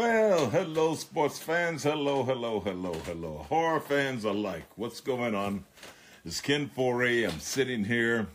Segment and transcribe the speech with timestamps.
[0.00, 1.82] Well, hello, sports fans.
[1.82, 3.44] Hello, hello, hello, hello.
[3.50, 4.64] Horror fans alike.
[4.76, 5.66] What's going on?
[6.24, 7.30] It's Ken Foree.
[7.30, 8.26] I'm sitting here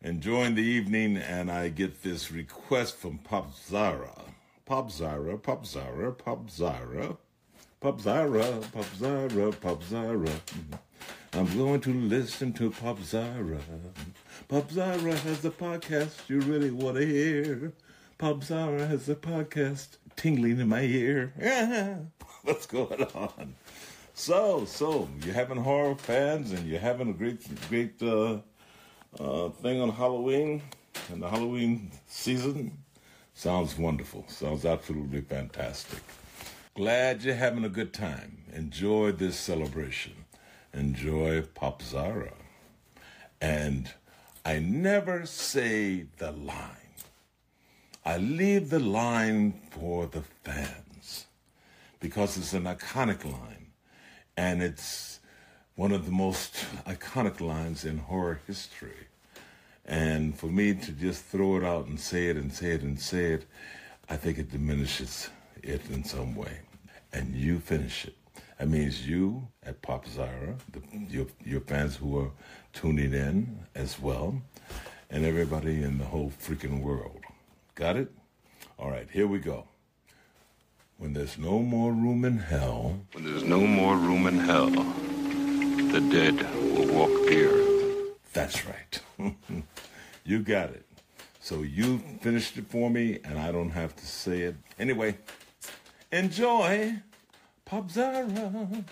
[0.00, 4.22] enjoying the evening, and I get this request from Popzara.
[4.64, 7.18] Pop Zara, Popzara, Pop Zara.
[7.82, 10.24] Popzara, Pop Zara, Popzara.
[10.24, 11.38] Mm-hmm.
[11.38, 13.60] I'm going to listen to Popzara.
[14.48, 17.74] Pop Zara has a podcast you really want to hear.
[18.18, 21.32] Popzara has a podcast tingling in my ear.
[22.42, 23.54] What's going on?
[24.14, 28.38] So, so you're having horror fans and you're having a great, great uh,
[29.20, 30.62] uh, thing on Halloween
[31.10, 32.78] and the Halloween season.
[33.34, 34.24] Sounds wonderful.
[34.28, 36.00] Sounds absolutely fantastic.
[36.74, 38.38] Glad you're having a good time.
[38.52, 40.24] Enjoy this celebration.
[40.72, 42.32] Enjoy Popzara.
[43.40, 43.92] And
[44.44, 46.85] I never say the line.
[48.06, 51.26] I leave the line for the fans
[51.98, 53.72] because it's an iconic line
[54.36, 55.18] and it's
[55.74, 56.54] one of the most
[56.86, 59.08] iconic lines in horror history.
[59.84, 62.96] And for me to just throw it out and say it and say it and
[63.00, 63.46] say it,
[64.08, 65.28] I think it diminishes
[65.64, 66.60] it in some way.
[67.12, 68.14] And you finish it.
[68.60, 72.30] That means you at Popzara, the, your, your fans who are
[72.72, 74.40] tuning in as well,
[75.10, 77.25] and everybody in the whole freaking world.
[77.76, 78.10] Got it?
[78.78, 79.68] All right, here we go.
[80.96, 83.00] When there's no more room in hell.
[83.12, 88.18] When there's no more room in hell, the dead will walk the earth.
[88.32, 88.98] That's right.
[90.24, 90.86] you got it.
[91.38, 94.56] So you finished it for me, and I don't have to say it.
[94.78, 95.18] Anyway,
[96.10, 96.94] enjoy
[97.66, 98.84] Popzara.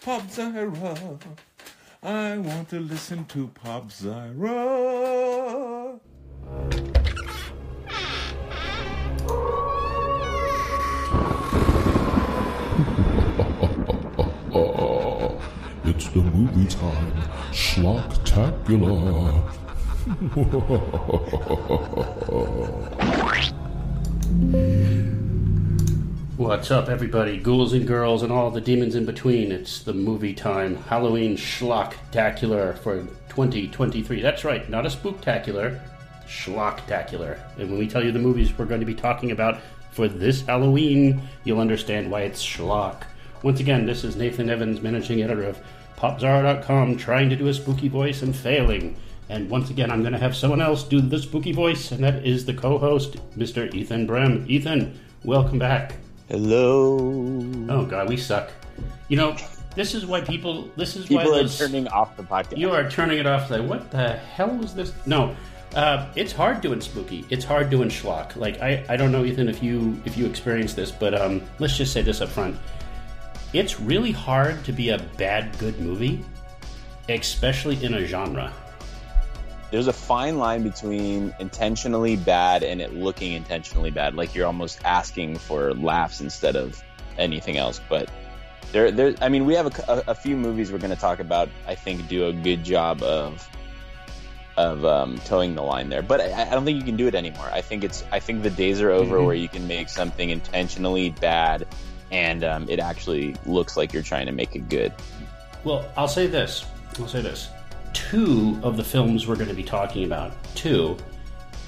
[0.00, 1.18] Pop Zara.
[2.02, 3.92] I want to listen to Pop
[16.14, 17.12] The movie time.
[17.50, 19.32] Schlocktacular.
[26.36, 27.38] What's up, everybody?
[27.38, 29.50] Ghouls and girls and all the demons in between.
[29.50, 34.22] It's the movie time Halloween Schlocktacular for 2023.
[34.22, 35.80] That's right, not a spooktacular,
[36.28, 37.40] Schlocktacular.
[37.58, 39.60] And when we tell you the movies we're going to be talking about
[39.90, 43.02] for this Halloween, you'll understand why it's schlock.
[43.42, 45.58] Once again, this is Nathan Evans, managing editor of
[46.08, 48.94] PopZara.com, trying to do a spooky voice and failing.
[49.30, 52.26] And once again, I'm going to have someone else do the spooky voice, and that
[52.26, 53.72] is the co host, Mr.
[53.74, 54.44] Ethan Brehm.
[54.46, 55.94] Ethan, welcome back.
[56.28, 56.98] Hello.
[57.70, 58.50] Oh, God, we suck.
[59.08, 59.34] You know,
[59.74, 60.68] this is why people.
[60.76, 62.58] This is People why are those- turning off the podcast.
[62.58, 63.50] You are turning it off.
[63.50, 64.92] Like, what the hell is this?
[65.06, 65.34] No,
[65.74, 67.24] uh, it's hard doing spooky.
[67.30, 68.36] It's hard doing schlock.
[68.36, 71.78] Like, I, I don't know, Ethan, if you if you experience this, but um, let's
[71.78, 72.56] just say this up front.
[73.54, 76.24] It's really hard to be a bad good movie,
[77.08, 78.52] especially in a genre.
[79.70, 84.16] There's a fine line between intentionally bad and it looking intentionally bad.
[84.16, 86.82] Like you're almost asking for laughs instead of
[87.16, 87.80] anything else.
[87.88, 88.10] But
[88.72, 89.14] there, there.
[89.20, 91.48] I mean, we have a, a, a few movies we're going to talk about.
[91.68, 93.48] I think do a good job of
[94.56, 96.02] of um, toeing the line there.
[96.02, 97.48] But I, I don't think you can do it anymore.
[97.52, 98.04] I think it's.
[98.10, 99.26] I think the days are over Mhm.
[99.26, 101.68] where you can make something intentionally bad
[102.10, 104.92] and um, it actually looks like you're trying to make it good.
[105.64, 106.64] Well, I'll say this.
[106.98, 107.48] I'll say this.
[107.92, 110.96] Two of the films we're going to be talking about, two,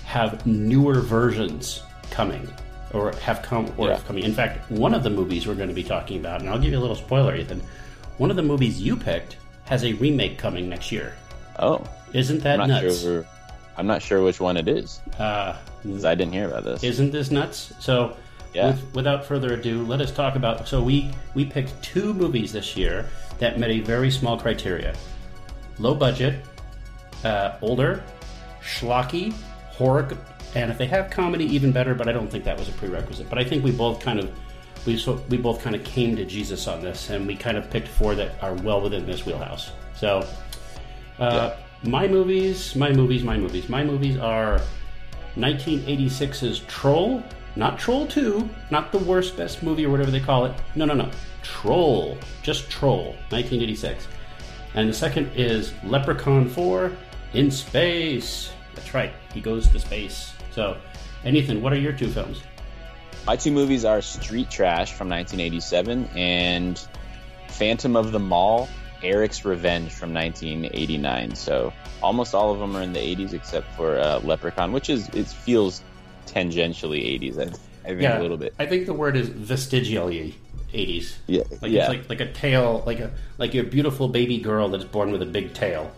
[0.05, 2.49] have newer versions coming,
[2.93, 3.95] or have come, or Yeah.
[3.95, 4.25] have coming.
[4.25, 6.73] In fact, one of the movies we're going to be talking about, and I'll give
[6.73, 7.63] you a little spoiler, Ethan.
[8.19, 11.15] One of the movies you picked has a remake coming next year.
[11.59, 13.01] Oh, Isn't that I'm nuts?
[13.01, 13.27] sure.
[13.77, 16.83] I'm not sure which one it is Uh, 'cause I didn't hear about this.
[16.85, 17.73] isn't this nuts?
[17.79, 18.17] So,
[18.55, 18.69] Yeah.
[18.69, 20.67] with, without further ado, let us talk about.
[20.69, 23.09] So we we picked two movies this year
[23.39, 24.95] that met a very small criteria:
[25.79, 26.45] low budget,
[27.25, 28.03] uh, older,
[28.63, 29.33] schlocky,
[29.71, 30.17] horror,
[30.55, 31.95] and if they have comedy, even better.
[31.95, 33.29] But I don't think that was a prerequisite.
[33.29, 34.31] But I think we both kind of
[34.87, 37.69] we so we both kind of came to Jesus on this, and we kind of
[37.71, 39.71] picked four that are well within this wheelhouse.
[39.97, 40.27] So.
[41.19, 43.69] Uh, My movies, my movies, my movies.
[43.69, 44.61] My movies are
[45.37, 47.23] 1986's Troll,
[47.57, 50.55] not Troll 2, not the worst best movie or whatever they call it.
[50.75, 51.11] No, no, no.
[51.43, 54.07] Troll, just Troll, 1986.
[54.75, 56.93] And the second is Leprechaun 4
[57.33, 58.53] in Space.
[58.75, 60.35] That's right, he goes to space.
[60.51, 60.77] So,
[61.25, 62.43] and Ethan, what are your two films?
[63.27, 66.87] My two movies are Street Trash from 1987 and
[67.49, 68.69] Phantom of the Mall,
[69.03, 71.35] Eric's Revenge from 1989.
[71.35, 71.73] So
[72.03, 75.27] almost all of them are in the 80s except for uh, Leprechaun, which is it
[75.27, 75.83] feels
[76.27, 77.39] tangentially 80s.
[77.85, 78.55] I think a little bit.
[78.59, 80.35] I think the word is vestigially
[80.73, 81.15] 80s.
[81.27, 81.83] Yeah, Like yeah.
[81.85, 85.23] it's like like a tail, like a like your beautiful baby girl that's born with
[85.23, 85.91] a big tail.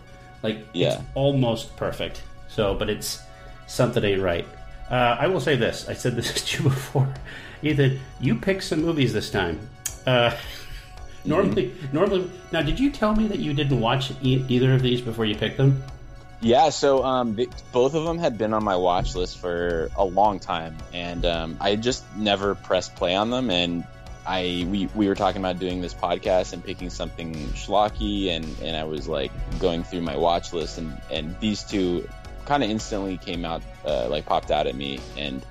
[0.43, 0.93] Like Yeah.
[0.93, 2.21] it's almost perfect.
[2.47, 3.19] So, but it's
[3.67, 4.45] something ain't right.
[4.89, 5.87] Uh, I will say this.
[5.89, 7.11] I said this to you before.
[7.61, 9.59] Ethan, you picked some movies this time.
[10.07, 10.35] Uh,
[11.25, 12.29] normally, normally.
[12.51, 15.35] Now, did you tell me that you didn't watch e- either of these before you
[15.35, 15.83] picked them?
[16.41, 20.05] Yeah, so um, th- both of them had been on my watch list for a
[20.05, 23.49] long time, and um, I just never pressed play on them.
[23.49, 23.85] And
[24.25, 28.77] I we, we were talking about doing this podcast and picking something schlocky, and, and
[28.77, 32.07] I was like going through my watch list, and, and these two
[32.45, 35.45] kind of instantly came out, uh, like popped out at me, and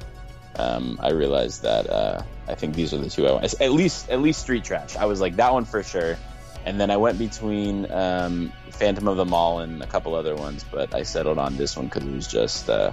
[0.59, 3.61] um, I realized that uh, I think these are the two I want.
[3.61, 4.97] At least at least Street Trash.
[4.97, 6.17] I was like that one for sure.
[6.65, 10.65] And then I went between um, Phantom of the Mall and a couple other ones,
[10.71, 12.93] but I settled on this one because it was just uh,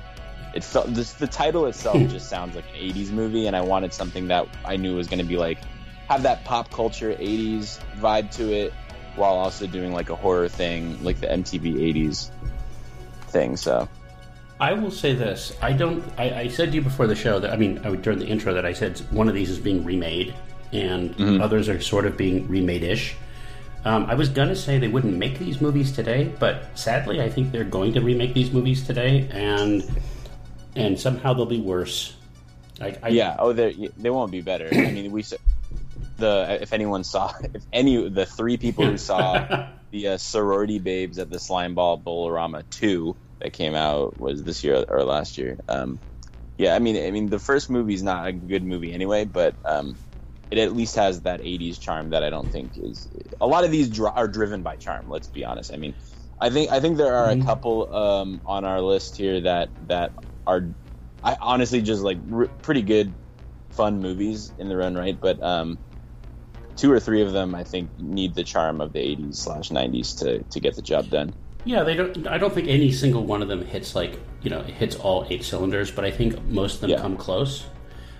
[0.53, 3.93] it felt this, the title itself just sounds like an 80s movie, and I wanted
[3.93, 5.59] something that I knew was going to be like
[6.09, 8.73] have that pop culture 80s vibe to it,
[9.15, 12.31] while also doing like a horror thing, like the MTV 80s
[13.27, 13.57] thing.
[13.57, 13.87] So
[14.59, 15.55] I will say this.
[15.61, 16.03] I don't.
[16.17, 18.27] I, I said to you before the show that I mean, I would during the
[18.27, 20.33] intro that I said one of these is being remade,
[20.71, 23.15] and others are sort of being remade-ish.
[23.85, 27.51] Um, I was gonna say they wouldn't make these movies today, but sadly, I think
[27.51, 29.83] they're going to remake these movies today, and
[30.75, 32.15] and somehow they'll be worse.
[32.81, 34.69] I, I, yeah, oh, they they won't be better.
[34.73, 35.23] I mean, we
[36.17, 41.19] the if anyone saw if any the three people who saw the uh, sorority babes
[41.19, 45.57] at the slime ball Bowl-O-Rama 2 that came out was this year or last year
[45.67, 45.99] um
[46.57, 49.97] yeah i mean i mean the first movie's not a good movie anyway but um
[50.51, 53.07] it at least has that 80s charm that i don't think is
[53.41, 55.93] a lot of these dr- are driven by charm let's be honest i mean
[56.39, 60.11] i think i think there are a couple um on our list here that that
[60.47, 60.67] are
[61.23, 63.13] i honestly just like r- pretty good
[63.71, 65.77] fun movies in their own right but um
[66.75, 70.17] two or three of them I think need the charm of the 80s slash 90s
[70.19, 71.33] to, to get the job done.
[71.63, 72.27] Yeah, they don't.
[72.27, 75.45] I don't think any single one of them hits like you know hits all eight
[75.45, 76.97] cylinders, but I think most of them Yeah.
[76.99, 77.65] come close.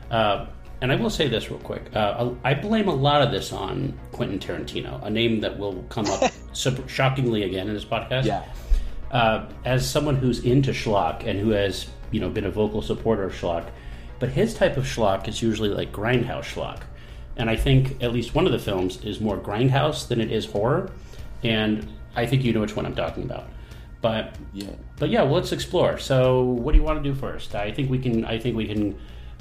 [0.10, 0.48] Uh,
[0.86, 3.98] and I will say this real quick: uh, I blame a lot of this on
[4.12, 8.26] Quentin Tarantino, a name that will come up sub- shockingly again in this podcast.
[9.12, 13.24] Uh, as someone who's into schlock and who has you know been a vocal supporter
[13.24, 13.66] of schlock,
[14.20, 16.82] but his type of schlock is usually like grindhouse schlock,
[17.36, 20.46] and I think at least one of the films is more grindhouse than it is
[20.46, 20.92] horror,
[21.44, 23.48] and I think you know which one I'm talking about.
[24.02, 24.68] But Yeah.
[24.98, 25.98] but yeah, well, let's explore.
[25.98, 27.56] So, what do you want to do first?
[27.56, 28.24] I think we can.
[28.24, 28.96] I think we can.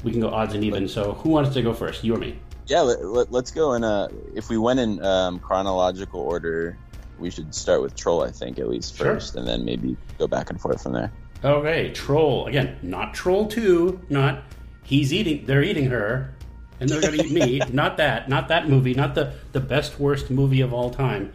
[0.04, 0.86] We can go odds and even.
[0.86, 2.04] So, who wants to go first?
[2.04, 2.38] You or me?
[2.66, 6.78] Yeah, let, let, let's go in uh if we went in um, chronological order,
[7.18, 9.14] we should start with Troll I think at least Sure.
[9.14, 11.12] first and then maybe go back and forth from there.
[11.44, 12.78] Okay, Troll again.
[12.82, 14.00] Not Troll Two.
[14.08, 14.44] Not
[14.82, 15.44] he's eating.
[15.46, 16.32] They're eating her,
[16.80, 17.60] and they're going to eat me.
[17.72, 18.28] Not that.
[18.28, 18.94] Not that movie.
[18.94, 21.32] Not the the best worst movie of all time.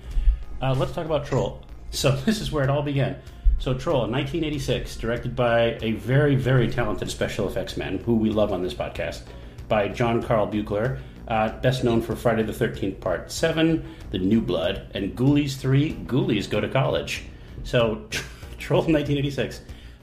[0.61, 1.63] Uh, let's talk about Troll.
[1.91, 3.17] So this is where it all began.
[3.59, 8.53] So Troll, 1986, directed by a very very talented special effects man who we love
[8.53, 9.23] on this podcast,
[9.67, 10.99] by John Carl Buechler.
[11.27, 15.93] Uh, best known for Friday the 13th Part 7, The New Blood, and Ghoulies 3,
[16.05, 17.23] Ghoulies Go to College.
[17.65, 18.07] So,
[18.57, 19.61] Troll 1986.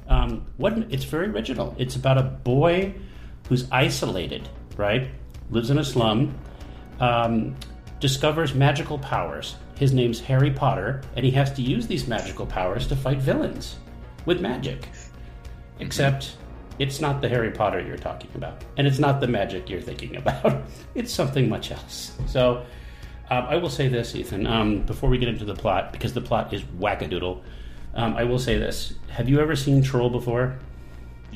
[0.09, 1.75] Um, what it's very original.
[1.79, 2.95] It's about a boy
[3.49, 5.09] who's isolated, right?
[5.51, 6.39] Lives in a slum,
[7.01, 7.57] um,
[8.01, 9.57] discovers magical powers.
[9.77, 13.77] His name's Harry Potter, and he has to use these magical powers to fight villains
[14.25, 14.89] with magic.
[15.79, 16.37] Except
[16.79, 20.17] it's not the Harry Potter you're talking about, and it's not the magic you're thinking
[20.23, 20.63] about.
[20.95, 22.17] it's something much else.
[22.27, 22.65] So,
[23.31, 26.21] um, I will say this, Ethan, um, before we get into the plot, because the
[26.21, 27.43] plot is wackadoodle.
[27.95, 30.59] Um, I will say this: Have you ever seen Troll before?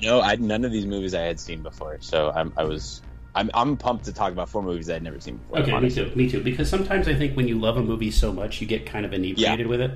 [0.02, 3.02] No, I none of these movies I had seen before, so I'm I was
[3.34, 5.60] I'm I'm pumped to talk about four movies I had never seen before.
[5.60, 6.10] Okay, me too.
[6.14, 6.42] Me too.
[6.42, 9.12] Because sometimes I think when you love a movie so much, you get kind of
[9.12, 9.92] inebriated with it,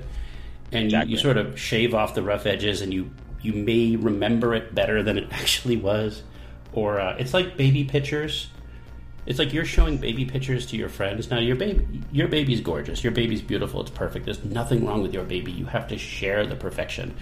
[0.72, 1.10] and you, Exactly.
[1.12, 3.10] you sort of shave off the rough edges, and you
[3.42, 6.22] you may remember it better than it actually was.
[6.72, 8.48] Or uh, it's like baby pictures.
[9.26, 11.30] It's like you're showing baby pictures to your friends.
[11.30, 13.02] Now your baby, your baby's gorgeous.
[13.02, 13.80] Your baby's beautiful.
[13.80, 14.26] It's perfect.
[14.26, 15.50] There's nothing wrong with your baby.
[15.50, 17.14] You have to share the perfection.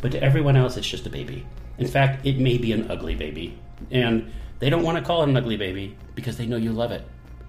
[0.00, 1.46] But to everyone else, it's just a baby.
[1.78, 3.58] In fact, it may be an ugly baby,
[3.90, 6.92] and they don't want to call it an ugly baby because they know you love
[6.92, 7.04] it,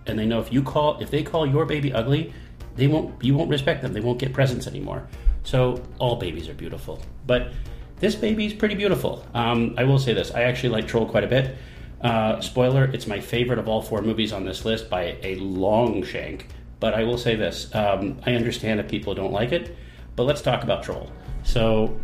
[0.08, 2.34] and they know if you call if they call your baby ugly,
[2.75, 3.93] they won't you won't respect them.
[3.93, 5.08] They won't get presents anymore.
[5.43, 7.51] So all babies are beautiful, but
[8.00, 9.24] this baby's pretty beautiful.
[9.36, 11.55] Um, I will say this: I actually like Troll quite a bit.
[12.01, 16.03] Uh, spoiler: It's my favorite of all four movies on this list by a long
[16.03, 16.48] shank.
[16.79, 19.77] But I will say this: um, I understand if people don't like it,
[20.15, 21.12] but let's talk about Troll.
[21.43, 21.96] So,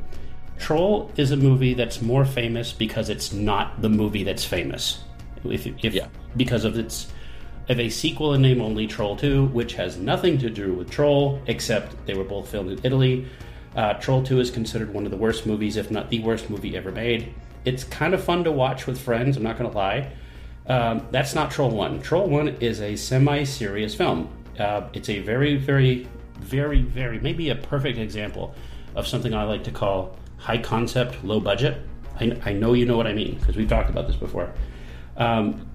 [0.60, 5.00] Troll is a movie that's more famous because it's not the movie that's famous.
[5.44, 6.08] If, if Yeah.
[6.38, 7.08] because of its
[7.70, 11.39] of a sequel in name only, Troll Two, which has nothing to do with Troll,
[11.46, 13.28] except they were both filmed in Italy.
[13.75, 16.75] Uh, Troll Two is considered one of the worst movies, if not the worst movie
[16.75, 17.34] ever made.
[17.66, 19.38] It's kind of fun to watch with friends.
[19.38, 20.12] I'm not going to lie.
[20.68, 22.01] Um, that's not Troll One.
[22.01, 24.30] Troll One is a semi-serious film.
[24.58, 26.08] Uh, it's a very, very,
[26.39, 28.56] very, very maybe a perfect example
[28.96, 31.77] of something I like to call high concept, low budget.
[32.19, 34.51] I, I know you know what I mean because we've talked about this before.
[35.17, 35.67] Um,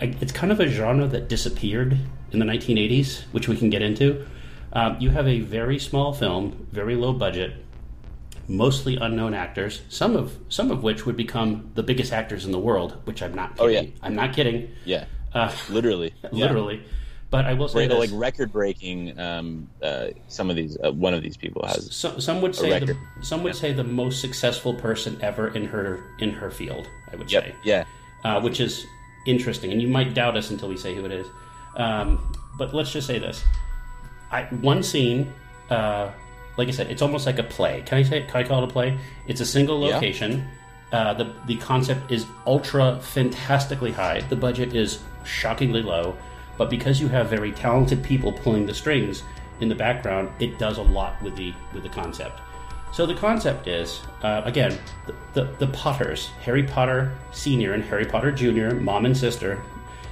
[0.00, 1.96] I- it's kind of a genre that disappeared
[2.32, 4.26] in the 1980s, which we can get into.
[4.72, 7.54] Um, you have a very small film, very low budget,
[8.48, 12.58] mostly unknown actors, some of some of which would become the biggest actors in the
[12.58, 12.96] world.
[13.04, 13.56] Which I'm not.
[13.56, 13.64] Kidding.
[13.66, 13.82] Oh, yeah.
[14.02, 14.70] I'm not kidding.
[14.84, 16.46] Yeah, Uh, literally, Yeah.
[17.30, 17.98] But I will say this.
[17.98, 19.18] like record breaking.
[19.20, 21.94] Um, uh, some of these, uh, one of these people has.
[21.94, 26.00] So, some would say the, some would say the most successful person ever in her
[26.20, 26.88] in her field.
[27.12, 27.44] I would Yep.
[27.44, 27.84] say, Yeah.
[28.24, 28.86] uh, which is
[29.26, 31.26] interesting, and you might doubt us until we say who it is.
[31.76, 33.44] Um, but let's just say this:
[34.32, 35.30] I, one scene,
[35.68, 36.10] uh,
[36.56, 37.82] like I said, it's almost like a play.
[37.84, 38.22] Can I say?
[38.22, 38.98] Can I call it a play?
[39.26, 39.96] It's a single Yeah.
[39.96, 40.48] location.
[40.92, 44.22] Uh, the the concept is ultra fantastically high.
[44.30, 46.16] The budget is shockingly low,
[46.58, 49.22] but because you have very talented people pulling the strings
[49.60, 52.40] in the background, it does a lot with the with the concept.
[52.92, 58.04] So the concept is uh, again the, the the Potters, Harry Potter Senior and Harry
[58.04, 59.62] Potter Junior, mom and sister,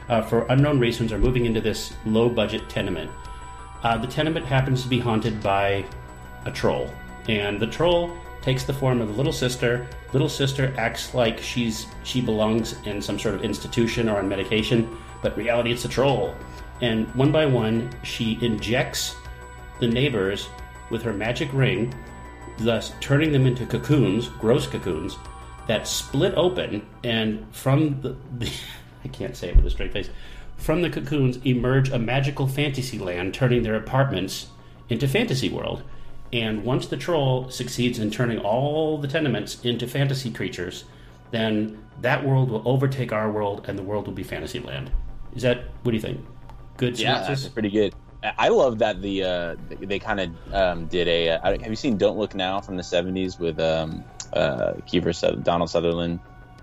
[0.09, 3.11] uh, for unknown reasons, are moving into this low budget tenement.
[3.83, 5.85] Uh, the tenement happens to be haunted by
[6.45, 6.91] a troll,
[7.29, 9.87] and the troll takes the form of the little sister.
[10.13, 14.97] Little sister acts like she's she belongs in some sort of institution or on medication,
[15.23, 16.35] but reality it's a troll.
[16.81, 19.15] And one by one, she injects
[19.81, 20.49] the neighbors
[20.91, 21.95] with her magic ring,
[22.59, 25.17] thus turning them into cocoons, gross cocoons,
[25.67, 28.51] that split open, and from the, the
[29.05, 30.11] I can't say it with a straight face.
[30.57, 34.49] From the cocoons emerge a magical fantasy land, turning their apartments
[34.89, 35.83] into fantasy world.
[36.33, 40.85] And once the troll succeeds in turning all the tenements into fantasy creatures,
[41.31, 44.91] then that world will overtake our world, and the world will be fantasy land.
[45.37, 46.25] Is that what do you think?
[46.77, 47.43] Good Yeah, synopsis.
[47.43, 47.95] that's pretty good.
[48.39, 51.31] I love that the uh, they kind of um, did a.
[51.31, 54.03] Uh, have you seen Don't Look Now from the '70s with um,
[54.33, 56.19] uh, Kiefer Donald Sutherland?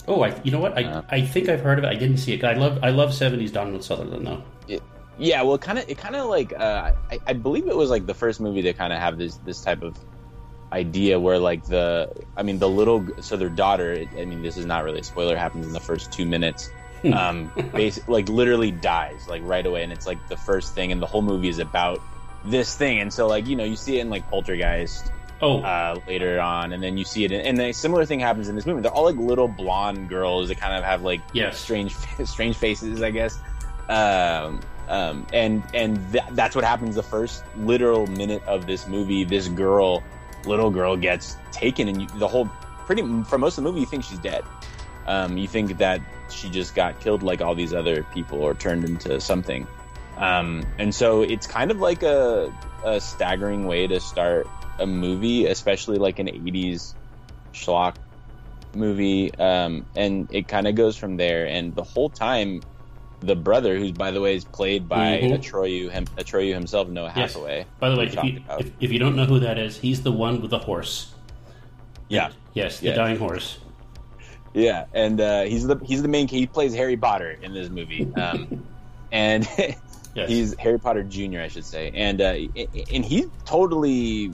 [0.08, 0.77] Oh, I, you know what?
[0.77, 1.88] I, Uh, I think I've heard of it.
[1.88, 2.44] I didn't see it.
[2.44, 4.44] I love I love '70s Donald Sutherland though.
[4.68, 4.82] It,
[5.18, 8.08] yeah, well, kind of, it kind of like uh, I, I believe it was like
[8.08, 9.96] the first movie to kind of have this this type of
[10.74, 14.65] idea where like the I mean the little so their daughter I mean this is
[14.65, 16.72] not really a spoiler happens in the first two minutes
[17.12, 21.01] um basic like literally dies like right away and it's like the first thing and
[21.01, 22.00] the whole movie is about
[22.45, 26.00] this thing and so like you know you see it in like Poltergeist Oh, uh,
[26.07, 28.65] later on, and then you see it, in, and a similar thing happens in this
[28.65, 28.79] movie.
[28.79, 31.60] They're all like little blonde girls that kind of have like Yes.
[31.60, 31.93] strange,
[32.24, 33.38] strange faces, I guess.
[33.89, 39.25] Um, um, and and th- that's what happens the first literal minute of this movie.
[39.25, 40.01] This girl,
[40.45, 42.45] little girl, gets taken, and you, the whole
[42.86, 44.45] pretty for most of the movie, you think she's dead.
[45.07, 48.86] Um, you think that she just got killed like all these other people, or turned
[48.86, 49.67] into something.
[50.17, 52.53] Um, and so it's kind of like a,
[52.86, 54.48] a staggering way to start
[54.79, 56.93] a movie, especially like an 80s
[57.53, 57.95] schlock
[58.75, 59.33] movie.
[59.36, 61.45] Um, and it kind of goes from there.
[61.48, 62.62] And the whole time,
[63.19, 65.39] the brother, who's by the way is played by Mhm.
[65.39, 67.33] Atreyu, him, Atreyu himself, Noah Yes.
[67.33, 67.65] Hathaway.
[67.79, 70.12] by the way, if you, if, if you don't know who that is, he's the
[70.12, 71.12] one with the horse.
[72.10, 72.95] yeah, Yes, the Yeah.
[72.95, 73.57] dying horse.
[74.53, 76.27] Yeah, and uh, he's the he's the main.
[76.27, 78.50] He plays Harry Potter in this movie, um,
[79.12, 79.48] and
[80.15, 80.29] Yes.
[80.29, 81.39] he's Harry Potter Jr.
[81.39, 82.36] I should say, and uh,
[82.93, 84.31] and he totally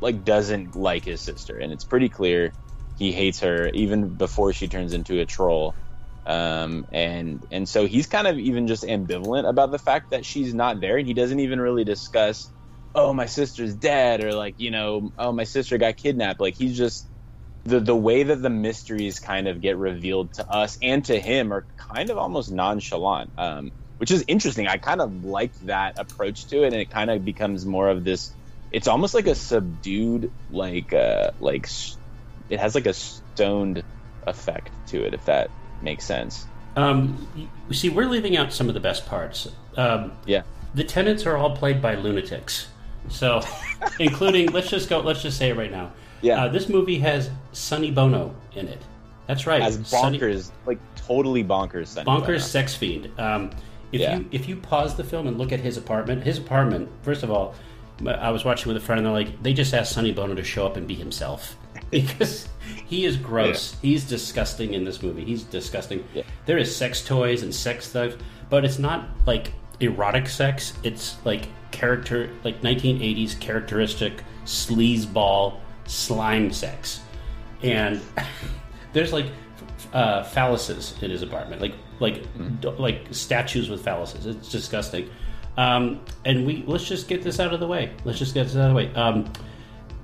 [0.00, 2.52] like doesn't like his sister, and it's pretty clear
[2.96, 5.74] he hates her even before she turns into a troll.
[6.26, 10.54] Um, and and so he's kind of even just ambivalent about the fact that she's
[10.54, 12.48] not there, and he doesn't even really discuss,
[12.94, 16.40] oh my sister's dead, or like you know, oh my sister got kidnapped.
[16.40, 17.09] Like he's just
[17.64, 21.52] the the way that the mysteries kind of get revealed to us and to him
[21.52, 23.30] are kind of almost nonchalant.
[23.36, 24.66] Um, which is interesting.
[24.66, 28.02] I kind of like that approach to it, and it kind of becomes more of
[28.02, 28.32] this.
[28.72, 31.68] It's almost like a subdued, like uh, like
[32.48, 33.82] it has like a stoned
[34.26, 35.50] effect to it, if that
[35.82, 36.46] makes sense.
[36.76, 37.28] Um,
[37.72, 39.48] see, we're leaving out some of the best parts.
[39.76, 42.68] Um, Yeah, the tenants are all played by lunatics,
[43.10, 43.42] so
[44.00, 45.00] including let's just go.
[45.00, 45.92] Let's just say it right now.
[46.22, 46.44] Yeah.
[46.44, 48.80] uh, this movie has Sonny Bono in it.
[49.26, 51.88] That's right, as Sonny- bonkers, like totally bonkers.
[51.88, 52.38] Sonny bonkers Bono.
[52.38, 53.10] sex fiend.
[53.18, 53.50] Um,
[53.92, 54.16] if Yeah.
[54.18, 56.88] you if you pause the film and look at his apartment, his apartment.
[57.02, 57.54] First of all,
[58.06, 60.42] I was watching with a friend, and they're like, they just asked Sonny Bono to
[60.44, 61.56] show up and be himself.
[61.90, 62.48] because
[62.86, 63.76] he is gross.
[63.82, 65.24] He's disgusting in this movie.
[65.24, 66.04] He's disgusting.
[66.14, 66.22] Yeah.
[66.46, 68.14] There is sex toys and sex stuff,
[68.48, 70.72] but it's not like erotic sex.
[70.82, 75.54] It's like character, like 1980s characteristic sleazeball
[75.90, 77.00] slime sex,
[77.62, 78.00] and
[78.92, 79.26] there's like
[79.92, 82.22] uh, phalluses in his apartment, like like
[82.60, 84.26] d- like statues with phalluses.
[84.26, 85.10] It's disgusting.
[85.56, 87.92] Um, and we let's just get this out of the way.
[88.04, 88.94] Let's just get this out of the way.
[88.94, 89.30] Um,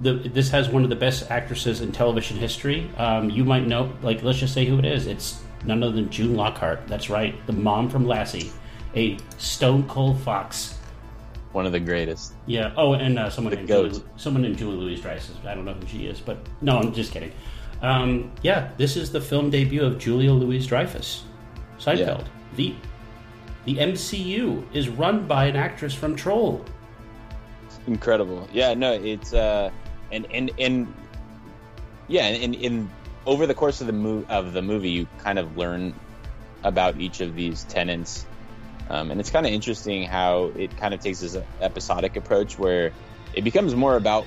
[0.01, 2.91] the, this has one of the best actresses in television history.
[2.99, 5.07] Um, you might know, like, let's just say who it is.
[5.07, 6.87] It's none other than June Lockhart.
[6.87, 8.53] That's right, the mom from Lassie,
[8.95, 10.76] a stone cold fox.
[11.57, 12.35] One of the greatest.
[12.45, 12.75] Yeah.
[12.77, 13.93] Oh, and uh, someone The named goat.
[13.93, 15.31] Julie, someone named Julie Louis-Dreyfus.
[15.47, 17.33] I don't know who she is, but no, I'm just kidding.
[17.81, 21.25] Um, yeah, this is the film debut of Julia Louis-Dreyfus.
[21.79, 22.27] Seinfeld.
[22.57, 22.75] The
[23.65, 26.63] the MCU is run by an actress from Troll.
[27.87, 29.71] incredible yeah no it's uh
[30.13, 30.93] and and and
[32.09, 32.91] yeah and in
[33.27, 35.95] over the course of the move of the movie you kind of learn
[36.65, 38.27] about each of these tenants
[38.89, 42.93] um, and it's kind of interesting how it kind of takes this episodic approach where
[43.35, 44.27] it becomes more about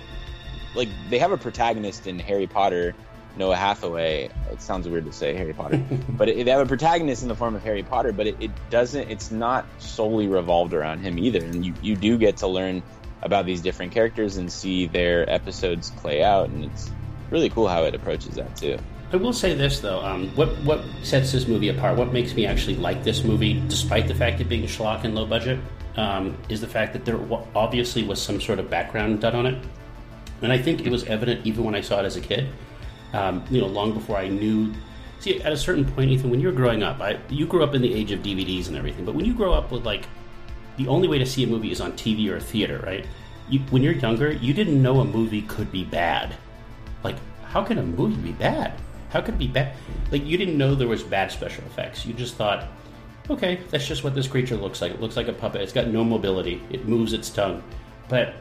[0.75, 2.93] like they have a protagonist in harry potter
[3.35, 4.29] noah hathaway.
[4.51, 7.35] It sounds weird to say harry potter but it, they have a protagonist in the
[7.35, 11.43] form of harry potter but it, it doesn't it's not solely revolved around him either.
[11.43, 12.83] And you, you do get to learn
[13.21, 16.91] about these different characters and see their episodes play out and it's
[17.29, 18.77] really cool how it approaches that too
[19.11, 22.45] I will say this though, um, what what sets this movie apart, what makes me
[22.45, 25.59] actually like this movie, despite the fact it being schlock and low budget,
[25.97, 27.19] um, is the fact that there
[27.55, 29.63] obviously was some sort of background done on it,
[30.43, 32.49] and I think it was evident even when I saw it as a kid.
[33.13, 34.71] Um, you know, long before I knew.
[35.19, 37.81] See, at a certain point, Ethan, when you're growing up, I, you grew up in
[37.81, 40.05] the age of DVDs and everything, but when you grow up with like
[40.77, 43.05] the only way to see a movie is on TV or a theater, right?
[43.49, 46.35] You, when you're younger, you didn't know a movie could be bad.
[47.03, 48.79] Like, how can a movie be bad?
[49.09, 49.75] How could it be bad?
[50.11, 52.05] Like, you didn't know there was bad special effects.
[52.05, 52.67] You just thought,
[53.29, 54.91] okay, that's just what this creature looks like.
[54.91, 55.61] It looks like a puppet.
[55.61, 56.61] It's got no mobility.
[56.69, 57.63] It moves its tongue.
[58.07, 58.35] But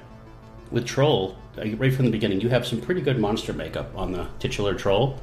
[0.71, 4.13] with Troll, uh, right from the beginning, you have some pretty good monster makeup on
[4.13, 5.19] the titular Troll,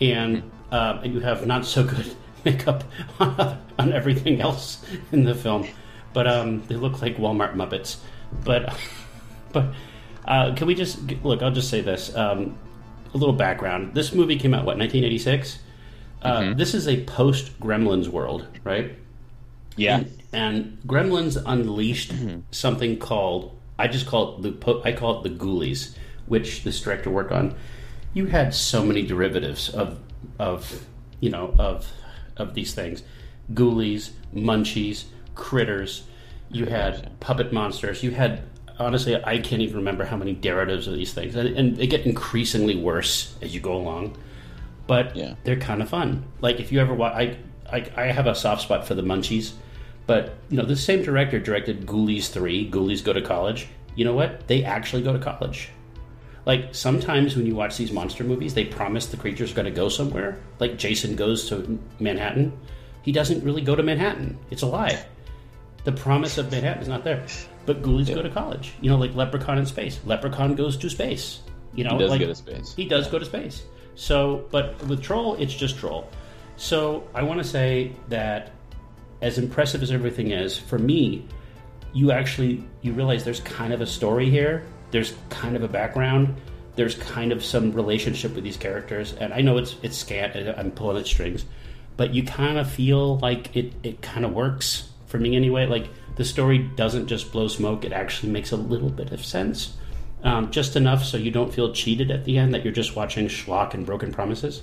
[0.00, 2.84] and uh, and you have not so good makeup
[3.18, 5.66] on, on everything else in the film.
[6.12, 7.96] But um, they look like Walmart Muppets.
[8.44, 8.78] But
[9.52, 9.74] but
[10.26, 11.42] uh, can we just look?
[11.42, 12.14] I'll just say this.
[12.14, 12.58] Um,
[13.12, 13.94] a little background.
[13.94, 15.58] This movie came out what 1986.
[16.22, 18.92] Uh, This is a post Gremlins world, right?
[19.76, 22.12] yeah And Gremlins unleashed
[22.50, 25.94] something called I just call it the po- I call it the Ghoulies,
[26.26, 27.54] which this director worked on.
[28.12, 30.00] You had so many derivatives of
[30.40, 30.84] of
[31.20, 31.86] you know of
[32.36, 33.02] of these things,
[33.54, 35.04] Ghoulies, Munchies,
[35.36, 36.02] Critters.
[36.50, 38.02] You had puppet monsters.
[38.02, 38.42] You had
[38.78, 42.06] honestly I can't even remember how many derivatives of these things, and, and they get
[42.06, 44.16] increasingly worse as you go along
[44.86, 45.34] but Yeah.
[45.44, 46.24] they're kind of fun.
[46.40, 47.36] Like if you ever watch, I,
[47.70, 49.52] I I have a soft spot for the Munchies,
[50.06, 52.70] but you know the same director directed Ghoulies three.
[52.70, 53.68] Ghoulies go to college.
[53.96, 54.48] You know what?
[54.48, 55.68] They actually go to college.
[56.46, 59.90] Like sometimes when you watch these monster movies, they promise the creature's going to go
[59.90, 60.38] somewhere.
[60.58, 62.58] Like Jason goes to Manhattan.
[63.02, 64.38] He doesn't really go to Manhattan.
[64.50, 65.04] It's a lie.
[65.84, 67.26] The promise of Manhattan is not there.
[67.68, 68.72] But Ghoulies go to college.
[68.80, 70.00] You know, like Leprechaun in space.
[70.06, 71.42] Leprechaun goes to space.
[71.74, 72.74] You know, He does like, go to space.
[72.74, 73.62] He does go to space.
[73.94, 76.08] So, but with Troll, it's just Troll.
[76.56, 78.52] So I want to say that
[79.20, 81.28] as impressive as everything is, for me,
[81.92, 84.64] you actually you realize there's kind of a story here.
[84.90, 86.40] There's kind of a background.
[86.74, 90.36] There's kind of some relationship with these characters, and I know it's it's scant.
[90.36, 91.44] and I'm pulling at strings,
[91.98, 95.66] but you kind of feel like it it kind of works for me anyway.
[95.66, 99.76] Like the story doesn't just blow smoke; it actually makes a little bit of sense,
[100.22, 103.26] um, just enough so you don't feel cheated at the end that you're just watching
[103.26, 104.62] schlock and broken promises.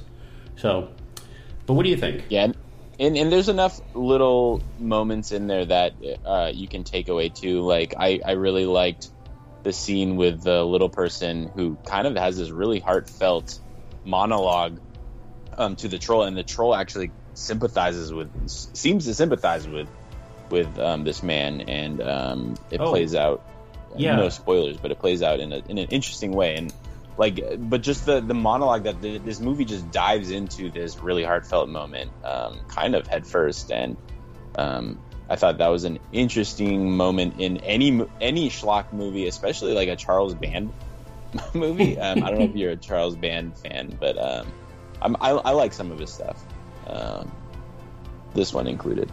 [0.56, 0.90] So,
[1.66, 2.24] but what do you think?
[2.30, 2.52] Yeah,
[3.00, 7.62] and and there's enough little moments in there that uh, you can take away too.
[7.62, 9.10] Like I I really liked
[9.64, 13.60] the scene with the little person who kind of has this really heartfelt
[14.06, 14.80] monologue
[15.58, 19.90] um, to the troll, and the troll actually sympathizes with seems to sympathize with
[20.50, 22.90] with um, this man, and um, it Oh.
[22.92, 23.44] plays out.
[23.98, 24.18] Yeah.
[24.18, 26.74] no spoilers, but it plays out in a in an interesting way, and
[27.18, 31.24] like but just the the monologue that the, this movie just dives into this really
[31.24, 33.96] heartfelt moment um, kind of headfirst, and
[34.58, 39.90] um, i thought that was an interesting moment in any any schlock movie especially like
[39.90, 40.72] a charles band
[41.54, 44.46] movie um, i don't know if you're a charles band fan but um,
[45.02, 46.38] I'm, I, I like some of his stuff
[46.88, 47.32] um,
[48.34, 49.12] this one included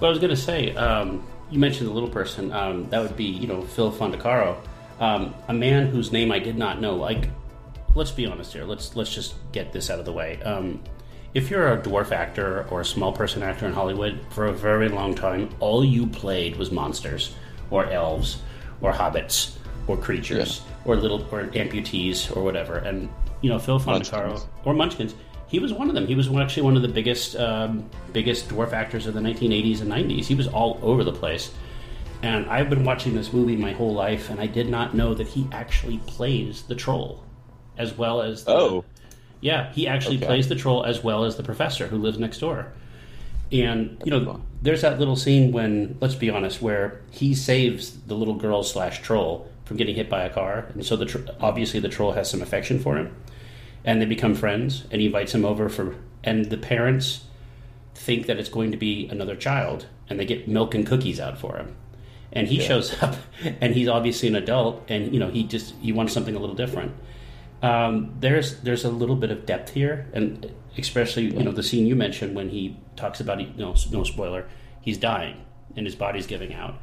[0.00, 2.52] Well, I was going to say, um, you mentioned the little person.
[2.52, 4.56] Um, that would be, you know, Phil Fondacaro,
[5.00, 6.96] um, a man whose name I did not know.
[6.96, 7.28] Like,
[7.94, 8.64] let's be honest here.
[8.64, 10.42] Let's let's just get this out of the way.
[10.42, 10.82] Um,
[11.32, 14.88] if you're a dwarf actor or a small person actor in Hollywood for a very
[14.88, 17.34] long time, all you played was monsters
[17.70, 18.40] or elves
[18.80, 22.78] or hobbits or creatures or little or amputees or whatever.
[22.78, 23.08] And
[23.42, 25.14] you know, Phil Fondacaro or Munchkins,
[25.54, 26.08] he was one of them.
[26.08, 29.88] He was actually one of the biggest um, biggest dwarf actors of the 1980s and
[29.92, 30.24] 90s.
[30.24, 31.52] He was all over the place.
[32.22, 35.28] And I've been watching this movie my whole life, and I did not know that
[35.28, 37.22] he actually plays the troll
[37.78, 38.84] as well as the, Oh.
[39.40, 40.26] yeah, he actually Okay.
[40.26, 42.72] plays the troll as well as the professor who lives next door.
[43.52, 48.14] And you know, there's that little scene when, let's be honest, where he saves the
[48.16, 51.78] little girl slash troll from getting hit by a car, and so the tr- obviously
[51.78, 53.14] the troll has some affection for him,
[53.84, 57.24] and they become friends, and he invites him over for, and the parents
[57.94, 61.38] think that it's going to be another child, and they get milk and cookies out
[61.38, 61.76] for him.
[62.32, 63.16] And he shows up,
[63.60, 66.56] and he's obviously an adult, and you know he just he wants something a little
[66.56, 66.92] different.
[67.62, 71.86] Um, there's there's a little bit of depth here, and especially you know the scene
[71.86, 74.48] you mentioned when he talks about you know no spoiler,
[74.80, 75.44] he's dying
[75.76, 76.74] and his body's giving out,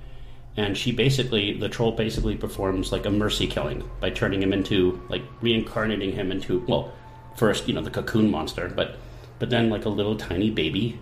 [0.57, 5.01] and she basically the troll basically performs like a mercy killing by turning him into
[5.09, 6.91] like reincarnating him into well
[7.35, 8.95] first you know the cocoon monster, but
[9.39, 10.99] but then like a little tiny baby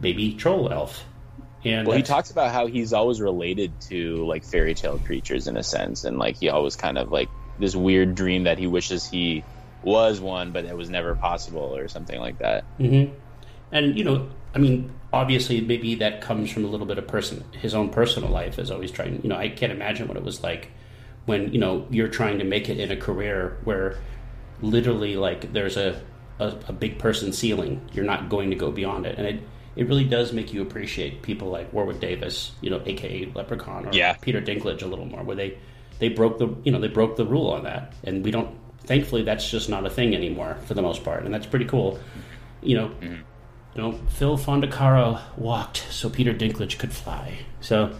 [0.00, 1.04] baby troll elf.
[1.64, 5.56] And Well, he talks about how he's always related to like fairy tale creatures in
[5.56, 9.06] a sense, and like he always kind of like this weird dream that he wishes
[9.06, 9.42] he
[9.82, 12.64] was one, but it was never possible or something like that.
[12.78, 13.06] hmm
[13.72, 17.44] And you know, I mean, obviously, maybe that comes from a little bit of person,
[17.52, 19.20] his own personal life is always trying.
[19.22, 20.70] You know, I can't imagine what it was like
[21.26, 23.98] when you know you're trying to make it in a career where
[24.62, 26.00] literally like there's a
[26.38, 27.80] a, a big person ceiling.
[27.92, 29.40] You're not going to go beyond it, and it
[29.76, 33.92] it really does make you appreciate people like Warwick Davis, you know, aka Leprechaun, or
[33.92, 34.14] Yeah.
[34.14, 35.58] Peter Dinklage a little more, where they
[35.98, 38.56] they broke the you know they broke the rule on that, and we don't.
[38.84, 41.98] Thankfully, that's just not a thing anymore for the most part, and that's pretty cool.
[42.62, 43.22] You know, mm-hmm.
[43.76, 47.40] You know, Phil Fondacaro walked so Peter Dinklage could fly.
[47.60, 47.94] So,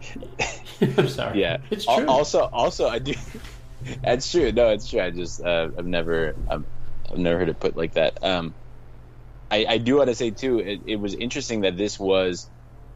[0.80, 1.42] I'm sorry.
[1.42, 2.06] Yeah, it's true.
[2.06, 3.12] Also, also, I do.
[4.02, 4.50] That's true.
[4.50, 5.02] No, it's true.
[5.02, 6.64] I just uh, I've never I've,
[7.10, 8.24] I've never heard it put like that.
[8.24, 8.54] Um,
[9.50, 10.58] I, I do want to say too.
[10.58, 12.48] It, it was interesting that this was.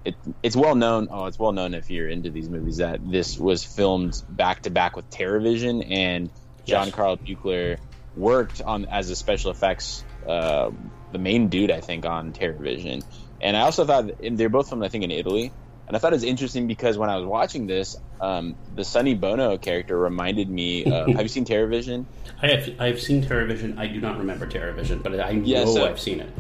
[0.07, 1.09] It, it's well known.
[1.11, 4.71] Oh, it's well known if you're into these movies that this was filmed back to
[4.71, 6.31] back with TerrorVision and
[6.65, 6.95] John Yes.
[6.95, 7.77] Carl Buechler
[8.17, 10.71] worked on as a special effects uh,
[11.13, 13.05] the main dude I think on TerrorVision.
[13.41, 15.53] And I also thought and they're both from I think in Italy.
[15.87, 19.15] And I thought it was interesting because when I was watching this, um, the Sonny
[19.15, 20.85] Bono character reminded me.
[20.85, 22.05] Of, have you seen TerrorVision?
[22.43, 23.79] I have I've seen TerrorVision.
[23.79, 26.31] I do not remember TerrorVision, but I Yeah, know so- I've seen it.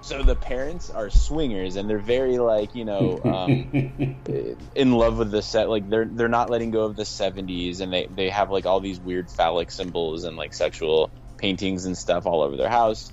[0.00, 3.70] So the parents are swingers, and they're very like you know um,
[4.76, 5.68] in love with the set.
[5.70, 8.80] Like they're they're not letting go of the '70s, and they they have like all
[8.80, 13.10] these weird phallic symbols and like sexual paintings and stuff all over their house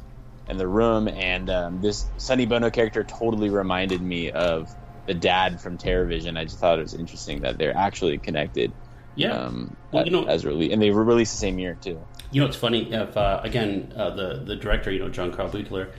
[0.52, 1.08] and the room.
[1.08, 4.70] And um, this Sonny Bono character totally reminded me of
[5.08, 6.38] the dad from TerrorVision.
[6.38, 8.72] I just thought it was interesting that they're actually connected.
[9.16, 9.32] Yeah.
[9.32, 12.00] Um, Well, you know- as release, and they were released the same year too.
[12.32, 12.92] You know, it's funny.
[12.94, 15.90] If uh, again, uh, the the director, you know, John Carl Buechler,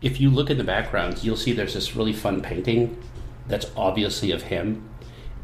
[0.00, 3.00] if you look in the backgrounds, you'll see there's this really fun painting
[3.46, 4.88] that's obviously of him,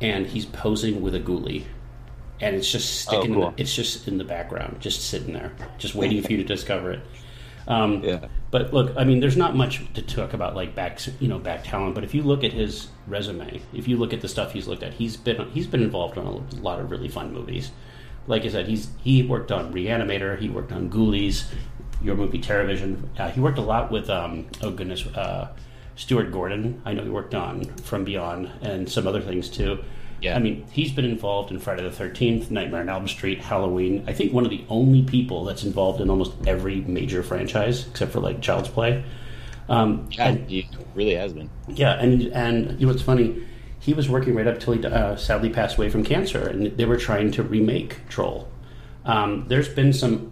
[0.01, 1.65] and he's posing with a ghoulie,
[2.41, 3.33] and it's just sticking.
[3.37, 3.49] Oh, cool.
[3.51, 6.91] in it's just in the background, just sitting there, just waiting for you to discover
[6.93, 7.01] it.
[7.67, 8.27] Um, Yeah.
[8.51, 11.65] But look, I mean, there's not much to talk about like back, you know, back
[11.65, 11.95] talent.
[11.95, 14.83] But if you look at his resume, if you look at the stuff he's looked
[14.83, 17.71] at, he's been he's been involved on a lot of really fun movies.
[18.27, 21.45] Like I said, he's he worked on Reanimator, he worked on Ghoulies,
[22.03, 23.19] your movie TerrorVision.
[23.19, 25.49] Uh, he worked a lot with um, oh goodness, uh,
[25.97, 26.83] Stuart Gordon.
[26.85, 29.83] I know he worked on From Beyond and some other things too.
[30.23, 30.37] Yeah.
[30.37, 34.05] I mean, he's been involved in Friday the Thirteenth, Nightmare on Elm Street, Halloween.
[34.07, 38.13] I think one of the only people that's involved in almost every major franchise except
[38.13, 39.05] for like Child's Play.
[39.69, 41.51] Um, Yeah, and- he really has been.
[41.69, 43.43] yeah, and and you know what's funny?
[43.81, 46.85] He was working right up till he uh, sadly passed away from cancer, and they
[46.85, 48.49] were trying to remake Troll.
[49.05, 50.31] Um, there's been some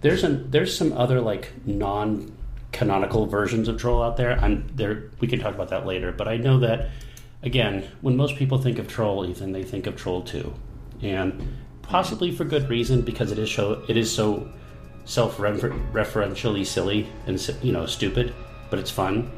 [0.00, 2.32] there's an, there's some other like non
[2.72, 4.32] canonical versions of Troll out there.
[4.40, 5.10] I'm there.
[5.20, 6.90] We can talk about that later, but I know that
[7.42, 10.52] again, when most people think of Troll, Ethan, they think of Troll Two,
[11.00, 14.48] and possibly for good reason because it is so it is so
[15.04, 18.34] self-referentially silly and you know stupid,
[18.70, 19.30] but it's fun.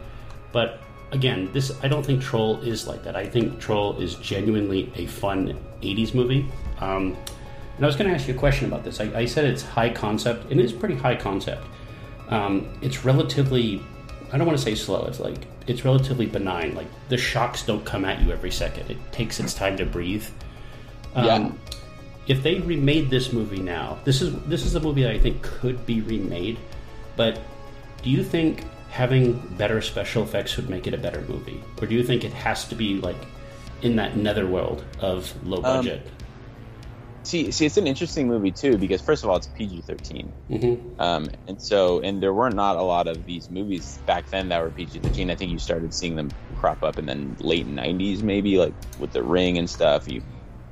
[0.52, 0.80] But
[1.12, 3.16] again, this I don't think Troll is like that.
[3.16, 6.46] I think Troll is genuinely a fun '80s movie.
[6.80, 7.16] Um,
[7.76, 9.00] and I was going to ask you a question about this.
[9.00, 10.50] I, I said it's high concept.
[10.50, 11.66] And it is pretty high concept.
[12.28, 13.82] Um, it's relatively,
[14.32, 15.04] I don't want to say slow.
[15.06, 16.74] It's like it's relatively benign.
[16.74, 18.90] Like the shocks don't come at you every second.
[18.90, 20.26] It takes its time to breathe.
[21.14, 21.50] Um, Yeah.
[22.26, 25.42] if they remade this movie now, this is this is a movie that I think
[25.42, 26.58] could be remade.
[27.16, 27.38] But
[28.02, 31.94] do you think having better special effects would make it a better movie, or do
[31.94, 33.16] you think it has to be like
[33.82, 36.06] in that netherworld of low budget?
[37.24, 41.00] See, see, it's an interesting movie too because first of all, it's PG 13 mm-hmm.
[41.00, 44.62] um, and so and there were not a lot of these movies back then that
[44.62, 45.30] were PG thirteen.
[45.30, 49.12] I think you started seeing them crop up in the late nineties, maybe like with
[49.12, 50.06] The Ring and stuff.
[50.06, 50.22] You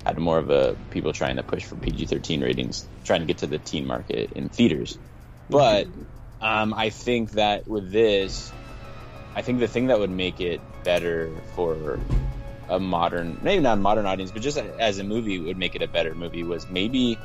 [0.04, 3.38] had more of a people trying to push for PG thirteen ratings, trying to get
[3.38, 4.98] to the teen market in theaters.
[5.48, 5.86] But
[6.42, 8.52] um, I think that with this,
[9.34, 11.98] I think the thing that would make it better for
[12.72, 15.82] a modern, maybe not a modern audience, but just as a movie would make it
[15.82, 17.18] a better movie was maybe.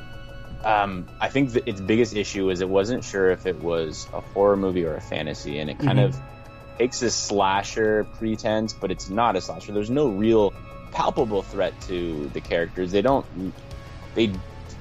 [0.64, 4.20] Um, I think that its biggest issue is it wasn't sure if it was a
[4.20, 6.06] horror movie or a fantasy, and it kind Mhm.
[6.06, 6.16] of
[6.78, 9.72] takes this slasher pretense, but it's not a slasher.
[9.72, 10.52] There's no real
[10.92, 12.90] palpable threat to the characters.
[12.92, 13.24] They don't
[14.14, 14.32] they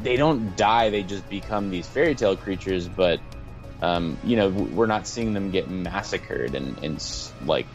[0.01, 0.89] they don't die.
[0.89, 3.19] They just become these fairy tale creatures, but
[3.81, 7.03] um, you know we're not seeing them get massacred and, and
[7.45, 7.67] like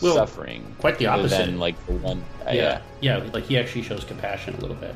[0.00, 0.74] Well, suffering.
[0.78, 1.46] quite the opposite.
[1.46, 4.94] Than like the one, uh, yeah, yeah, like he actually shows compassion a little bit.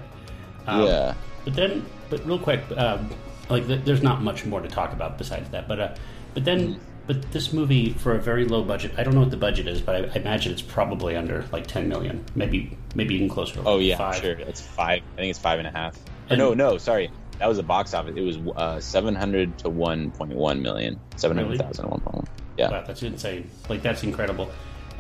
[0.67, 1.15] Um, yeah.
[1.45, 3.11] But then, but real quick, um,
[3.49, 5.67] like th- there's not much more to talk about besides that.
[5.69, 5.95] But uh,
[6.35, 6.83] but then, Mm-hmm.
[7.09, 9.81] but this movie for a very low budget, I don't know what the budget is,
[9.81, 13.55] but I, I imagine it's probably under like 10 million, maybe maybe even closer.
[13.57, 14.17] to Oh yeah, five.
[14.17, 14.33] sure.
[14.33, 15.03] It's five.
[15.15, 15.97] I think it's five and a half.
[15.97, 17.11] Or And- no, no, sorry.
[17.41, 18.15] That was a box office.
[18.17, 21.01] It was uh, seven hundred to one point one million.
[21.17, 22.27] Seven hundred thousand to one point one.
[22.57, 22.71] Yeah.
[22.71, 23.51] Wow, that's insane.
[23.69, 24.49] Like that's incredible.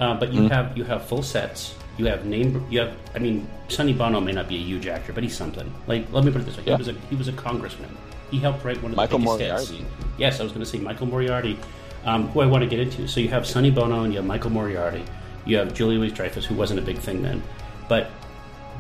[0.03, 0.53] Uh, but you Mm-hmm.
[0.57, 1.75] have you have full sets.
[1.99, 2.49] You have name.
[2.73, 2.93] You have.
[3.15, 5.69] I mean, Sonny Bono may not be a huge actor, but he's something.
[5.87, 6.77] Like let me put it this way: Yeah.
[6.77, 7.93] he was a he was a congressman.
[8.33, 9.77] He helped write one of the biggest Moriarty.
[9.77, 9.91] hits.
[10.19, 11.55] Yes, I was going to say Michael Moriarty,
[12.05, 13.07] um, who I want to get into.
[13.07, 15.05] So you have Sonny Bono and you have Michael Moriarty.
[15.45, 17.43] You have Julie Louis Dreyfus, who wasn't a big thing then,
[17.88, 18.11] but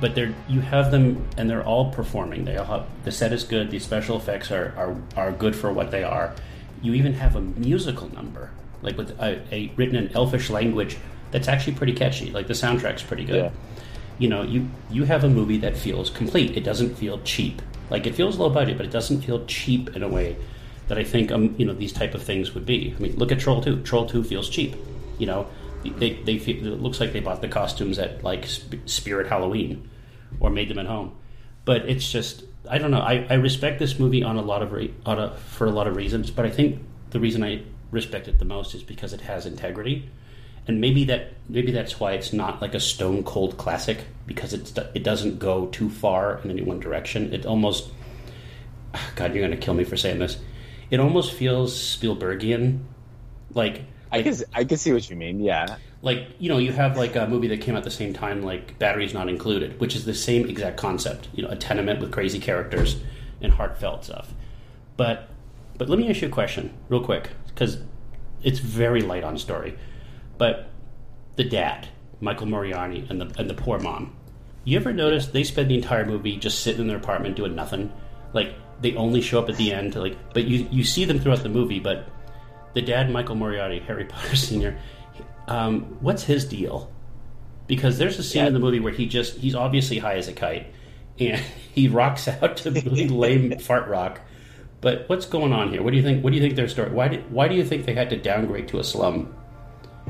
[0.00, 1.04] but they're you have them
[1.36, 2.44] and they're all performing.
[2.46, 3.70] They all have the set is good.
[3.70, 6.34] The special effects are are, are good for what they are.
[6.82, 8.50] You even have a musical number,
[8.82, 10.96] like with a, a written in Elfish language
[11.30, 12.30] that's actually pretty catchy.
[12.30, 13.44] Like the soundtrack's pretty good.
[13.44, 13.50] Yeah.
[14.18, 16.56] You know, you you have a movie that feels complete.
[16.56, 17.62] It doesn't feel cheap.
[17.90, 20.36] Like it feels low budget, but it doesn't feel cheap in a way
[20.88, 22.94] that I think um you know these type of things would be.
[22.96, 23.82] I mean, look at Troll Two.
[23.82, 24.76] Troll Two feels cheap.
[25.18, 25.46] You know,
[25.84, 28.46] they they feel, it looks like they bought the costumes at like
[28.86, 29.88] Spirit Halloween
[30.40, 31.16] or made them at home.
[31.64, 33.00] But it's just I don't know.
[33.00, 35.86] I, I respect this movie on a lot of re, on a, for a lot
[35.86, 39.20] of reasons, but I think the reason I respect it the most is because it
[39.20, 40.10] has integrity,
[40.66, 44.76] and maybe that maybe that's why it's not like a stone cold classic because it's
[44.94, 47.32] it doesn't go too far in any one direction.
[47.32, 47.88] It almost
[49.16, 50.38] God, you're gonna kill me for saying this.
[50.90, 52.80] It almost feels Spielbergian,
[53.54, 55.40] like I can I can see what you mean.
[55.40, 55.76] Yeah.
[56.02, 58.42] like you know you have like a movie that came out at the same time
[58.42, 62.10] like batteries not included which is the same exact concept you know a tenement with
[62.10, 62.96] crazy characters
[63.40, 64.34] and heartfelt stuff
[64.96, 65.28] but
[65.78, 67.30] but let me ask you a question real quick
[67.62, 67.78] because
[68.42, 69.76] it's very light on story
[70.38, 70.68] but
[71.36, 71.86] the dad
[72.20, 74.14] michael moriarty and the and the poor mom
[74.64, 77.92] you ever notice they spend the entire movie just sitting in their apartment doing nothing
[78.32, 81.42] like they only show up at the end like but you you see them throughout
[81.42, 82.08] the movie but
[82.74, 84.76] the dad michael moriarty harry potter senior
[85.48, 86.92] um, what's his deal?
[87.66, 88.46] Because there's a scene Yeah.
[88.46, 90.72] in the movie where he just he's obviously high as a kite
[91.18, 91.36] and
[91.74, 94.20] he rocks out to really lame fart rock.
[94.82, 95.82] But what's going on here?
[95.82, 96.22] What do you think?
[96.22, 96.90] What do you think their story?
[96.90, 99.34] Why did why do you think they had to downgrade to a slum?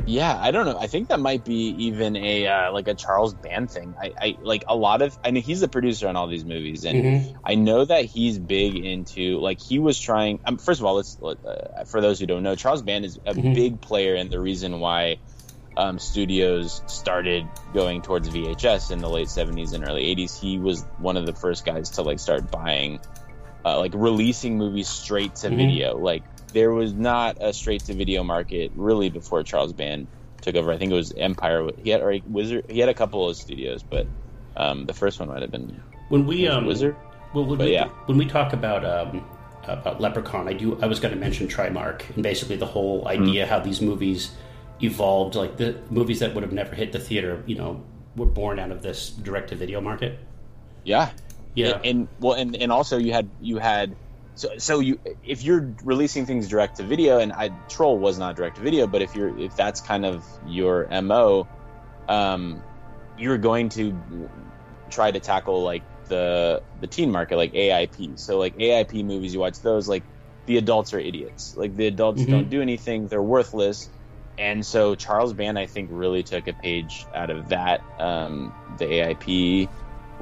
[0.06, 0.78] Yeah, I don't know.
[0.78, 3.94] I think that might be even a uh, like a Charles Band thing.
[4.00, 5.16] I, I like a lot of.
[5.22, 7.36] I mean, he's the producer on all these movies, and Mhm.
[7.44, 10.40] I know that he's big into like he was trying.
[10.46, 13.34] Um, first of all, let's uh, for those who don't know, Charles Band is a
[13.34, 13.54] Mhm.
[13.54, 15.18] big player and the reason why
[15.76, 20.40] um, studios started going towards VHS in the late '70s and early '80s.
[20.40, 22.98] He was one of the first guys to like start buying,
[23.64, 25.56] uh, like releasing movies straight to Mhm.
[25.56, 25.96] video.
[25.98, 26.22] Like
[26.52, 30.06] there was not a straight to video market really before Charles Band
[30.40, 30.72] took over.
[30.72, 31.68] I think it was Empire.
[31.82, 32.64] He had or Wizard.
[32.68, 34.06] He had a couple of studios, but
[34.56, 36.96] um, the first one might have been When we um, Wizard.
[37.34, 37.86] Well, when, But we, yeah.
[38.06, 39.24] when we talk about um,
[39.66, 40.78] about Leprechaun, I do.
[40.82, 43.22] I was going to mention Trimark and basically the whole Mm-hmm.
[43.22, 44.32] idea how these movies
[44.80, 47.42] evolved, like the movies that would have never hit the theater.
[47.46, 47.82] You know,
[48.16, 50.18] were born out of this direct to video market.
[50.84, 51.10] Yeah,
[51.54, 51.76] Yeah.
[51.76, 53.94] and, and well, and, and also you had you had
[54.34, 58.36] so so you if you're releasing things direct to video, and I Troll was not
[58.36, 61.46] direct to video, but if you're if that's kind of your mo,
[62.08, 62.62] um,
[63.18, 64.28] you're going to
[64.90, 68.18] try to tackle like the the teen market, like AIP.
[68.18, 70.02] So like AIP movies, you watch those, like
[70.46, 71.54] the adults are idiots.
[71.56, 72.30] Like the adults Mhm.
[72.30, 73.88] don't do anything; they're worthless.
[74.38, 77.82] And so Charles Band, I think, really took a page out of that.
[78.00, 79.68] Um, the AIP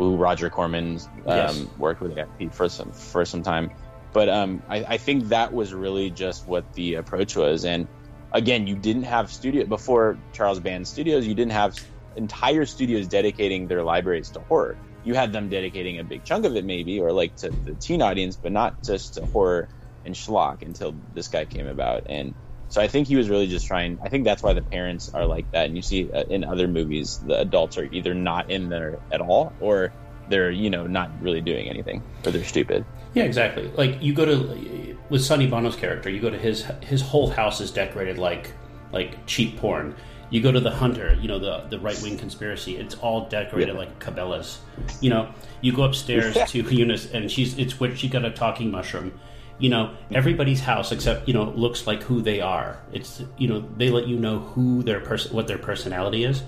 [0.01, 1.59] who Roger Corman um, Yes.
[1.77, 2.19] worked with
[2.55, 3.71] for some for some time.
[4.15, 7.67] But um, I, I think that was really just what the approach was.
[7.67, 7.87] And
[8.33, 11.27] again, you didn't have studio before Charles Band Studios.
[11.27, 11.79] You didn't have
[12.17, 14.79] entire studios dedicating their libraries to horror.
[15.05, 18.01] You had them dedicating a big chunk of it, maybe, or like to the teen
[18.01, 19.69] audience, but not just to horror
[20.07, 22.05] and schlock until this guy came about.
[22.07, 22.35] And
[22.71, 23.99] so I think he was really just trying.
[24.03, 25.67] I think that's why the parents are like that.
[25.67, 29.21] And you see uh, in other movies, the adults are either not in there at
[29.21, 29.93] all, or
[30.31, 32.85] they're you know not really doing anything, or they're stupid.
[33.13, 33.69] Yeah, exactly.
[33.77, 37.61] Like you go to with Sonny Bono's character, you go to his his whole house
[37.61, 38.53] is decorated like
[38.93, 39.95] like cheap porn.
[40.33, 42.77] You go to the Hunter, you know the the right wing conspiracy.
[42.77, 43.79] It's all decorated Yeah.
[43.81, 44.61] like Cabela's.
[45.01, 48.71] You know, you go upstairs to Eunice, and she's it's where she got a talking
[48.71, 49.19] mushroom.
[49.61, 52.81] You know, everybody's house except you know looks like who they are.
[52.93, 56.43] It's you know they let you know who their person what their personality is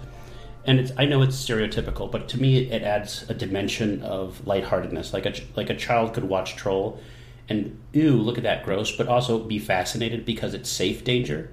[0.65, 5.13] and it's I know it's stereotypical, but to me it adds a dimension of lightheartedness.
[5.13, 7.01] Like a like a child could watch Troll,
[7.49, 11.51] and ew, look at that gross, but also be fascinated because it's safe danger.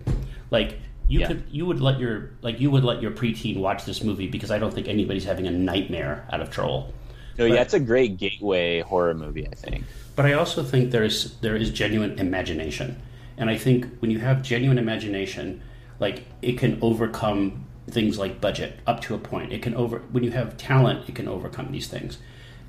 [0.51, 1.27] Like you Yeah.
[1.27, 4.51] could you would let your like you would let your preteen watch this movie because
[4.51, 6.93] I don't think anybody's having a nightmare out of Troll.
[7.39, 9.47] No, But- yeah, it's a great gateway horror movie.
[9.47, 9.85] I think.
[10.15, 12.97] But I also think there's there is genuine imagination,
[13.37, 15.61] and I think when you have genuine imagination,
[15.99, 19.53] like it can overcome things like budget up to a point.
[19.53, 22.17] It can over when you have talent, it can overcome these things.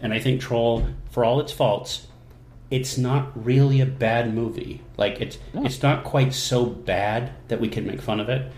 [0.00, 2.06] And I think Troll, for all its faults,
[2.70, 4.80] it's not really a bad movie.
[4.96, 8.52] Like it's it's not quite so bad that we can make fun of it.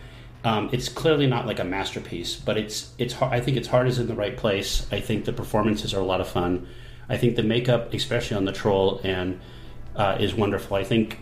[0.44, 3.20] Um, it's clearly not like a masterpiece, but it's it's.
[3.22, 4.86] I think its heart is in the right place.
[4.90, 6.66] I think the performances are a lot of fun.
[7.08, 9.40] I think the makeup, especially on the troll, and
[9.94, 10.76] uh, is wonderful.
[10.76, 11.20] I think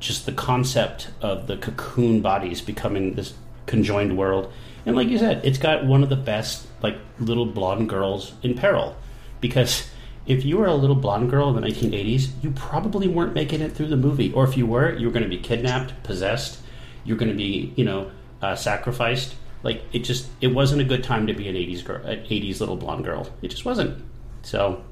[0.00, 3.34] just the concept of the cocoon bodies becoming this
[3.66, 4.50] conjoined world,
[4.86, 8.54] and like you said, it's got one of the best like little blonde girls in
[8.54, 8.96] peril,
[9.42, 9.86] because
[10.26, 13.72] if you were a little blonde girl in the 1980s, you probably weren't making it
[13.72, 16.60] through the movie, or if you were, you were going to be kidnapped, possessed,
[17.04, 18.10] you're going to be, you know,
[18.42, 19.36] uh, sacrificed.
[19.62, 22.60] Like it just, it wasn't a good time to be an 80s girl, an 80s
[22.60, 23.28] little blonde girl.
[23.42, 24.04] It just wasn't.
[24.42, 24.84] So,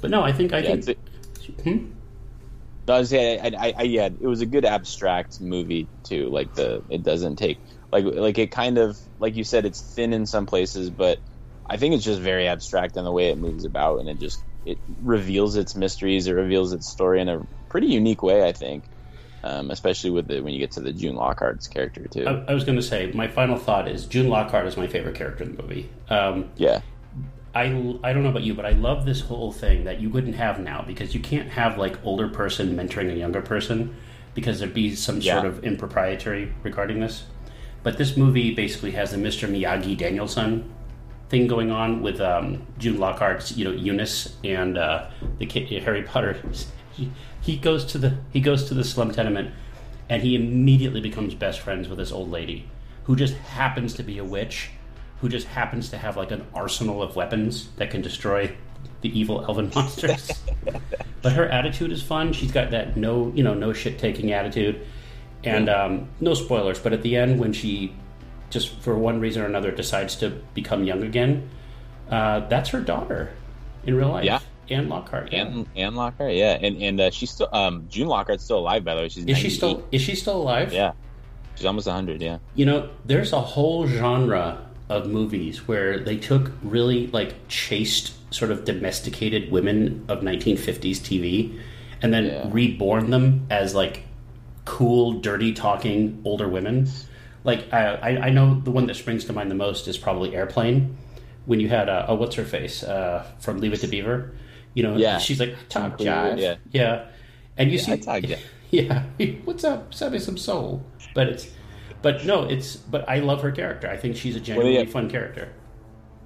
[0.00, 0.98] but no, I think I Yeah, think.
[1.62, 1.86] Hmm?
[2.88, 3.18] I was I,
[3.58, 6.28] I, I, yeah, it was a good abstract movie too.
[6.30, 7.60] Like the, it doesn't take
[7.92, 11.18] like, like it kind of, like you said, it's thin in some places, but
[11.68, 14.44] I think it's just very abstract in the way it moves about, and it just
[14.64, 18.46] it reveals its mysteries, it reveals its story in a pretty unique way.
[18.46, 18.84] I think,
[19.44, 22.26] um, especially with the when you get to the June Lockhart's character too.
[22.26, 25.14] I, I was going to say my final thought is June Lockhart is my favorite
[25.14, 25.88] character in the movie.
[26.08, 26.80] Um, yeah,
[27.54, 27.64] I,
[28.04, 30.60] I don't know about you, but I love this whole thing that you wouldn't have
[30.60, 33.96] now because you can't have like older person mentoring a younger person
[34.34, 35.40] because there'd be some Yeah.
[35.40, 37.24] sort of impropriety regarding this.
[37.82, 39.48] But this movie basically has the Mr.
[39.48, 40.70] Miyagi Daniel-san
[41.30, 46.02] thing going on with um, June Lockhart's, you know, Eunice and uh, the kid, Harry
[46.02, 46.36] Potter.
[47.40, 49.52] He, goes to the he goes to the slum tenement,
[50.08, 52.68] and he immediately becomes best friends with this old lady,
[53.04, 54.70] who just happens to be a witch,
[55.20, 58.54] who just happens to have like an arsenal of weapons that can destroy
[59.00, 60.30] the evil elven monsters.
[61.22, 62.32] but her attitude is fun.
[62.32, 64.86] She's got that no you know no shit taking attitude,
[65.44, 66.78] and um, no spoilers.
[66.78, 67.94] But at the end, when she
[68.50, 71.48] just for one reason or another decides to become young again,
[72.10, 73.32] uh, that's her daughter
[73.84, 74.24] in real life.
[74.24, 74.40] Yeah.
[74.70, 75.32] Anne Lockhart.
[75.32, 75.44] yeah.
[75.44, 78.94] Anne, Anne Lockhart, yeah, and and uh, she's still um, June Lockhart's still alive by
[78.94, 79.08] the way.
[79.08, 80.72] She's Is she still is she still alive?
[80.72, 80.92] Yeah,
[81.54, 82.20] she's almost hundred.
[82.22, 82.38] Yeah.
[82.54, 88.50] You know, there's a whole genre of movies where they took really like chaste, sort
[88.50, 91.58] of domesticated women of 1950s TV
[92.02, 92.46] and then Yeah.
[92.50, 94.02] reborn them as like
[94.64, 96.88] cool, dirty talking older women.
[97.44, 100.34] Like, I, I I know the one that springs to mind the most is probably
[100.34, 100.96] Airplane.
[101.46, 104.32] When you had, uh, oh, what's her face uh, from Leave It to Beaver?
[104.76, 105.16] You know, Yeah.
[105.18, 106.38] she's like, talk Clear, jive.
[106.38, 106.56] yeah.
[106.70, 107.06] yeah.
[107.56, 108.38] And you see, talk jive.
[108.70, 109.02] yeah,
[109.46, 109.94] what's up?
[109.94, 110.84] Send me some soul.
[111.14, 111.48] But it's,
[112.02, 112.76] but no, it's.
[112.76, 113.88] But I love her character.
[113.88, 114.84] I think she's a genuinely yeah.
[114.84, 115.48] fun character.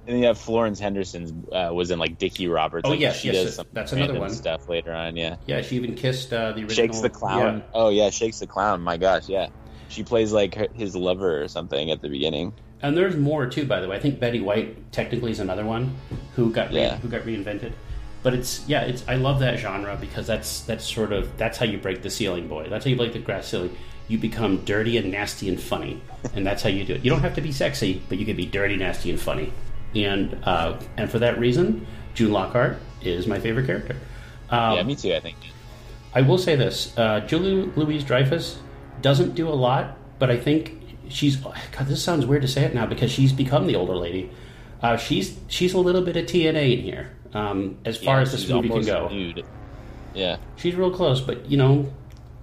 [0.05, 2.83] And then you have Florence Henderson uh, was in like Dickie Roberts.
[2.85, 4.31] Oh, like, yes, she yes, does some that's another one.
[4.31, 5.15] stuff later on.
[5.15, 6.69] Yeah, Yeah, she even kissed uh, the original.
[6.69, 7.57] shakes the clown.
[7.59, 7.63] Yeah.
[7.73, 8.81] Oh yeah, shakes the clown.
[8.81, 9.47] My gosh, yeah.
[9.87, 12.51] She plays like her, his lover or something at the beginning.
[12.81, 13.95] And there's more too, by the way.
[13.95, 15.95] I think Betty White technically is another one
[16.35, 16.97] who got re- Yeah.
[16.97, 17.71] who got reinvented.
[18.23, 21.65] But it's yeah, it's I love that genre because that's that's sort of that's how
[21.65, 22.67] you break the ceiling, boy.
[22.69, 23.75] That's how you break the grass ceiling.
[24.07, 26.01] You become dirty and nasty and funny,
[26.35, 27.03] and that's how you do it.
[27.03, 29.51] You don't have to be sexy, but you can be dirty, nasty, and funny.
[29.95, 33.95] And uh, and for that reason, June Lockhart is my favorite character.
[34.49, 35.13] Um, yeah, me too.
[35.13, 35.37] I think.
[36.13, 38.59] I will say this: uh, Julia Louis-Dreyfus
[39.01, 40.77] doesn't do a lot, but I think
[41.09, 41.37] she's.
[41.37, 41.55] God,
[41.87, 44.29] this sounds weird to say it now because she's become the older lady.
[44.81, 48.31] Uh, she's she's a little bit of TNA in here, um, as far Yeah, as
[48.31, 49.43] this movie can go.
[50.13, 50.37] Yeah.
[50.57, 51.91] She's real close, but you know,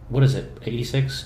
[0.09, 0.59] what is it?
[0.65, 1.25] Eighty six.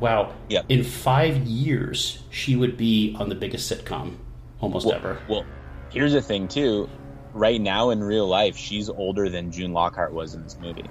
[0.00, 0.34] Wow.
[0.50, 0.66] Yep.
[0.68, 4.16] In five years, she would be on the biggest sitcom
[4.60, 5.18] almost Well, ever.
[5.28, 5.44] well,
[5.90, 6.88] here's the thing too.
[7.32, 10.84] Right now in real life, she's older than June Lockhart was in this movie.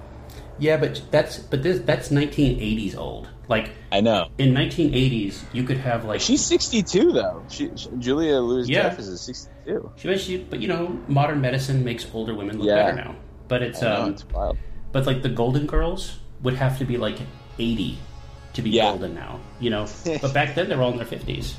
[0.58, 3.28] Yeah, but that's but this that's nineteen eighties old.
[3.48, 4.30] Like I know.
[4.38, 7.42] in nineteen eighties, you could have like She's 62 though.
[7.48, 8.88] She, she- Julia Louis Yeah.
[8.88, 9.92] Dreyfus is 62.
[9.96, 12.76] She she, but you know, modern medicine makes older women look Yeah.
[12.90, 13.16] better now.
[13.48, 14.58] But it's know, um, it's wild.
[14.92, 17.18] but like the Golden Girls would have to be like
[17.58, 17.98] eighty
[18.54, 18.90] to be Yeah.
[18.90, 19.38] golden now.
[19.60, 19.86] You know,
[20.22, 21.54] but back then they were all in their fifties.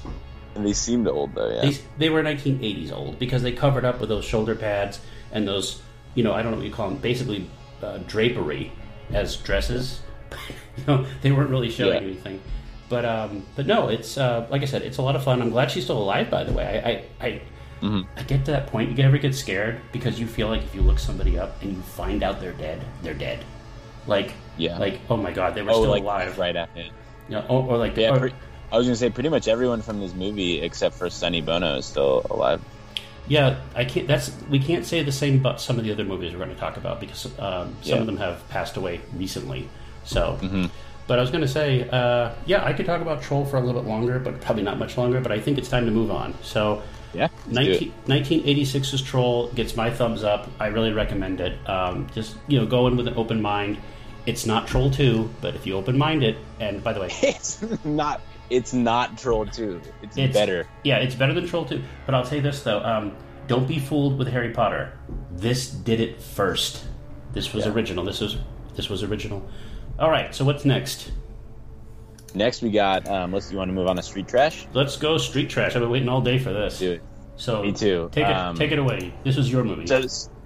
[0.56, 1.50] And they seemed old though.
[1.50, 1.62] Yeah.
[1.70, 5.00] They they were nineteen eighties old because they covered up with those shoulder pads
[5.32, 5.82] and those
[6.16, 7.48] you know I don't know what you call them basically
[7.82, 8.72] uh, drapery
[9.14, 10.02] as dresses.
[10.78, 12.00] you know, they weren't really showing Yeah.
[12.10, 12.42] anything.
[12.90, 15.42] But um, but no, it's uh, like I said, it's a lot of fun.
[15.42, 16.30] I'm glad she's still alive.
[16.30, 16.82] By the way,
[17.22, 17.42] I I, I,
[17.80, 18.10] Mm-hmm.
[18.20, 18.90] I get to that point.
[18.90, 21.76] You get ever get scared because you feel like if you look somebody up and
[21.76, 23.38] you find out they're dead, they're dead.
[24.08, 24.80] Like Yeah.
[24.80, 26.40] like oh my god, they were oh, still like alive.
[26.40, 26.92] right at it.
[27.30, 28.34] You know, or, or like Yeah, or- pre-
[28.72, 31.86] I was gonna say pretty much everyone from this movie except for Sonny Bono is
[31.86, 32.62] still alive.
[33.28, 34.08] Yeah, I can't.
[34.08, 36.60] That's we can't say the same about some of the other movies we're going to
[36.60, 37.96] talk about because um, some Yeah.
[37.98, 39.68] of them have passed away recently.
[40.06, 40.66] So, Mm-hmm.
[41.08, 43.60] but I was going to say, uh, yeah, I could talk about Troll for a
[43.62, 45.20] little bit longer, but probably not much longer.
[45.20, 46.34] But I think it's time to move on.
[46.42, 46.82] So,
[47.14, 47.28] Yeah.
[47.50, 50.48] let's 19, 1986's Troll gets my thumbs up.
[50.60, 51.58] I really recommend it.
[51.70, 53.78] Um, just you know, go in with an open mind.
[54.26, 57.62] It's not Troll two, but if you open mind it, and by the way, It's
[57.86, 58.22] not.
[58.50, 59.82] It's not Troll 2.
[60.02, 60.68] It's, It's better.
[60.84, 61.82] Yeah, it's better than Troll 2.
[62.06, 63.16] But I'll say this though, um,
[63.48, 64.98] don't be fooled with Harry Potter.
[65.32, 66.84] This did it first.
[67.34, 67.72] This was Yeah.
[67.74, 68.04] original.
[68.06, 68.38] This was
[68.76, 69.44] this was original.
[70.00, 71.12] All right, so what's next?
[72.36, 73.08] Next, we got.
[73.08, 73.52] Um, let's.
[73.52, 74.68] You want to move on to Street Trash?
[74.74, 75.76] Let's go Street Trash.
[75.76, 76.84] I've been waiting all day for this.
[77.38, 78.10] So Me too.
[78.12, 79.14] Take it Um, take it away.
[79.24, 79.88] This was your movie.
[79.88, 80.04] So,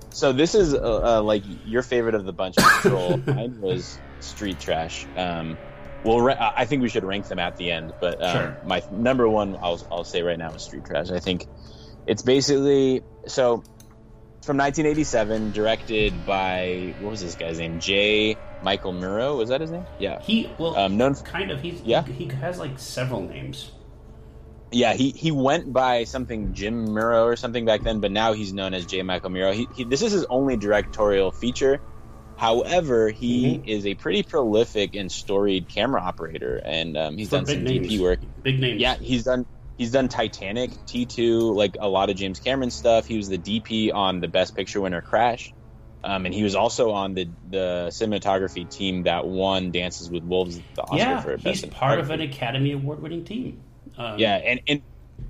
[0.09, 2.57] so this is uh, uh, like your favorite of the bunch.
[2.57, 3.17] of Troll.
[3.27, 5.05] Mine was Street Trash.
[5.17, 5.57] Um,
[6.03, 7.93] well, I think we should rank them at the end.
[7.99, 8.57] But um, Sure.
[8.65, 11.09] my number one, I'll, I'll say right now, is Street Trash.
[11.11, 11.47] I think
[12.07, 13.63] it's basically so
[14.43, 17.79] from 1987, directed by what was this guy's name?
[17.79, 18.37] J.
[18.63, 19.37] Michael Muro.
[19.37, 19.85] Was that his name?
[19.99, 20.19] Yeah.
[20.21, 22.03] he well Um, known for, kind of he's Yeah.
[22.03, 23.71] he, he has like several names.
[24.71, 28.51] yeah, he, he went by something Jim Muro or something back then, but now he's
[28.53, 29.03] known as J.
[29.03, 29.51] Michael Muro.
[29.51, 31.79] He, he, this is his only directorial feature.
[32.41, 33.67] However, he Mhm.
[33.67, 37.83] is a pretty prolific and storied camera operator, and um, he's For done some big
[37.83, 38.19] DP work.
[38.41, 38.81] Big names.
[38.81, 39.45] Yeah, he's done
[39.77, 43.05] he's done Titanic, T two, like a lot of James Cameron stuff.
[43.05, 45.53] He was the DP on the Best Picture winner Crash,
[46.03, 50.59] um, and he was also on the the cinematography team that won Dances with Wolves,
[50.73, 53.61] the Oscar yeah, for he's Best part of an Academy Award winning team.
[53.99, 54.81] Um, Yeah, and and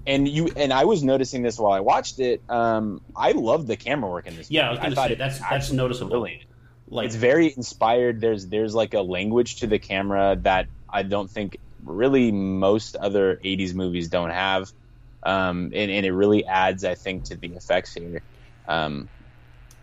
[0.08, 2.42] and you and I was noticing this while I watched it.
[2.48, 4.50] Um, I love the camera work in this.
[4.50, 4.82] Yeah, I was movie.
[4.84, 6.12] going to thought say it that's that's noticeable.
[6.12, 6.44] brilliant.
[6.92, 8.20] Like it's very inspired.
[8.22, 13.38] There's there's like a language to the camera that I don't think really most other
[13.44, 14.72] '80s movies don't have,
[15.24, 18.22] um, and, and it really adds, I think, to the effects here.
[18.68, 19.10] Um,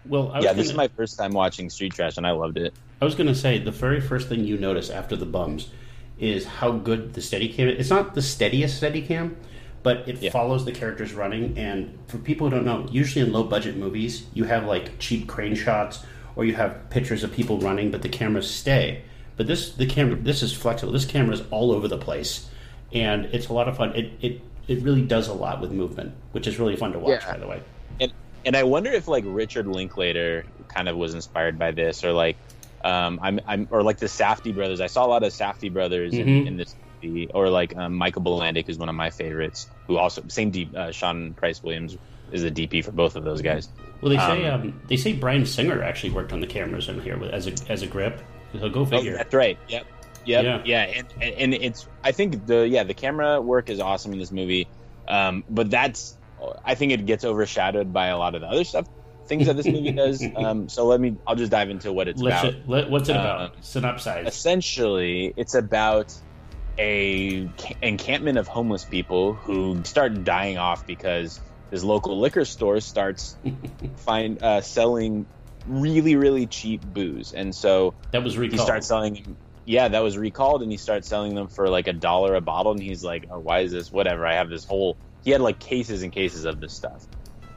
[0.05, 2.33] well, I was yeah, gonna, this is my first time watching Street Trash, and I
[2.33, 2.75] loved it.
[3.01, 5.71] I was going to say the very first thing you notice after the bums
[6.19, 7.69] is how good the Steadicam.
[7.69, 9.37] It's not the steadiest Steadicam,
[9.83, 10.31] but it Yeah.
[10.31, 11.57] follows the characters running.
[11.57, 15.29] And for people who don't know, usually in low budget movies, you have like cheap
[15.29, 16.01] crane shots
[16.39, 19.03] or you have pictures of people running, but the cameras stay.
[19.37, 20.93] But this the camera this is flexible.
[20.93, 22.49] This camera is all over the place,
[22.93, 23.95] and it's a lot of fun.
[23.95, 27.23] It it it really does a lot with movement, which is really fun to watch.
[27.25, 27.33] Yeah.
[27.33, 27.61] By the way,
[28.01, 28.13] and
[28.47, 32.37] and I wonder if like Richard Linklater kind of was inspired by this, or like
[32.85, 34.81] um, I'm I'm or like the Safdie brothers.
[34.81, 36.21] I saw a lot of Safdie brothers Mhm.
[36.21, 39.69] in, in this movie, or like um, Michael Bilandic is one of my favorites.
[39.89, 41.97] Who also same deep uh, Sean Price Williams
[42.33, 43.69] is a DP for both of those guys.
[44.01, 47.01] well they say Um, um, they say Bryan Singer actually worked on the cameras in
[47.01, 48.21] here with, as a as a grip.
[48.59, 49.17] So go Oh, figure.
[49.17, 49.59] that's right.
[49.69, 49.87] Yep.
[50.25, 50.45] Yep.
[50.45, 50.63] Yeah.
[50.65, 50.83] Yeah.
[50.83, 54.33] And, and and it's I think the yeah the camera work is awesome in this
[54.33, 54.69] movie,
[55.07, 56.17] um, but that's
[56.65, 58.87] I think it gets overshadowed by a lot of the other stuff
[59.27, 60.23] things that this movie does.
[60.37, 62.55] Um, so let me I'll just dive into what it's Let's about.
[62.55, 63.41] it, let, what's it about?
[63.41, 64.27] Uh, Synopsize.
[64.27, 66.15] essentially it's about
[66.79, 71.41] a ca- encampment of homeless people who start dying off because
[71.71, 73.37] this local liquor store starts
[73.97, 75.27] find uh, selling
[75.67, 77.33] really really cheap booze.
[77.33, 78.61] And so That was recalled.
[78.61, 81.93] he starts selling yeah that was recalled and he starts selling them for like a
[81.93, 83.93] dollar a bottle and he's like oh why is this?
[83.93, 87.05] Whatever i have this whole he had like cases and cases of this stuff.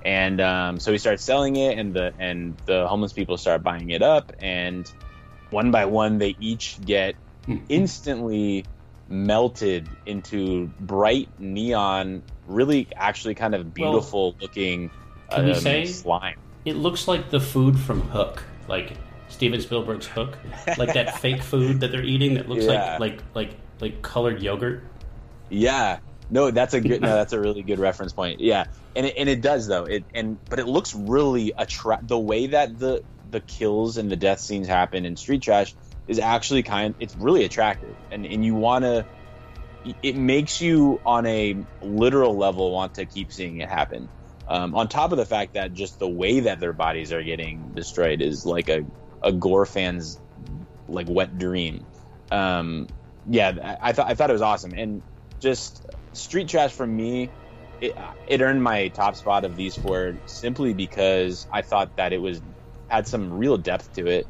[0.03, 3.91] And um, so he starts selling it and the and the homeless people start buying
[3.91, 4.91] it up and
[5.51, 7.15] one by one they each get
[7.69, 8.65] instantly
[9.11, 14.89] melted into bright neon, really actually kind of beautiful looking
[15.29, 16.37] Can we um, say- slime.
[16.63, 18.93] It looks like the food from Hook, like
[19.29, 20.37] Steven Spielberg's Hook,
[20.77, 22.97] like that fake food that they're eating that looks Yeah.
[22.99, 23.49] like like like
[23.79, 24.83] like colored yogurt.
[25.49, 25.99] Yeah.
[26.29, 27.01] No, that's a good.
[27.01, 28.39] No, that's a really good reference point.
[28.39, 29.83] Yeah, and it, and it does though.
[29.85, 32.07] It and but it looks really attract.
[32.07, 35.73] The way that the the kills and the death scenes happen in Street Trash
[36.11, 36.93] is actually kind.
[36.99, 39.05] It's really attractive, and and you want to.
[40.03, 44.09] It makes you on a literal level want to keep seeing it happen.
[44.47, 47.71] Um, on top of the fact that just the way that their bodies are getting
[47.73, 48.85] destroyed is like a
[49.23, 50.19] a gore fan's
[50.89, 51.85] like wet dream.
[52.29, 52.87] Um,
[53.29, 55.01] yeah, I, thought I thought it was awesome, and
[55.39, 57.29] just Street Trash for me,
[57.79, 57.95] it,
[58.27, 62.41] it earned my top spot of these four simply because I thought that it was
[62.89, 64.27] had some real depth to it.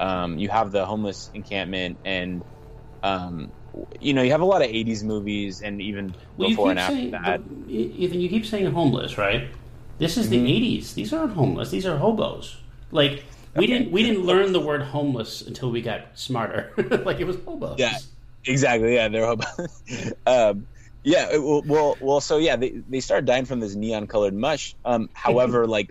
[0.00, 2.42] Um, you have the homeless encampment, and
[3.02, 3.52] um,
[4.00, 6.94] you know you have a lot of '80s movies, and even Well, before and after
[6.96, 7.40] saying, that.
[7.68, 9.48] Ethan, you keep saying homeless, right?
[9.98, 10.44] This is Mm-hmm.
[10.44, 10.94] the '80s.
[10.94, 11.70] These aren't homeless.
[11.70, 12.56] These are hobos.
[12.90, 13.24] Like
[13.54, 16.72] we didn't we didn't learn the word homeless until we got smarter.
[17.04, 17.78] like it was hobos.
[17.78, 17.98] Yeah,
[18.46, 18.94] exactly.
[18.94, 19.82] Yeah, they're hobos.
[20.26, 20.66] um,
[21.04, 21.28] yeah.
[21.34, 24.74] it- Well, well, well, so yeah, they they start dying from this neon colored mush.
[24.84, 25.90] Um, however, like,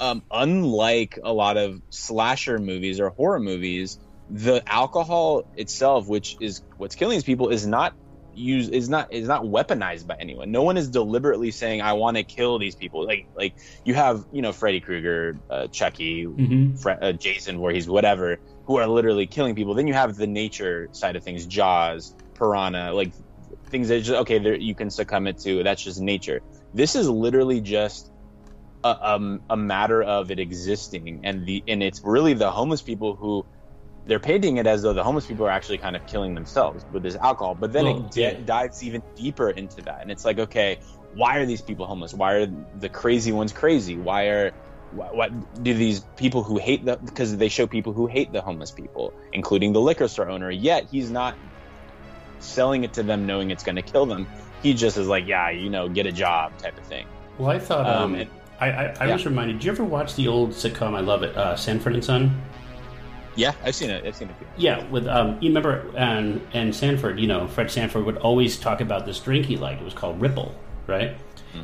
[0.00, 6.62] um, unlike a lot of slasher movies or horror movies, the alcohol itself, which is
[6.76, 7.94] what's killing these people, is not
[8.32, 10.50] used is not is not weaponized by anyone.
[10.52, 13.06] No one is deliberately saying I want to kill these people.
[13.06, 17.72] Like like you have you know Freddy Krueger, uh, Chucky, hmm Fre- uh, Jason, where
[17.72, 19.74] he's whatever, who are literally killing people.
[19.74, 23.14] Then you have the nature side of things, Jaws, Piranha, like
[23.70, 25.62] things that just okay, you can succumb it to.
[25.62, 26.42] That's just nature.
[26.72, 28.10] This is literally just
[28.84, 33.16] a, um, a matter of it existing, and the and it's really the homeless people
[33.16, 33.44] who
[34.06, 37.02] they're painting it as though the homeless people are actually kind of killing themselves with
[37.02, 37.54] this alcohol.
[37.54, 38.32] But then it yeah.
[38.44, 40.78] dives even deeper into that, and it's like, okay,
[41.14, 42.14] why are these people homeless?
[42.14, 42.46] Why are
[42.78, 43.96] the crazy ones crazy?
[43.96, 44.52] Why are
[44.92, 48.40] what, what do these people who hate the because they show people who hate the
[48.40, 50.50] homeless people, including the liquor store owner.
[50.50, 51.34] Yet he's not
[52.38, 54.26] selling it to them knowing it's going to kill them.
[54.62, 57.06] He just is like, yeah, you know, get a job type of thing.
[57.38, 58.28] Well, I thought Um, um, it-
[58.60, 59.12] I I, I yeah.
[59.12, 59.54] was reminded.
[59.58, 60.94] Did you ever watch the old sitcom?
[60.94, 61.36] I love it.
[61.36, 62.42] Uh, Sanford and Son.
[63.36, 64.04] Yeah, I've seen it.
[64.04, 64.34] I've seen it.
[64.56, 68.80] Yeah, with um, you remember and and Sanford, you know, Fred Sanford would always talk
[68.80, 69.80] about this drink he liked.
[69.80, 70.54] It was called Ripple,
[70.86, 71.16] right?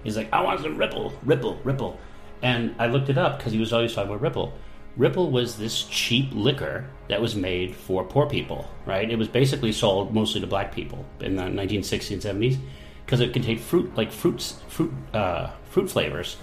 [0.03, 2.01] He's like, I want some Ripple, Ripple, Ripple,
[2.43, 4.53] and I looked it up because he was always talking about Ripple.
[4.97, 9.11] Ripple was this cheap liquor that was made for poor people, right?
[9.11, 12.59] It was basically sold mostly to black people in the 1960s and 70s
[13.05, 16.37] because it contained fruit, like fruits, fruit, uh, fruit flavors.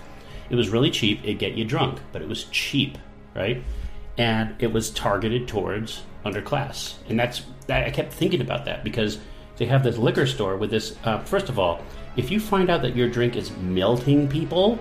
[0.51, 1.21] It was really cheap.
[1.23, 2.97] It'd get you drunk, but it was cheap,
[3.35, 3.63] right?
[4.17, 6.95] And it was targeted towards underclass.
[7.09, 9.17] And that's that, I kept thinking about that because
[9.57, 10.95] they have this liquor store with this.
[11.05, 11.81] Uh, first of all,
[12.17, 14.77] if you find out that your drink is melting people,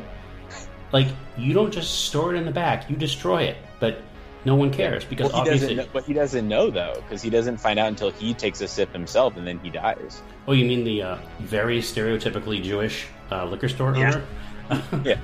[0.92, 1.06] like
[1.38, 3.56] you don't just store it in the back, you destroy it.
[3.78, 4.02] But
[4.44, 5.76] no one cares because Well, he obviously.
[5.76, 5.86] doesn't.
[5.86, 8.66] Know, but he doesn't know though, because he doesn't find out until he takes a
[8.68, 10.20] sip himself, and then he dies.
[10.48, 14.08] Oh, you mean the uh, very stereotypically Jewish uh, liquor store Yeah.
[14.14, 14.24] owner?
[15.04, 15.16] Yeah.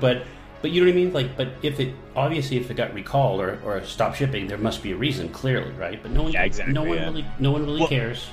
[0.00, 0.22] but
[0.62, 1.12] but you know what I mean?
[1.12, 4.82] Like, but if it obviously if it got recalled or, or stopped shipping, there must
[4.82, 6.00] be a reason, clearly, right?
[6.02, 7.04] But no one, Yeah, exactly, no one yeah.
[7.06, 8.28] really, no one really Well- cares.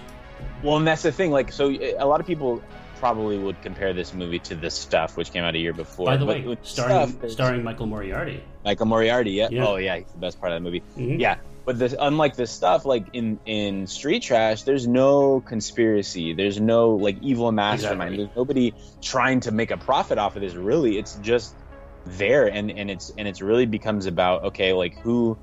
[0.64, 1.32] Well, and that's the thing.
[1.32, 2.62] Like, so a lot of people
[3.00, 6.08] probably would compare this movie to The Stuff, which came out a year before.
[6.08, 8.44] By the But way, starring Stuff, starring Michael Moriarty.
[8.66, 9.32] Michael Moriarty.
[9.32, 9.50] Yeah.
[9.52, 9.68] Yeah.
[9.68, 9.98] Oh, yeah.
[9.98, 10.82] He's the best part of that movie.
[10.98, 11.20] Mhm.
[11.20, 11.36] Yeah.
[11.68, 16.32] But this, unlike this stuff, like in in Street Trash, there's no conspiracy.
[16.32, 18.14] There's no like evil mastermind.
[18.14, 18.18] Exactly.
[18.24, 20.54] There's nobody trying to make a profit off of this.
[20.54, 21.54] Really, it's just
[22.06, 25.38] there, and and it's and it's really becomes about okay, like who,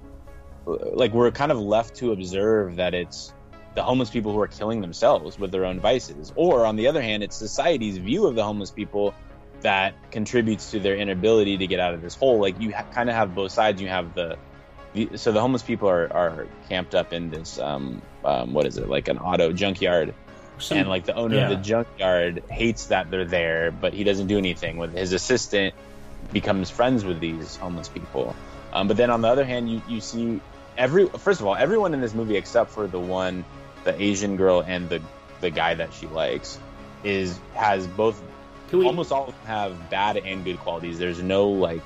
[0.64, 3.34] like we're kind of left to observe that it's
[3.74, 7.02] the homeless people who are killing themselves with their own vices, or on the other
[7.02, 9.14] hand, it's society's view of the homeless people
[9.60, 12.40] that contributes to their inability to get out of this hole.
[12.40, 13.82] Like you ha- kind of have both sides.
[13.82, 14.53] You have the, the
[15.16, 18.88] so the homeless people are, are camped up in this um, um what is it
[18.88, 20.14] like an auto junkyard,
[20.58, 24.28] Some- and like the owner of the junkyard hates that they're there, but he doesn't
[24.28, 24.76] do anything.
[24.76, 25.74] With his assistant
[26.32, 28.34] becomes friends with these homeless people.
[28.72, 30.40] Um, but then on the other hand, you you see
[30.76, 33.44] every first of all everyone in this movie except for the one
[33.84, 35.00] the Asian girl and the
[35.40, 36.58] the guy that she likes
[37.04, 38.20] is has both
[38.72, 40.98] we, almost all have bad and good qualities.
[40.98, 41.82] There's no like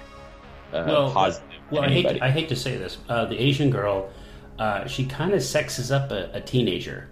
[0.73, 1.48] uh, well, positive.
[1.71, 2.99] Well, I hate to, I hate to say this.
[3.09, 4.11] Uh, the Asian girl,
[4.59, 7.09] uh, she kind of sexes up a, a teenager.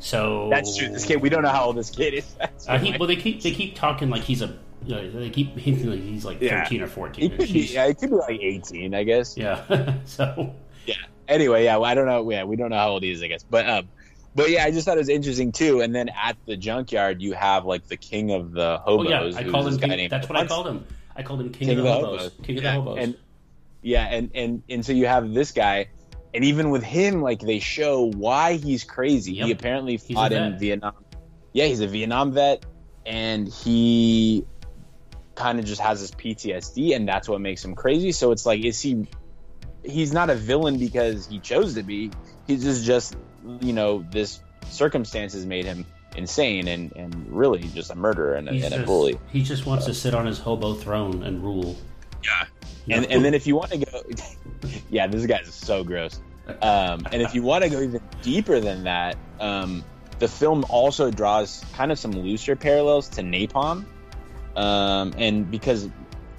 [0.00, 0.88] So That's true.
[0.88, 2.36] This kid, we don't know how old this kid is.
[2.68, 4.58] Uh, he, well, they keep they keep talking like he's a.
[4.84, 6.62] You know, they keep hinting like he's like Yeah.
[6.62, 7.30] thirteen or he fourteen.
[7.30, 9.36] could be, yeah, he could be like 18, I guess.
[9.38, 9.94] yeah.
[10.04, 10.54] so
[10.86, 10.94] Yeah.
[11.28, 12.30] Anyway, yeah, well, I don't know.
[12.30, 13.42] Yeah, we don't know how old he is, I guess.
[13.42, 13.88] But um,
[14.34, 15.80] but yeah, I just thought it was interesting too.
[15.80, 19.06] And then at the junkyard, you have like the king of the hobos.
[19.06, 19.34] Oh hobos.
[19.34, 19.78] yeah, I called him.
[19.78, 20.86] King, that's what I called him.
[21.16, 22.30] I called him King, of the Hobos.
[22.42, 22.98] King of the Hobos.
[23.00, 23.16] And
[23.82, 25.88] yeah, and and and so you have this guy,
[26.34, 29.34] and even with him, like they show why he's crazy.
[29.34, 30.58] He apparently fought in.
[30.58, 30.94] Vietnam.
[31.52, 32.64] Yeah, he's a Vietnam vet,
[33.06, 34.44] and he
[35.34, 38.12] kind of just has this PTSD, and that's what makes him crazy.
[38.12, 39.06] So it's like, is he?
[39.84, 42.10] He's not a villain because he chose to be.
[42.46, 43.16] He's just just
[43.60, 48.52] you know this circumstances made him insane and and really just a murderer and a,
[48.52, 49.18] and a bully.
[49.30, 51.76] He just wants to sit on his hobo throne and rule.
[52.24, 52.96] Yeah.
[52.96, 54.02] And and then if you want to go,
[54.90, 56.20] yeah, this guy's so gross.
[56.62, 59.84] Um, and if you want to go even deeper than that, um,
[60.18, 63.84] the film also draws kind of some looser parallels to Napalm,
[64.56, 65.88] um, and because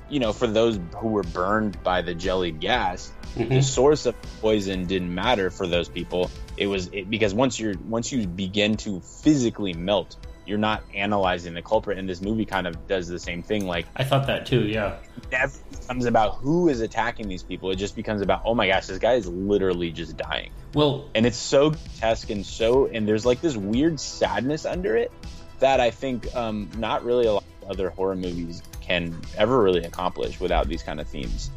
[0.09, 3.63] you know, for those who were burned by the jelly gas, the Mhm.
[3.63, 6.31] source of poison didn't matter for those people.
[6.57, 10.17] It was it, because once you're once you begin to physically melt,
[10.49, 11.97] you're not analyzing the culprit.
[11.99, 13.67] And this movie kind of does the same thing.
[13.67, 14.63] Like I thought that too.
[14.63, 14.97] Yeah.
[15.31, 17.69] never becomes about who is attacking these people.
[17.71, 20.51] It just becomes about, oh my gosh, this guy is literally just dying.
[20.73, 25.11] Well, And it's so grotesque and so, and there's like this weird sadness under it
[25.59, 29.83] that I think um, not really a lot of other horror movies can ever really
[29.83, 31.51] accomplish without these kind of themes.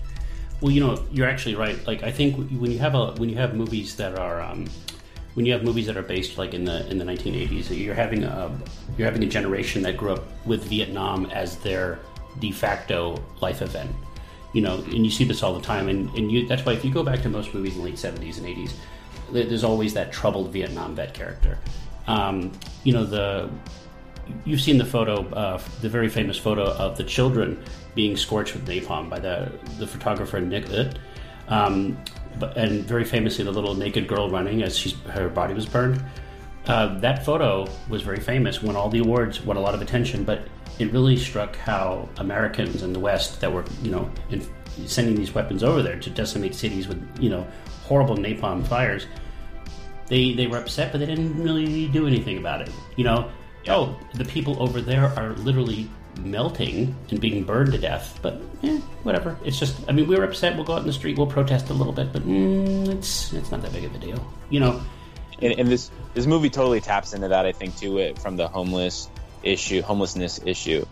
[0.61, 1.85] Well, you know, you're actually right.
[1.87, 4.67] Like, I think when you have a when you have movies that are um,
[5.35, 8.25] when you have movies that are based like in the in the 1980s, you're having
[8.25, 8.51] a
[8.97, 11.99] you're having a generation that grew up with Vietnam as their
[12.39, 13.91] de facto life event.
[14.53, 16.85] You know, and you see this all the time, and, and you, that's why if
[16.85, 18.73] you go back to most movies in the late 70s and 80s,
[19.33, 21.59] there's always that troubled Vietnam vet character.
[22.07, 22.53] Um,
[22.85, 23.49] you know, the
[24.45, 27.63] you've seen the photo, uh, the very famous photo of the children
[27.95, 30.99] being scorched with napalm by the the photographer Nick Ut.
[31.49, 31.97] Um,
[32.57, 36.03] and very famously, the little naked girl running as she's her body was burned.
[36.67, 40.23] Uh, that photo was very famous, won all the awards, won a lot of attention,
[40.25, 40.43] but
[40.79, 44.47] it really struck how Americans in the West that were, you know, in,
[44.87, 47.47] sending these weapons over there to decimate cities with, you know,
[47.85, 49.07] horrible napalm fires
[50.13, 52.71] they they were upset, but they didn't really do anything about it.
[52.97, 53.31] You know,
[53.69, 58.19] oh, the people over there are literally melting and being burned to death.
[58.23, 59.37] But eh, whatever.
[59.45, 60.57] It's just, I mean, we were upset.
[60.57, 61.17] We'll go out in the street.
[61.19, 64.25] We'll protest a little bit, but mm, it's it's not that big of a deal.
[64.51, 64.81] You know,
[65.41, 68.49] And, and this this movie totally taps into that, I think, too, it, from the
[68.49, 69.09] homeless
[69.43, 70.85] issue, homelessness issue.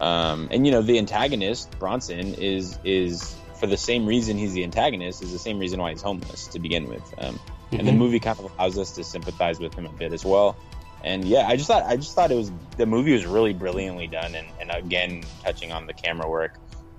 [0.00, 4.62] Um, and you know, the antagonist Bronson is is for the same reason he's the
[4.62, 7.02] antagonist is the same reason why he's homeless to begin with.
[7.18, 7.40] Um,
[7.72, 7.96] And the Mhm.
[7.98, 10.56] movie kind of allows us to sympathize with him a bit as well.
[11.04, 14.06] And yeah, I just thought I just thought it was the movie was really brilliantly
[14.06, 16.54] done, and, and again touching on the camera work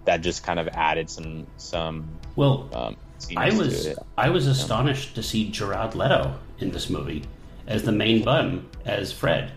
[0.06, 2.95] that just kind of added some some well, um,
[3.36, 3.89] I was.
[4.18, 7.24] I was astonished to see Jared Leto in this movie
[7.68, 9.52] as the main bum as Fred.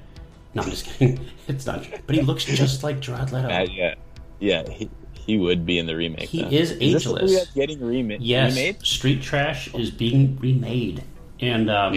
[0.55, 1.25] No, I'm just kidding.
[1.49, 3.49] It's not, but he looks just like Jared Leto.
[3.49, 3.95] Uh, yeah,
[4.39, 6.29] yeah, he, he would be in the remake.
[6.29, 6.49] He though.
[6.49, 7.33] is this the ageless.
[7.33, 8.87] movie getting rema- Yes, remade.
[8.87, 11.03] Street Trash is being remade,
[11.41, 11.95] and um,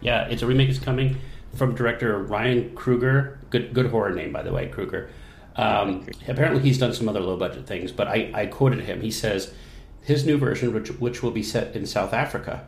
[0.00, 1.16] yeah, it's a remake is coming
[1.56, 3.38] from director Ryan Kruger.
[3.50, 5.10] Good, good horror name by the way, Kruger.
[5.56, 9.00] Um, apparently, he's done some other low budget things, but I, I quoted him.
[9.00, 9.54] He says
[10.02, 12.66] his new version, which which will be set in South Africa,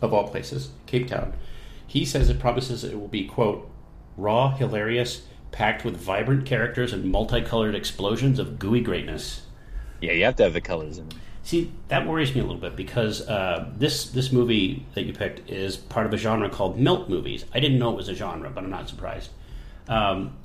[0.00, 1.32] of all places, Cape Town.
[1.86, 3.68] He says it promises it will be quote
[4.16, 5.22] raw, hilarious,
[5.52, 9.42] packed with vibrant characters and multicolored explosions of gooey greatness.
[10.00, 11.08] Yeah, you have to have the colors in.
[11.08, 11.18] them.
[11.48, 15.48] See, that worries me a little bit because uh, this this movie that you picked
[15.48, 17.46] is part of a genre called melt movies.
[17.54, 19.30] I didn't know it was a genre, but I'm not surprised.
[19.88, 20.36] Um,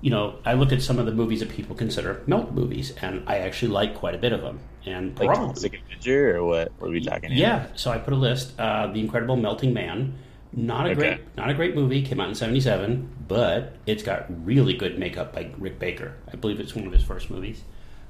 [0.00, 3.22] you know, I looked at some of the movies that people consider melt movies, and
[3.28, 4.58] I actually like quite a bit of them.
[4.84, 6.72] And Like probably, Toxic Avenger or what?
[6.80, 7.30] What are we talking?
[7.30, 7.68] yeah.
[7.76, 10.18] So I put a list: uh, The Incredible Melting Man.
[10.52, 10.94] Not a Okay.
[10.98, 12.02] great, not a great movie.
[12.02, 16.14] Came out in '77, but it's got really good makeup by Rick Baker.
[16.32, 17.62] I believe it's one of his first movies.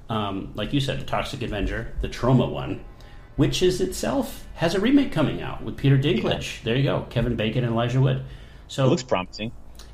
[0.08, 2.84] Um, like you said, the Toxic Avenger, the Troma one,
[3.36, 6.62] which is itself has a remake coming out with Peter Dinklage.
[6.62, 8.24] There you go, Kevin Bacon and Elijah Wood.
[8.68, 9.52] So it looks promising.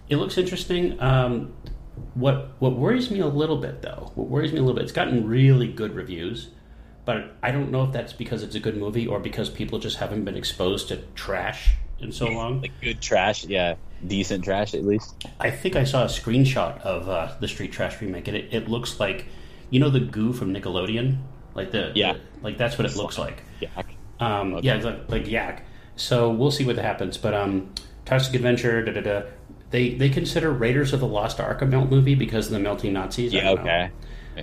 [0.09, 1.01] it looks interesting.
[1.01, 1.53] Um,
[2.15, 4.93] what what worries me a little bit, though, what worries me a little bit, it's
[4.93, 6.49] gotten really good reviews,
[7.05, 9.99] but I don't know if that's because it's a good movie or because people just
[9.99, 12.63] haven't been exposed to trash in so long.
[12.63, 13.75] Like good trash, yeah,
[14.07, 15.27] decent trash at least.
[15.39, 18.69] I think I saw a screenshot of uh, the Street Trash remake, and it, it
[18.69, 19.27] looks like
[19.75, 21.19] you know the goo from Nickelodeon,
[21.55, 22.15] like the Yeah.
[22.43, 23.43] like that's what it looks like.
[23.61, 23.71] Yeah,
[24.21, 25.65] Um, Yeah, like, like yak.
[25.97, 27.19] So we'll see what happens.
[27.19, 27.73] But um,
[28.05, 29.23] Toxic Adventure, da da da.
[29.71, 32.93] They they consider Raiders of the Lost Ark a melt movie because of the melting
[32.93, 33.33] Nazis.
[33.33, 33.91] Yeah, okay.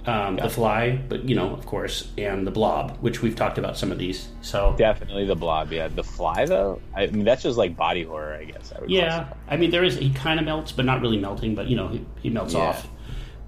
[0.05, 0.35] Um.
[0.37, 3.91] The Fly, but you know, of course, and The Blob, which we've talked about some
[3.91, 4.27] of these.
[4.41, 5.71] So Definitely the blob.
[5.71, 6.81] Yeah, the fly though.
[6.95, 8.73] I mean, that's just like body horror, I guess.
[8.75, 9.31] I would yeah.
[9.49, 11.55] I mean, there is he kind of melts, but not really melting.
[11.55, 12.61] But you know, he, he melts Yeah.
[12.71, 12.87] off.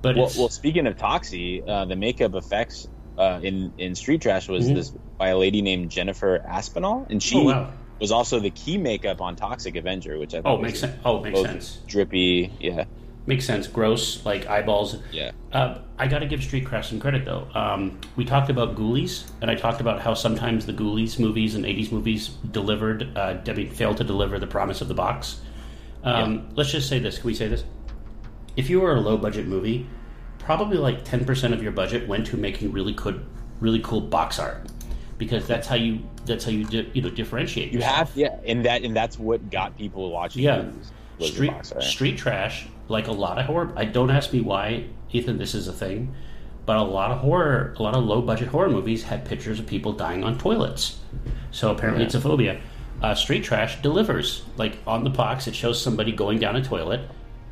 [0.03, 2.87] But Well, it's, well, speaking of Toxie, uh, the makeup effects
[3.17, 4.73] uh, in in Street Trash was Mhm.
[4.75, 7.69] this by a lady named Jennifer Aspinall, and she Oh, wow.
[8.01, 11.01] was also the key makeup on Toxic Avenger, which I oh, thought makes was sense.
[11.05, 11.79] Oh, makes sense.
[11.87, 12.51] drippy.
[12.59, 12.83] Yeah,
[13.27, 13.67] Makes sense.
[13.67, 14.97] Gross, like eyeballs.
[15.13, 17.47] yeah, Uh, I got to give Street Trash some credit though.
[17.55, 21.63] Um, we talked about Ghoulies, and I talked about how sometimes the Ghoulies movies and
[21.65, 25.39] '80s movies delivered, uh, I mean, failed to deliver the promise of the box.
[26.03, 27.19] Um, Let's just say this.
[27.19, 27.63] Can we say this?
[28.55, 29.87] If you were a low budget movie,
[30.39, 33.25] probably like 10% of your budget went to making really good,
[33.59, 34.67] really cool box art,
[35.17, 37.71] because that's how you that's how you di- you know differentiate.
[37.71, 37.95] you yourself.
[37.95, 40.43] have yeah, and that and that's what got people watching.
[40.43, 40.63] Yeah.
[40.63, 40.91] movies,
[41.21, 43.71] Street street trash, like a lot of horror.
[43.75, 45.37] I don't ask me why, Ethan.
[45.37, 46.13] This is a thing,
[46.65, 49.67] but a lot of horror, a lot of low budget horror movies had pictures of
[49.67, 50.99] people dying on toilets.
[51.51, 52.59] So apparently, it's a phobia.
[53.01, 54.43] Uh, street trash delivers.
[54.57, 57.01] Like on the box, it shows somebody going down a toilet,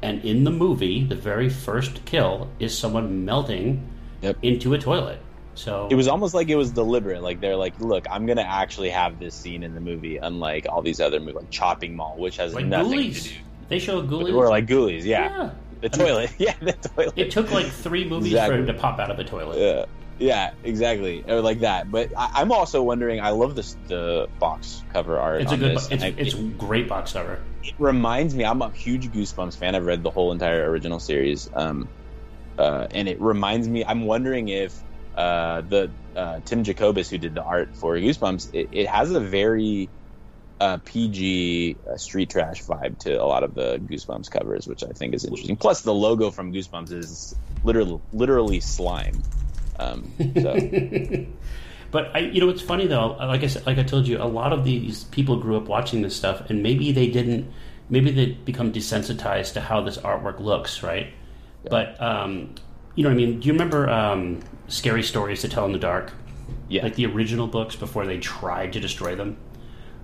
[0.02, 3.88] and in the movie, the very first kill is someone melting
[4.22, 4.38] Yep.
[4.44, 5.20] into a toilet.
[5.56, 7.22] So It was almost like it was deliberate.
[7.24, 10.82] Like they're like, look, I'm gonna actually have this scene in the movie, unlike all
[10.82, 13.24] these other movies, like Chopping Mall, which has like nothing Ghoulies.
[13.24, 13.36] to do.
[13.70, 14.34] They show Ghoulies.
[14.36, 15.30] Or like Ghoulies, yeah.
[15.30, 15.50] yeah.
[15.82, 17.14] The I mean, toilet, yeah, the toilet.
[17.16, 18.58] It took like three movies Exactly.
[18.58, 19.58] for him to pop out of a toilet.
[19.60, 19.86] Yeah,
[20.20, 21.90] yeah, exactly, or like that.
[21.92, 23.20] But I, I'm also wondering.
[23.22, 25.42] I love this the box cover art.
[25.42, 25.78] It's a good.
[25.78, 25.90] This.
[25.92, 27.40] It's, I- it's a great box cover.
[27.64, 28.46] it reminds me.
[28.46, 29.76] I'm a huge Goosebumps fan.
[29.76, 31.90] I've read the whole entire original series, um,
[32.58, 33.84] uh, and it reminds me.
[33.86, 34.80] I'm wondering if
[35.16, 39.20] uh, the uh, Tim Jacobus who did the art for Goosebumps, it, it has a
[39.20, 39.90] very
[40.60, 44.90] uh, PG uh, street trash vibe to a lot of the Goosebumps covers, which I
[44.90, 45.56] think is interesting.
[45.56, 49.22] Plus, the logo from Goosebumps is literally literally slime.
[49.82, 50.56] Um, so
[51.92, 53.18] But I, you know, it's funny though.
[53.20, 56.02] Like I said, like I told you, a lot of these people grew up watching
[56.02, 57.52] this stuff, and maybe they didn't.
[57.90, 61.08] Maybe they become desensitized to how this artwork looks, right?
[61.70, 62.56] But um,
[62.96, 65.80] you know, what I mean, do you remember um, scary stories to tell in the
[65.80, 66.14] dark?
[66.72, 69.38] yeah, like the original books before they tried to destroy them.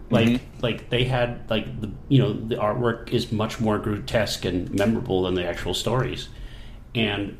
[0.10, 4.70] Like, like they had like the you know the artwork is much more grotesque and
[4.74, 6.30] memorable than the actual stories,
[6.96, 7.38] and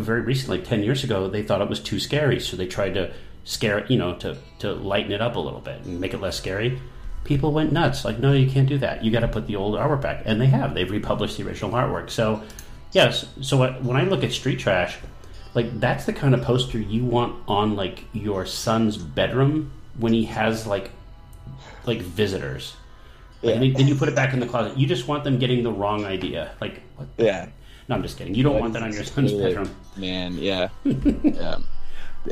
[0.00, 3.12] very recently, ten years ago, they thought it was too scary, so they tried to
[3.44, 6.20] scare it, you know, to to lighten it up a little bit and make it
[6.20, 6.80] less scary.
[7.24, 8.04] People went nuts.
[8.04, 9.04] Like, no, you can't do that.
[9.04, 10.74] You got to put the old artwork back, and they have.
[10.74, 12.10] They've republished the original artwork.
[12.10, 12.42] So,
[12.92, 13.26] yes.
[13.42, 14.96] So when I look at Street Trash,
[15.54, 20.24] like that's the kind of poster you want on like your son's bedroom when he
[20.26, 20.90] has like
[21.86, 22.74] like visitors.
[23.42, 24.76] Like, and then- then you put it back in the closet.
[24.78, 26.50] You just want them getting the wrong idea.
[26.60, 27.08] Like, what?
[27.18, 27.48] yeah.
[27.88, 28.34] No, I'm just kidding.
[28.34, 29.74] You don't want that on your son's Really, bedroom.
[29.96, 31.58] Man, yeah, yeah.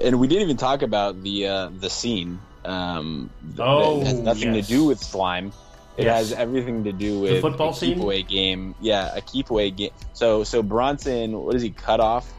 [0.02, 2.38] And we didn't even talk about the uh, the scene.
[2.64, 4.66] Um, Oh, it has nothing yes.
[4.66, 5.52] to do with slime.
[5.96, 6.30] It Yes.
[6.30, 7.94] has everything to do with football a scene?
[7.94, 8.74] keep away game.
[8.82, 9.90] Yeah, a keep away game.
[10.12, 12.30] So so Bronson, what does he cut off?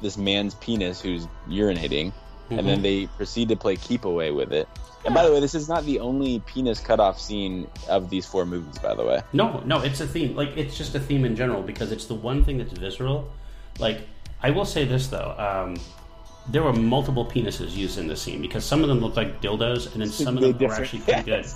[0.00, 2.12] This man's penis who's urinating,
[2.50, 4.68] and then they proceed to play keep away with it.
[5.04, 8.26] And by the way, this is not the only penis cut off scene of these
[8.26, 8.78] four movies.
[8.78, 10.36] By the way, No, no, it's a theme.
[10.36, 13.30] Like it's just a theme in general because it's the one thing that's visceral.
[13.78, 14.02] Like
[14.42, 15.76] I will say this though, um,
[16.48, 19.92] there were multiple penises used in this scene because some of them look like dildos,
[19.92, 21.46] and then some of them were actually pretty good.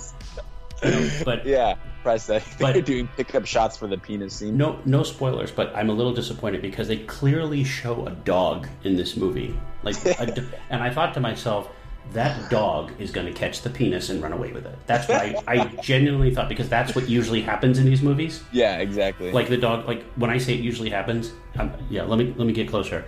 [0.83, 2.43] You know, but yeah, press that.
[2.59, 4.57] But- They're doing pickup shots for the penis scene.
[4.57, 5.51] no, no spoilers.
[5.51, 9.55] But I'm a little disappointed because they clearly show a dog in this movie.
[9.83, 11.69] Like, a and I thought to myself.
[12.13, 14.77] That dog is going to catch the penis and run away with it.
[14.87, 18.41] That's what I, I genuinely thought because that's what usually happens in these movies.
[18.53, 19.31] Yeah, exactly.
[19.33, 22.47] like the dog like when i say it usually happens um, yeah let me let
[22.47, 23.03] me get closer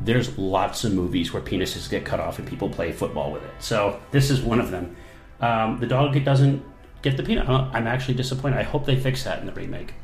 [0.00, 3.50] there's lots of movies where penises get cut off and people play football with it
[3.60, 4.96] so this is one of them
[5.40, 6.62] um, the dog doesn't
[7.02, 9.94] get the penis Uh, i'm actually disappointed i hope they fix that in the remake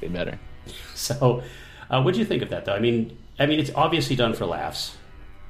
[0.00, 0.38] they better.
[0.94, 1.42] so
[1.90, 4.32] uh, what do you think of that though i mean i mean it's obviously done
[4.34, 4.96] for laughs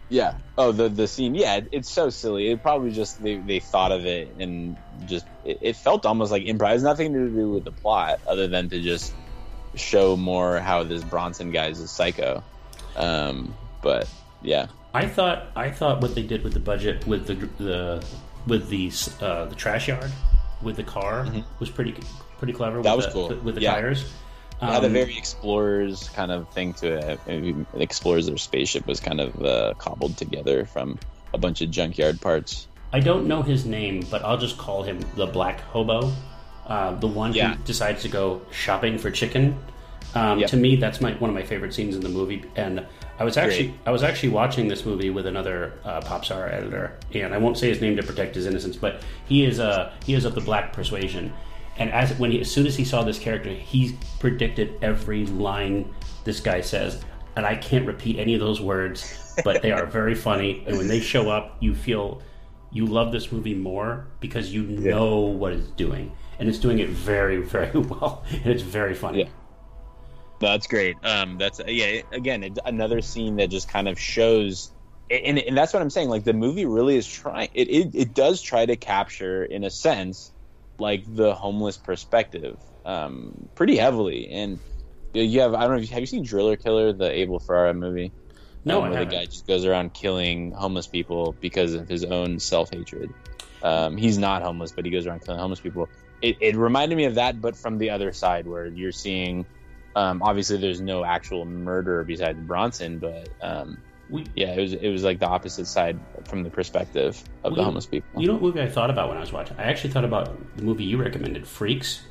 [0.08, 0.34] Yeah.
[0.56, 1.34] Oh, the the scene.
[1.34, 2.50] Yeah, it's so silly.
[2.50, 4.76] It probably just they, they thought of it and
[5.06, 6.68] just it, it felt almost like improv.
[6.70, 9.12] It has nothing to do with the plot other than to just
[9.74, 12.42] show more how this Bronson guy is a psycho.
[12.94, 14.08] Um, but
[14.42, 18.06] yeah, I thought I thought what they did with the budget with the the
[18.46, 18.90] with the
[19.24, 20.10] uh, the trash yard
[20.62, 21.26] with the car
[21.58, 21.94] was pretty
[22.38, 22.76] pretty clever.
[22.76, 22.84] Mm-hmm.
[22.84, 23.44] That with was the, cool.
[23.44, 23.72] with the Yeah.
[23.72, 24.04] tires.
[24.62, 27.66] It had a Um, very explorers kind of thing to it.
[27.74, 30.98] Explorers their spaceship was kind of uh, cobbled together from
[31.34, 32.66] a bunch of junkyard parts.
[32.92, 36.10] I don't know his name, but I'll just call him the Black Hobo,
[36.66, 37.54] uh, the one Yeah.
[37.54, 39.58] who decides to go shopping for chicken.
[40.14, 40.50] Um, Yep.
[40.50, 42.86] To me, that's my one of my favorite scenes in the movie, and
[43.18, 47.34] I was actually I was actually watching this movie with another uh, Popzara editor, and
[47.34, 50.24] I won't say his name to protect his innocence, but he is uh, he is
[50.24, 51.32] of the black persuasion,
[51.78, 55.92] and as when he as soon as he saw this character, he predicted every line
[56.24, 57.02] this guy says,
[57.36, 60.88] and I can't repeat any of those words, but they are very funny, and when
[60.88, 62.22] they show up, you feel
[62.72, 66.88] you love this movie more because you know what it's doing, and it's doing it
[66.88, 69.20] very very well, and it's very funny.
[69.20, 69.28] Yeah.
[70.38, 70.96] That's great.
[71.02, 72.02] Um, that's yeah.
[72.12, 74.72] Again, it, another scene that just kind of shows,
[75.10, 76.08] and, and that's what I'm saying.
[76.08, 77.48] Like the movie really is trying.
[77.54, 80.32] It, it it does try to capture, in a sense,
[80.78, 84.28] like the homeless perspective, um, pretty heavily.
[84.30, 84.58] And
[85.12, 85.86] you have I don't know.
[85.86, 88.12] Have you seen Driller Killer, the Abel Ferrara movie?
[88.64, 92.38] No, um, where the guy just goes around killing homeless people because of his own
[92.40, 93.12] self hatred.
[93.62, 95.88] Um, he's not homeless, but he goes around killing homeless people.
[96.20, 99.46] It, it reminded me of that, but from the other side, where you're seeing.
[99.94, 104.88] Um, obviously, there's no actual murder besides Bronson, but um, We, yeah, it was it
[104.88, 105.98] was like the opposite side
[106.28, 108.20] from the perspective of the homeless people.
[108.20, 109.56] You know what movie I thought about when I was watching?
[109.58, 112.02] I actually thought about the movie you recommended, Freaks.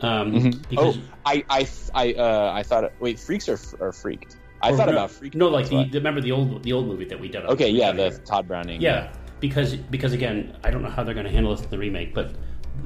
[0.00, 4.36] Um, Because oh, I I I uh, I thought wait, freaks are or freaked?
[4.62, 5.36] I thought no, about freaks.
[5.36, 7.44] No, like the, the remember the old the old movie that we did.
[7.44, 8.18] Okay, yeah, the here.
[8.24, 8.80] Tod Browning.
[8.80, 11.78] yeah because because again I don't know how they're going to handle this in the
[11.78, 12.32] remake, but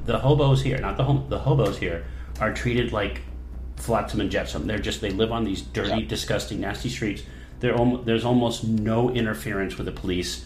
[0.04, 2.04] the hobos here, not the hom- the hobos here,
[2.40, 3.22] are treated like
[3.76, 4.66] flotsam and jetsam.
[4.66, 6.08] They're just they live on these dirty, Yeah.
[6.08, 7.22] disgusting, nasty streets.
[7.60, 10.44] There's almost no interference with the police.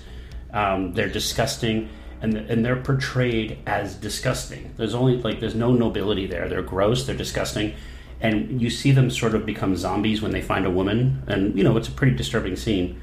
[0.53, 1.89] Um, they're disgusting,
[2.21, 4.73] and and they're portrayed as disgusting.
[4.77, 6.49] There's only like there's no nobility there.
[6.49, 7.05] They're gross.
[7.07, 7.75] They're disgusting,
[8.21, 11.65] and you see them sort of become zombies when they find a woman, and you
[11.65, 13.01] know it's a pretty disturbing scene.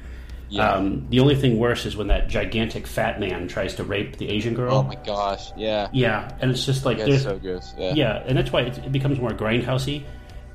[0.48, 0.68] Yeah.
[0.68, 4.28] Um, the only thing worse is when that gigantic fat man tries to rape the
[4.28, 4.74] Asian girl.
[4.74, 7.72] Oh my gosh, yeah, Yeah, and it's just like yeah, so gross.
[7.78, 10.02] Yeah, yeah, and that's why it, it becomes more grindhousey.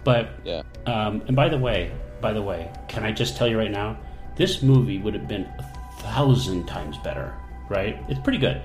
[0.04, 0.64] But yeah.
[0.86, 1.92] um, and by the way,
[2.26, 3.96] by the way, can I just tell you right now,
[4.36, 5.64] this movie would have been a
[6.02, 7.36] thousand times better.
[7.70, 8.04] Right?
[8.10, 8.64] It's pretty good.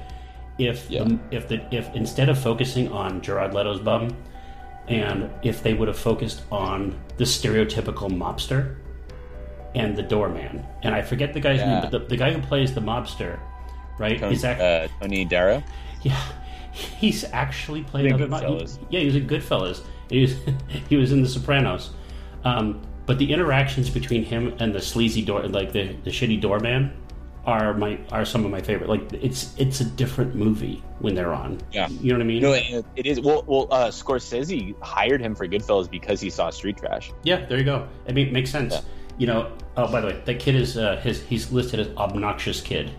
[0.56, 1.04] If Yeah.
[1.04, 4.16] the, if the if instead of focusing on Jared Leto's bum,
[4.88, 8.76] and if they would have focused on the stereotypical mobster
[9.74, 11.70] and the doorman, and I forget the guy's Yeah.
[11.72, 13.38] name, but the, the guy who plays the mobster,
[13.98, 14.18] right?
[14.18, 15.62] Tony, is act- uh, Tony Darrow.
[16.02, 16.18] yeah,
[17.02, 19.82] he's actually played In other he- yeah, he was in Goodfellas.
[20.08, 20.32] He was
[20.88, 21.90] he was in The Sopranos.
[22.44, 22.80] Um,
[23.10, 26.92] but the interactions between him and the sleazy door, like the, the shitty doorman,
[27.44, 28.88] are my are some of my favorite.
[28.88, 31.58] Like it's it's a different movie when they're on.
[31.72, 31.88] Yeah.
[31.88, 32.40] you know what I mean.
[32.40, 33.18] No, it, it is.
[33.18, 37.10] Well, well, uh, Scorsese hired him for Goodfellas because he saw Street Trash.
[37.24, 37.88] Yeah, there you go.
[38.08, 38.74] I mean, it makes sense.
[38.74, 38.80] Yeah.
[39.18, 39.52] You know.
[39.76, 41.20] Oh, by the way, that kid is uh, his.
[41.24, 42.92] He's listed as obnoxious kid.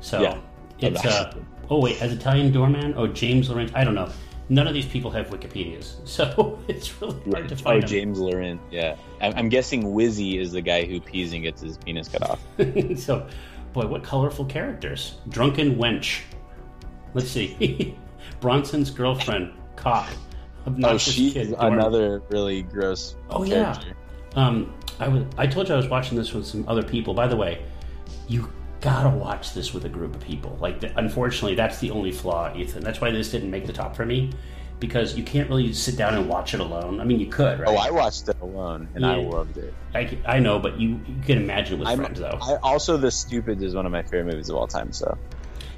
[0.00, 0.40] So Yeah.
[0.78, 1.06] it's.
[1.06, 1.34] Uh,
[1.70, 2.92] oh wait, as Italian doorman.
[2.98, 3.72] Oh, James Lorinz.
[3.74, 4.10] I don't know.
[4.52, 7.82] None of these people have Wikipedia's, so it's really hard to Oh, find.
[7.82, 7.88] them.
[7.88, 8.60] James Laurent.
[8.70, 12.38] Yeah, I'm, guessing Wizzy is the guy who pees and gets his penis cut off.
[12.96, 13.26] so,
[13.72, 15.16] boy, what colorful characters!
[15.30, 16.20] Drunken wench.
[17.14, 17.96] Let's see.
[18.42, 20.08] Bronson's girlfriend, cop.
[20.84, 21.54] Oh, she's kid.
[21.58, 23.16] another really gross.
[23.30, 23.72] Oh yeah.
[23.72, 23.96] character.
[24.36, 25.24] Um, I was.
[25.38, 27.14] I told you I was watching this with some other people.
[27.14, 27.64] By the way,
[28.28, 28.52] you
[28.82, 30.58] gotta watch this with a group of people.
[30.60, 32.82] Like, the, unfortunately, that's the only flaw, Ethan.
[32.82, 34.30] That's why this didn't make the top for me
[34.80, 37.00] because you can't really sit down and watch it alone.
[37.00, 37.68] I mean, you could, right?
[37.68, 39.72] Oh, I watched it alone and I loved it.
[39.94, 42.36] I, I know, but you, you can imagine it with I'm, friends, though.
[42.42, 44.92] I also The Stupid is one of my favorite movies of all time.
[44.92, 45.16] So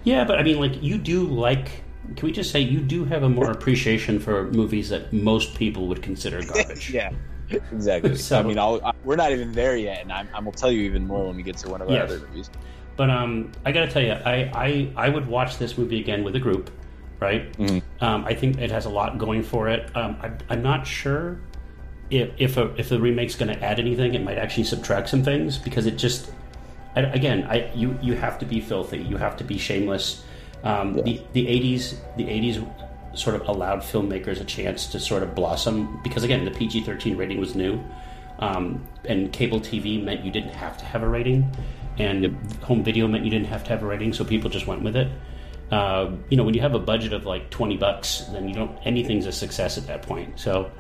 [0.05, 1.83] Yeah, but I mean, like, you do like.
[2.17, 5.87] Can we just say you do have a more appreciation for movies that most people
[5.89, 6.91] would consider garbage?
[6.91, 7.11] yeah,
[7.51, 8.17] exactly.
[8.17, 10.73] So- I mean, I'll, I, we're not even there yet, and I'm, I'm gonna tell
[10.73, 12.11] you even more when we get to one of our Yes.
[12.11, 12.49] other movies.
[12.97, 16.23] But um, I got to tell you, I, I I would watch this movie again
[16.25, 16.71] with a group,
[17.21, 17.53] right?
[18.01, 19.95] Um, I think it has a lot going for it.
[19.97, 21.41] Um, I, I'm not sure
[22.11, 24.15] if if a, if the remake's going to add anything.
[24.15, 26.31] It might actually subtract some things because it just
[26.97, 28.99] I, again, I you you have to be filthy.
[28.99, 30.23] You have to be shameless.
[30.63, 32.65] Um, The the '80s the '80s
[33.15, 37.39] sort of allowed filmmakers a chance to sort of blossom because again, the PG-13 rating
[37.39, 37.81] was new,
[38.41, 41.49] um, and cable TV meant you didn't have to have a rating,
[41.99, 44.83] and home video meant you didn't have to have a rating, so people just went
[44.83, 45.09] with it.
[45.71, 48.77] Uh, you know, when you have a budget of like twenty bucks, then you don't
[48.85, 50.39] anything's a success at that point.
[50.39, 50.71] So.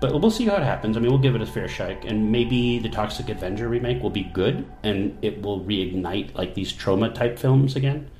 [0.00, 0.96] But we'll see how it happens.
[0.96, 4.08] I mean, we'll give it a fair shake, and maybe the Toxic Avenger remake will
[4.08, 8.10] be good, and it will reignite like these Troma type films again.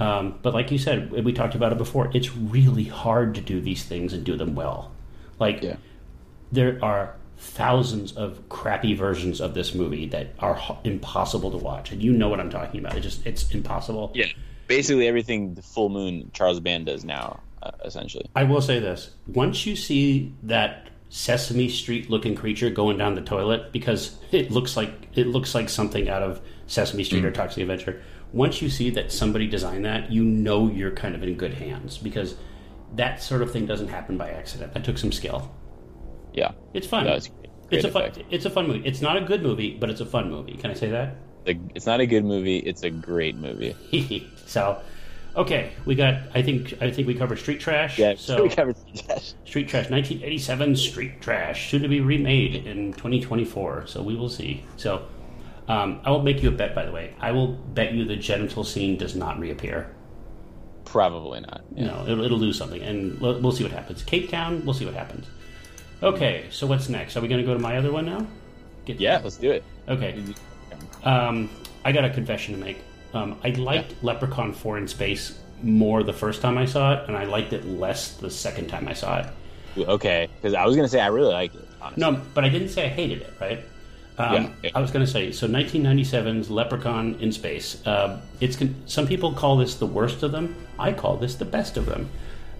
[0.00, 2.10] Um, but like you said, we talked about it before.
[2.12, 4.90] It's really hard to do these things and do them well.
[5.38, 5.76] Like Yeah.
[6.50, 11.90] there are thousands of crappy versions of this movie that are h- impossible to watch,
[11.90, 12.96] and you know what I'm talking about.
[12.96, 14.12] It just it's impossible.
[14.14, 14.26] Yeah,
[14.68, 18.26] basically everything the Full Moon Charles Band does now, uh, essentially.
[18.36, 23.22] I will say this: once you see that Sesame Street looking creature going down the
[23.22, 27.60] toilet because it looks like it looks like something out of Sesame Street or Toxic
[27.60, 28.00] Adventure.
[28.32, 31.98] Once you see that somebody designed that, you know you're kind of in good hands
[31.98, 32.36] because
[32.94, 34.72] that sort of thing doesn't happen by accident.
[34.72, 35.50] That took some skill.
[36.32, 37.06] Yeah, It's fun.
[37.06, 37.30] No, it's
[37.70, 38.02] it's a fun.
[38.02, 38.24] effect.
[38.30, 38.82] It's a fun movie.
[38.86, 40.54] It's not a good movie, but it's a fun movie.
[40.54, 41.16] Can I say that?
[41.46, 42.58] It's not a good movie.
[42.58, 44.30] It's a great movie.
[44.46, 44.80] so,
[45.36, 46.20] okay, we got.
[46.34, 46.74] I think.
[46.80, 47.98] I think we covered Street Trash.
[47.98, 48.76] Yeah, So we covered
[49.08, 49.22] that.
[49.44, 53.86] Street Trash, 1987 Street Trash, soon to be remade in 2024.
[53.86, 54.64] So we will see.
[54.76, 55.04] So,
[55.68, 56.74] um, I will make you a bet.
[56.74, 59.94] By the way, I will bet you the genital scene does not reappear.
[60.84, 61.62] Probably not.
[61.74, 64.02] You know, it'll, it'll lose something, and we'll, we'll see what happens.
[64.02, 65.26] Cape Town, we'll see what happens.
[66.02, 67.16] Okay, so what's next?
[67.16, 68.26] Are we going to go to my other one now?
[68.84, 69.62] Get, Yeah, let's do it.
[69.88, 70.22] Okay.
[71.04, 71.48] Um,
[71.84, 72.78] I got a confession to make.
[73.14, 77.16] Um, I liked Leprechaun 4 in Space more the first time I saw it, and
[77.16, 79.26] I liked it less the second time I saw it.
[79.78, 81.68] Okay, because I was gonna say I really liked it.
[81.80, 82.00] Honestly.
[82.00, 83.64] No, but I didn't say I hated it, right?
[84.18, 84.70] Um, Yeah, yeah.
[84.74, 85.48] I was going to say so.
[85.48, 87.84] 1997's Leprechaun in Space.
[87.86, 90.54] Uh, it's some people call this the worst of them.
[90.78, 92.10] I call this the best of them.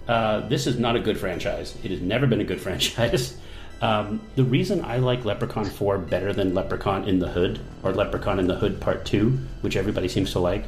[0.09, 1.77] Uh, this is not a good franchise.
[1.83, 3.37] It has never been a good franchise.
[3.81, 8.39] Um, the reason I like Leprechaun 4 better than Leprechaun in the Hood or Leprechaun
[8.39, 9.31] in the Hood Part 2,
[9.61, 10.65] which everybody seems to like,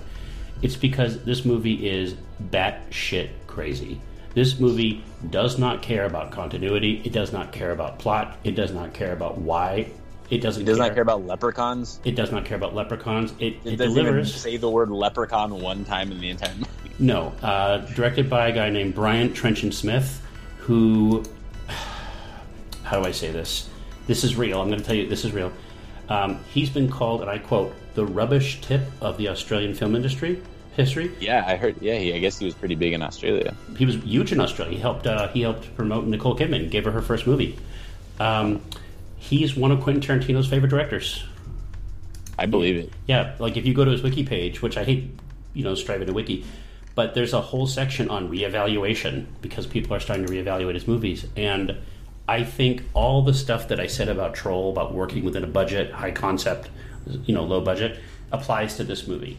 [0.63, 2.17] it's because this movie is
[2.51, 4.01] batshit crazy.
[4.35, 7.01] This movie does not care about continuity.
[7.05, 8.37] It does not care about plot.
[8.43, 9.93] It does not care about why.
[10.35, 10.63] It doesn't.
[10.63, 12.01] It does not care about leprechauns.
[12.05, 13.33] It does not care about leprechauns.
[13.39, 14.35] It, It, it delivers.
[14.35, 16.69] say the word leprechaun one time in the entire movie.
[16.99, 20.21] No, uh, directed by a guy named Brian Trenchard Smith,
[20.59, 21.23] who,
[22.83, 23.69] how do I say this?
[24.09, 24.61] This is real.
[24.61, 25.53] I'm going to tell you this is real.
[26.09, 30.43] Um, he's been called, and I quote, the rubbish tip of the Australian film industry
[30.77, 31.13] history.
[31.21, 31.81] Yeah, I heard.
[31.81, 33.55] Yeah, he, I guess he was pretty big in Australia.
[33.79, 34.75] He was huge in Australia.
[34.75, 35.07] He helped.
[35.07, 36.71] Uh, he helped promote Nicole Kidman.
[36.73, 37.57] Gave her her first movie.
[38.19, 38.61] Um,
[39.25, 41.25] he's one of Quentin Tarantino's favorite directors.
[42.39, 42.93] I believe it.
[43.07, 45.11] Yeah, like if you go to his wiki page, which I hate,
[45.55, 46.45] you know, striving to wiki,
[46.95, 51.27] but there's a whole section on reevaluation because people are starting to reevaluate his movies.
[51.37, 51.77] And
[52.29, 55.93] I think all the stuff that I said about Troll, about working within a budget,
[55.93, 56.69] high concept,
[57.25, 57.99] you know, low budget,
[58.31, 59.39] applies to this movie.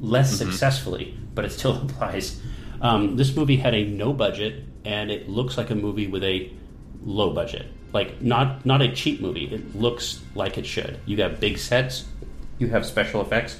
[0.00, 2.40] Less successfully, but it still applies.
[2.80, 6.50] Um, this movie had a no budget, and it looks like a movie with a
[7.02, 7.66] low budget.
[7.96, 9.46] Like not not a cheap movie.
[9.46, 10.98] It looks like it should.
[11.06, 12.04] You got big sets,
[12.58, 13.58] you have special effects.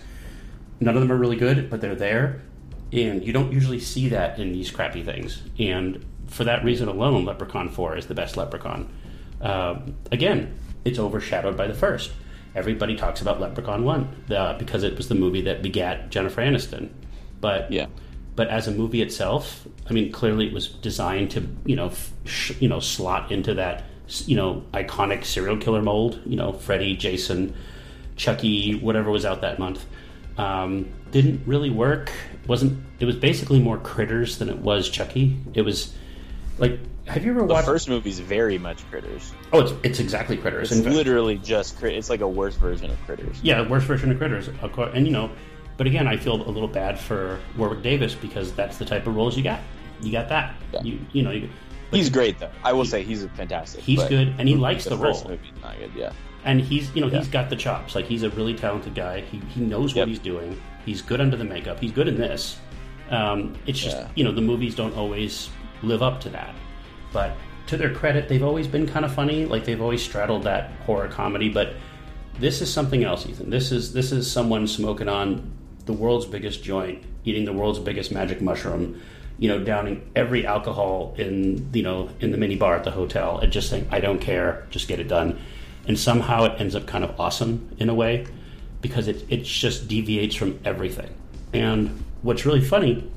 [0.79, 2.43] None of them are really good, but they're there,
[2.93, 5.43] and you don't usually see that in these crappy things.
[5.59, 8.91] And for that reason alone, Leprechaun Four is the best Leprechaun.
[9.41, 12.13] Um, again, it's overshadowed by the first.
[12.55, 16.91] Everybody talks about Leprechaun One uh, because it was the movie that begat Jennifer Aniston.
[17.41, 17.87] But Yeah.
[18.35, 22.13] but as a movie itself, I mean, clearly it was designed to, you know, f-
[22.27, 23.85] sh- you know, slot into that,
[24.27, 26.21] you know, iconic serial killer mold.
[26.27, 27.55] You know, Freddy, Jason,
[28.17, 29.85] Chucky, whatever was out that month.
[30.39, 32.11] Um, didn't really work.
[32.43, 32.85] It wasn't.
[33.01, 35.37] It was basically more critters than it was Chucky.
[35.55, 35.95] It was
[36.59, 37.67] like, have you ever The watched?
[37.67, 39.33] first movie's very much critters.
[39.53, 40.73] oh, it's it's exactly critters.
[40.73, 41.95] It's literally just crit.
[41.95, 43.39] It's like a worse version of critters.
[43.43, 44.91] Yeah, worse version of Critters, of course.
[44.95, 45.31] And you know,
[45.77, 49.15] but again, I feel a little bad for Warwick Davis because that's the type of
[49.17, 49.61] roles you got.
[50.03, 50.55] You got that.
[50.73, 50.83] Yeah.
[50.83, 51.49] You you know, you,
[51.91, 52.51] He's great though.
[52.65, 53.81] I will say he's fantastic.
[53.83, 55.33] He's good, and he likes the, first role.
[55.33, 55.91] movie's not good.
[55.97, 56.13] Yeah.
[56.45, 57.33] And he's you know he's Yeah.
[57.33, 57.95] got the chops.
[57.95, 59.21] Like he's a really talented guy.
[59.23, 60.09] He he knows what Yep.
[60.09, 60.61] he's doing.
[60.85, 61.81] He's good under the makeup.
[61.81, 62.59] He's good in this.
[63.11, 64.09] Um, it's just Yeah.
[64.15, 65.49] you know the movies don't always
[65.83, 66.55] live up to that.
[67.13, 67.37] But
[67.69, 69.45] to their credit, they've always been kind of funny.
[69.45, 71.49] Like they've always straddled that horror comedy.
[71.49, 71.75] But
[72.39, 73.51] this is something else, Ethan.
[73.51, 75.51] This is this is someone smoking on
[75.87, 79.01] the world's biggest joint, eating the world's biggest magic mushroom,
[79.39, 83.39] you know, downing every alcohol in you know in the mini bar at the hotel,
[83.39, 85.39] and just saying, "I don't care, just get it done."
[85.87, 88.27] And somehow it ends up kind of awesome in a way
[88.81, 91.11] because it it just deviates from everything.
[91.53, 93.09] And what's really funny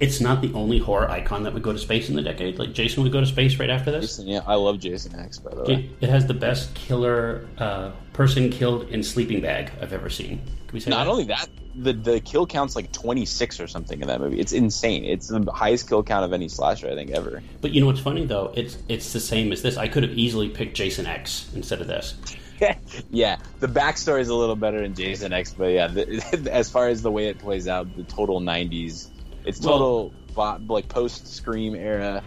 [0.00, 2.58] it's not the only horror icon that would go to space in the decade.
[2.58, 4.02] Like Jason would go to space right after this.
[4.02, 5.74] Jason, yeah, I love Jason X by the way.
[6.00, 10.40] It, it has the best killer uh, person killed in sleeping bag I've ever seen.
[10.68, 11.10] Can we say Not that?
[11.10, 14.38] only that, the the kill count's like 26 or something in that movie.
[14.38, 15.04] It's insane.
[15.04, 17.42] It's the highest kill count of any slasher I think ever.
[17.60, 18.52] But you know what's funny though?
[18.54, 19.76] It's it's the same as this.
[19.76, 22.14] I could have easily picked Jason X instead of this.
[23.10, 26.88] yeah, the backstory is a little better in Jason X, but yeah, the, as far
[26.88, 29.08] as the way it plays out, the total 90s,
[29.44, 32.22] it's Well- total bo- like post Scream era.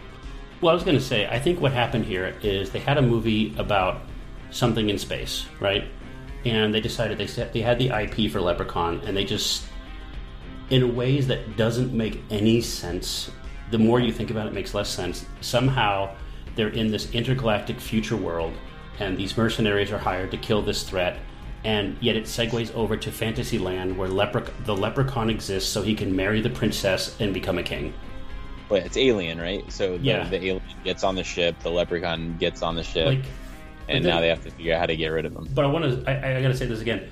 [0.62, 3.02] Well, I was going to say, I think what happened here is they had a
[3.02, 4.00] movie about
[4.52, 5.84] something in space, right?
[6.44, 9.64] And they decided they set, they had the IP for Leprechaun, and they just,
[10.70, 13.30] in ways that doesn't make any sense.
[13.70, 15.24] The more you think about it, it makes less sense.
[15.40, 16.14] Somehow,
[16.56, 18.52] they're in this intergalactic future world,
[18.98, 21.18] and these mercenaries are hired to kill this threat.
[21.64, 26.14] And yet it segues over to fantasy land where the leprechaun exists so he can
[26.14, 27.94] marry the princess and become a king.
[28.68, 29.70] But it's alien, right?
[29.70, 30.28] So the, Yeah.
[30.28, 33.24] the alien gets on the ship, the leprechaun gets on the ship, Like,
[33.88, 35.48] and but now they have to figure out how to get rid of him.
[35.54, 36.10] But I want to.
[36.10, 37.08] I, I got to say this again.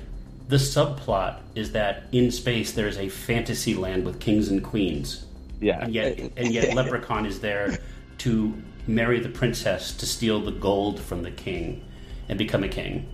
[0.48, 5.24] The subplot is that in space there is a fantasy land with kings and queens,
[5.60, 7.78] Yeah, and yet and yet Leprechaun is there
[8.18, 8.54] to
[8.86, 11.84] marry the princess to steal the gold from the king
[12.28, 13.08] and become a king.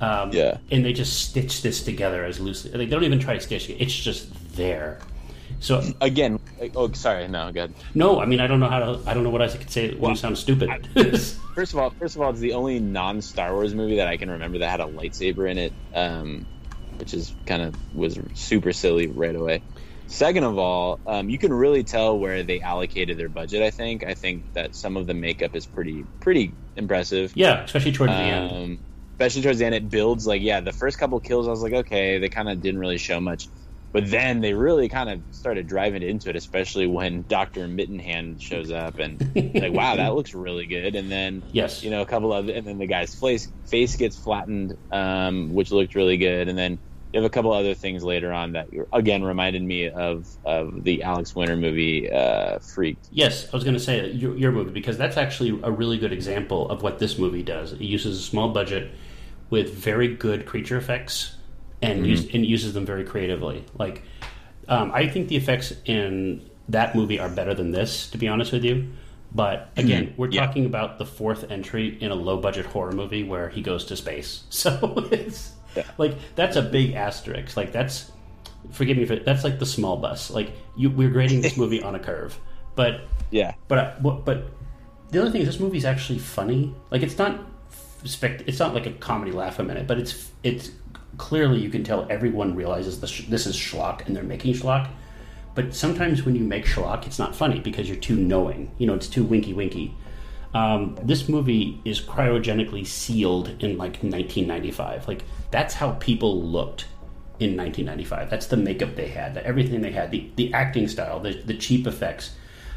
[0.00, 0.58] Um, Yeah.
[0.70, 2.70] and they just stitch this together as loosely.
[2.70, 4.98] Like, they don't even try to stitch it; it's just there.
[5.60, 6.38] So again.
[6.74, 7.74] Oh, sorry, no, good.
[7.94, 9.00] no, I mean I don't know how to.
[9.06, 9.86] I don't know what I could say.
[9.86, 10.88] It won't sound stupid.
[11.54, 14.30] First of all, first of all, it's the only non-Star Wars movie that I can
[14.30, 16.46] remember that had a lightsaber in it, um,
[16.98, 19.62] which is kind of was super silly right away.
[20.06, 23.62] Second of all, um, you can really tell where they allocated their budget.
[23.62, 24.04] I think.
[24.04, 27.32] I think that some of the makeup is pretty pretty impressive.
[27.34, 28.52] yeah, especially towards the end.
[28.52, 28.78] Um,
[29.14, 30.60] especially towards the end, it builds like yeah.
[30.60, 33.48] The first couple kills, I was like, okay, they kind of didn't really show much,
[33.92, 38.70] but then they really kind of started driving into it, especially when Doctor Mittenhand shows
[38.70, 39.20] up and
[39.54, 40.94] like, wow, that looks really good.
[40.94, 41.82] And then Yes.
[41.82, 45.70] you know, a couple of, and then the guy's face face gets flattened, um, which
[45.70, 46.78] looked really good, and then.
[47.10, 51.02] You have a couple other things later on that again reminded me of of the
[51.02, 53.08] Alex Winter movie, uh, Freaked.
[53.10, 56.12] Yes, I was going to say your, your movie because that's actually a really good
[56.12, 57.72] example of what this movie does.
[57.72, 58.92] It uses a small budget
[59.48, 61.37] with very good creature effects
[61.82, 62.04] and, mm-hmm.
[62.06, 63.64] use, and uses them very creatively.
[63.78, 64.02] Like,
[64.68, 68.52] um, I think the effects in that movie are better than this, to be honest
[68.52, 68.88] with you.
[69.34, 69.80] But hmm.
[69.80, 70.46] again, we're Yeah.
[70.46, 73.96] talking about the fourth entry in a low budget horror movie where he goes to
[73.96, 74.44] space.
[74.50, 75.52] So it's
[75.96, 77.56] like that's a big asterisk.
[77.56, 78.10] Like that's
[78.72, 80.30] forgive me for that's like the small bus.
[80.30, 82.38] Like you, we're grading this movie on a curve,
[82.74, 84.44] but Yeah, but uh, I, what- but
[85.10, 86.74] the other thing is this movie's actually funny.
[86.90, 87.38] Like it's not
[88.04, 90.70] spect- it's not like a comedy laugh a minute, but it's it's
[91.16, 94.88] clearly you can tell everyone realizes this, this is schlock and they're making schlock.
[95.54, 98.70] But sometimes when you make schlock, it's not funny because you're too knowing.
[98.78, 99.94] You know, it's too winky winky.
[100.54, 105.08] Um, this movie is cryogenically sealed in like 1995.
[105.08, 106.86] Like that's how people looked
[107.40, 108.30] in 1995.
[108.30, 111.54] That's the makeup they had, the, everything they had, the, the acting style, the, the
[111.54, 112.34] cheap effects.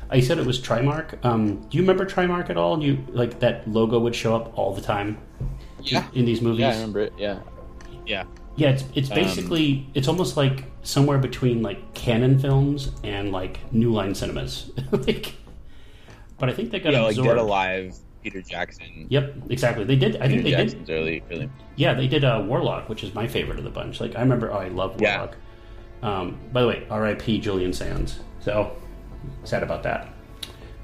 [0.09, 1.23] I said it was Trimark.
[1.23, 2.83] Um, do you remember Trimark at all?
[2.83, 5.17] You like that logo would show up all the time
[5.81, 6.59] yeah, in these movies?
[6.61, 6.69] yeah.
[6.69, 7.13] I remember it.
[7.17, 7.39] Yeah,
[8.05, 8.25] yeah.
[8.57, 13.93] Yeah, it's it's basically it's almost like somewhere between like Cannon films and like New
[13.93, 14.71] Line Cinemas.
[14.91, 15.33] like,
[16.37, 17.29] but I think they got yeah, like absorbed.
[17.29, 19.07] Dead Alive, Peter Jackson.
[19.09, 19.85] Yep, exactly.
[19.85, 20.17] They did.
[20.17, 20.89] I think Peter they did.
[20.89, 21.49] Early, early.
[21.77, 24.01] Yeah, they did uh, Warlock, which is my favorite of the bunch.
[24.01, 25.17] Like I remember, oh, I love Yeah.
[25.17, 25.37] Warlock.
[26.03, 27.39] Um, by the way, R.I.P.
[27.39, 28.19] Julian Sands.
[28.41, 28.75] So
[29.45, 30.09] sad about that.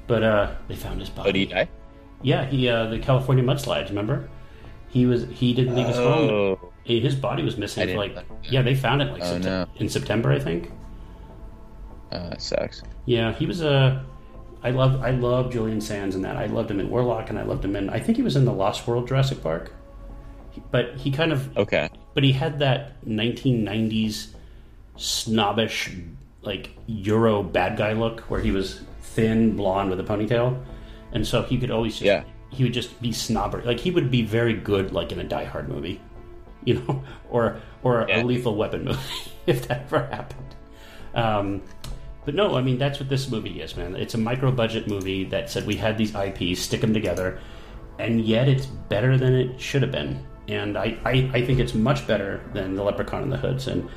[0.06, 1.28] But uh, they found his body.
[1.28, 1.68] Oh, did he die?
[2.22, 3.90] Yeah, he uh, the California mudslides.
[3.90, 4.28] Remember,
[4.88, 5.98] he was he didn't leave his.
[5.98, 9.44] Oh, He- His body was missing for like yeah, they found it like Oh, Septe-
[9.44, 9.66] no.
[9.76, 10.70] in September, I think.
[12.12, 12.82] uh, that sucks.
[13.06, 14.04] Yeah, he was a.
[14.62, 16.36] I love I love Julian Sands in that.
[16.36, 17.90] I loved him in Warlock, and I loved him in.
[17.90, 19.72] I think he was in the Lost World Jurassic Park.
[20.72, 21.88] But he kind of Okay.
[22.14, 24.28] but he had that 1990s
[24.96, 25.92] snobbish
[26.42, 30.60] like euro bad guy look where he was thin blonde with a ponytail
[31.12, 32.24] and so he could always just, Yeah.
[32.50, 35.44] he would just be snobber like he would be very good like in a die
[35.44, 36.00] hard movie
[36.68, 38.22] you know or or Yeah.
[38.22, 38.98] a lethal weapon movie
[39.46, 40.54] if that ever happened
[41.14, 41.62] um
[42.24, 45.24] but no i mean that's what this movie is man it's a micro budget movie
[45.24, 47.40] that said we had these ips stick them together
[47.98, 50.24] and yet it's better than it should have been.
[50.46, 53.66] And I, I, I think it's much better than the Leprechaun in the Hoods.
[53.66, 53.88] And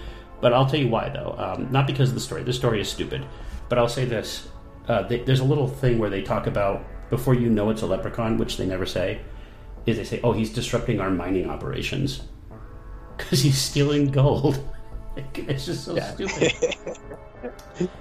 [0.42, 1.36] but I'll tell you why though.
[1.38, 2.42] Um, not because of the story.
[2.44, 3.24] The story is stupid.
[3.70, 4.50] But I'll say this:
[4.88, 7.86] uh, they, there's a little thing where they talk about before you know it's a
[7.86, 9.22] leprechaun, which they never say.
[9.86, 12.24] Is they say, "Oh, he's disrupting our mining operations
[13.24, 14.64] because he's stealing gold."
[15.36, 16.54] it's just so stupid.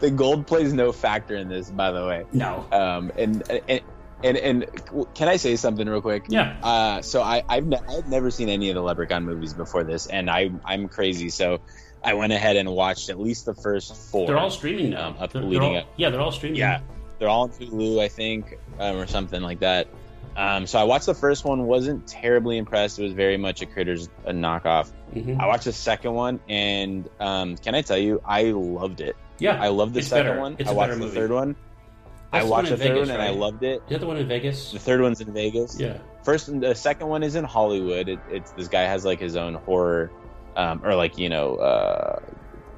[0.01, 2.27] The gold plays no factor in this, by the way.
[2.33, 2.67] No.
[2.73, 3.81] Um, and and
[4.23, 4.67] and, and
[5.15, 6.25] can I say something real quick?
[6.29, 6.59] Yeah.
[6.63, 10.07] Uh, so I I've, ne- I've never seen any of the Leprechaun movies before this,
[10.09, 11.59] and I I'm crazy, so
[12.05, 14.27] I went ahead and watched at least the first four.
[14.27, 15.09] They're all streaming now.
[15.09, 15.87] Um, up They're- they're leading all- up.
[15.97, 16.59] Yeah, they're all streaming.
[16.59, 16.81] Yeah,
[17.19, 19.89] they're all on Hulu, I think, um, or something like that.
[20.37, 22.99] Um, so I watched the first one, wasn't terribly impressed.
[22.99, 24.91] It was very much a Critters a knockoff.
[25.15, 25.41] Mhm.
[25.41, 29.17] I watched the second one, and um, can I tell you, I loved it.
[29.39, 29.61] Yeah.
[29.61, 30.41] I loved the second better.
[30.41, 30.57] one.
[30.59, 31.57] It's I watched the third one.
[32.33, 33.83] That's I the watched one the third Vegas, one and I loved it.
[33.87, 34.73] Is that the one in Vegas?
[34.73, 35.79] The third one's in Vegas.
[35.81, 35.99] Yeah.
[36.23, 38.09] First, and the second one is in Hollywood.
[38.09, 40.13] It, it's this guy has like his own horror,
[40.55, 42.21] um, or like you know, uh,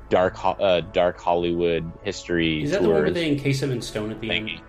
[0.09, 2.63] dark, uh, dark Hollywood history.
[2.63, 4.53] Is that the one where they encase him in stone at the thingy.
[4.55, 4.63] end?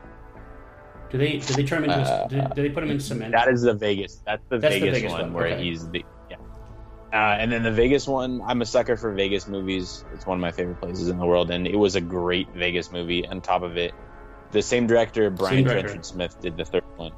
[1.14, 2.26] Do they do they turn him into?
[2.27, 3.34] do, do they put him in cement?
[3.34, 4.23] That is the Vegas.
[4.26, 5.64] That's the That's the Vegas, Vegas one, one, where okay.
[5.64, 6.38] he's the yeah.
[7.14, 10.03] Uh, and then the Vegas one, I'm a sucker for Vegas movies.
[10.15, 12.91] It's one of my favorite places in the world, and it was a great Vegas
[12.91, 13.27] movie.
[13.27, 13.94] On top of it,
[14.49, 15.81] the same director, Brian director.
[15.84, 17.11] Trenchard Smith, did the third one.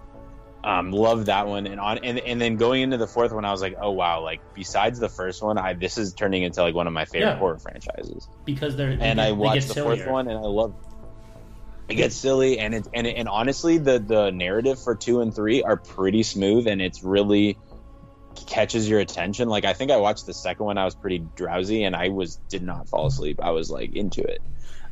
[0.65, 3.51] Um, loved that one, and on and, and then going into the fourth one, I
[3.51, 4.21] was like, oh wow!
[4.21, 7.29] Like besides the first one, I this is turning into like one of my favorite
[7.29, 7.37] Yeah.
[7.37, 8.27] horror franchises.
[8.43, 10.73] because they're and get- I they watched the fourth one, and I love.
[11.87, 15.61] It gets silly, and it and and honestly, the the narrative for two and three
[15.61, 17.57] are pretty smooth, and it's really
[18.47, 19.49] catches your attention.
[19.49, 22.37] Like I think I watched the second one, I was pretty drowsy, and I was
[22.49, 23.39] did not fall asleep.
[23.41, 24.41] I was like into it,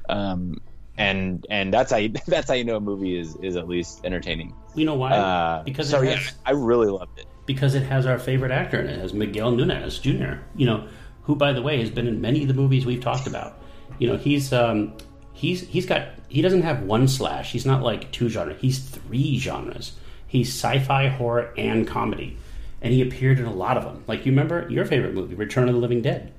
[0.10, 0.62] um,
[0.98, 4.02] and and that's how you, that's how you know a movie is is at least
[4.04, 4.56] entertaining.
[4.76, 5.12] You know why?
[5.12, 7.26] Uh, because so yeah, has, I really loved it.
[7.46, 10.36] because it has our favorite actor in it, it has Miguel Nunez Jr.
[10.56, 10.88] You know,
[11.24, 13.60] who by the way has been in many of the movies we've talked about.
[14.00, 14.96] You know, he's um,
[15.34, 17.52] he's he's got he doesn't have one slash.
[17.52, 18.60] He's not like two genres.
[18.60, 19.94] He's three genres.
[20.28, 22.38] He's sci-fi, horror, and comedy,
[22.82, 24.04] and he appeared in a lot of them.
[24.08, 26.34] Like you remember your favorite movie, Return of the Living Dead.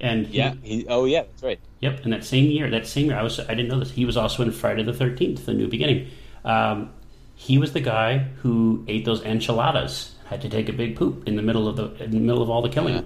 [0.00, 0.54] And he- Yeah.
[0.62, 1.58] He, oh yeah, that's right.
[1.80, 3.90] Yep, and that same year, that same year, I was I didn't know this.
[3.92, 6.08] He was also in Friday the Thirteenth, The New Beginning.
[6.44, 6.90] Um,
[7.34, 10.14] he was the guy who ate those enchiladas.
[10.26, 12.50] Had to take a big poop in the middle of the in the middle of
[12.50, 12.94] all the killing.
[12.94, 13.02] Yeah.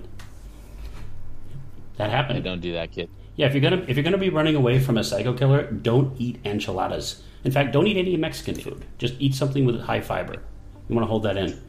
[1.96, 2.42] That I happened.
[2.44, 3.08] don't do that, kid.
[3.36, 6.18] Yeah, if you're gonna if you're gonna be running away from a psycho killer, don't
[6.20, 7.22] eat enchiladas.
[7.44, 8.84] In fact, don't eat any Mexican food.
[8.98, 10.42] Just eat something with high fiber.
[10.88, 11.60] You want to hold that in.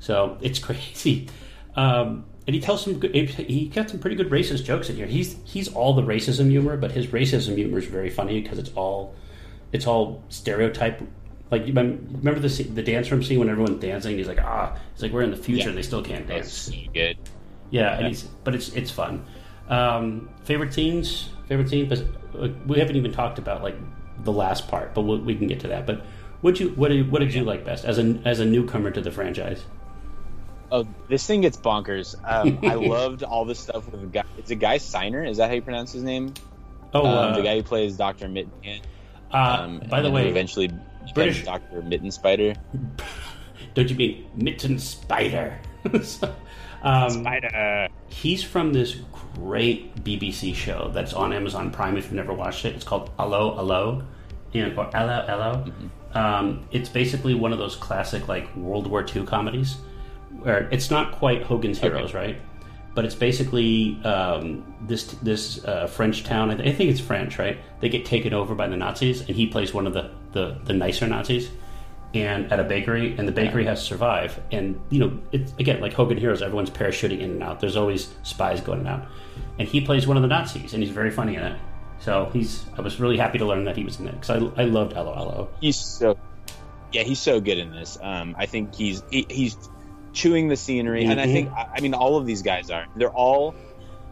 [0.00, 1.28] So it's crazy.
[1.76, 3.14] Um, and he tells some good.
[3.14, 5.06] He got some pretty good racist jokes in here.
[5.06, 8.70] He's he's all the racism humor, but his racism humor is very funny because it's
[8.74, 9.14] all
[9.72, 11.02] it's all stereotype.
[11.50, 14.16] Like you remember the the dance room scene when everyone's dancing.
[14.16, 15.64] He's like, ah, he's like, we're in the future.
[15.64, 15.68] Yeah.
[15.68, 16.84] and They still can't That's dance.
[16.84, 17.18] so good.
[17.70, 19.26] Yeah, and he's, but it's it's fun.
[19.68, 22.02] Um, favorite scenes, favorite scene, but
[22.66, 23.76] we haven't even talked about like
[24.24, 25.86] the last part, but we'll, we can get to that.
[25.86, 26.04] But
[26.40, 29.00] what you what did, what did you like best as a as a newcomer to
[29.00, 29.64] the franchise?
[30.70, 32.14] Oh, this thing gets bonkers.
[32.24, 34.24] Um, I loved all the stuff with the guy.
[34.36, 35.28] It's a guy Siner.
[35.28, 36.34] Is that how you pronounce his name?
[36.92, 38.52] Oh, um, uh, the guy who plays Doctor Mitten.
[39.32, 40.70] uh, Um, by the way, eventually
[41.14, 42.54] British- Doctor Mitten Spider.
[43.74, 45.58] don't you mean Mitten Spider?
[46.02, 46.34] So,
[46.82, 47.88] um, Spider.
[48.08, 48.96] He's from this
[49.34, 51.96] great BBC show that's on Amazon Prime.
[51.96, 54.02] If you've never watched it, it's called Allo Allo,
[54.54, 55.64] and or Allo Allo.
[56.14, 59.76] Um, it's basically one of those classic like World War II comedies,
[60.40, 62.40] where it's not quite Hogan's Heroes, right?
[62.94, 66.50] But it's basically um, this this uh, French town.
[66.50, 67.58] I, th- I think it's French, right?
[67.80, 70.72] They get taken over by the Nazis, and he plays one of the the, the
[70.72, 71.50] nicer Nazis
[72.14, 74.40] and at a bakery, and the bakery has to survive.
[74.50, 76.42] And you know, it's again like Hogan Heroes.
[76.42, 77.60] Everyone's parachuting in and out.
[77.60, 79.08] There's always spies going in and out,
[79.58, 81.58] and he plays one of the Nazis, and he's very funny in it.
[82.00, 82.64] So he's.
[82.76, 84.94] I was really happy to learn that he was in it because I, I loved
[84.94, 85.48] Allo Allo.
[85.60, 86.18] He's so.
[86.92, 87.98] Yeah, he's so good in this.
[88.00, 89.56] Um, I think he's he, he's
[90.12, 92.86] chewing the scenery, and I think I I mean all of these guys are.
[92.96, 93.54] They're all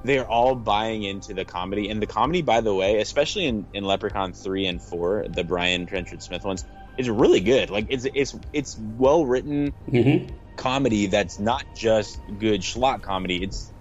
[0.05, 3.85] they're all buying into the comedy, and the comedy, by the way, especially in, in
[3.85, 6.65] Leprechaun three and four, the Brian Trenchard Smith ones,
[6.99, 7.71] is really good.
[7.71, 10.35] Like it's it's it's well written Mm-hmm.
[10.57, 13.43] comedy that's not just good schlock comedy.
[13.43, 13.73] It's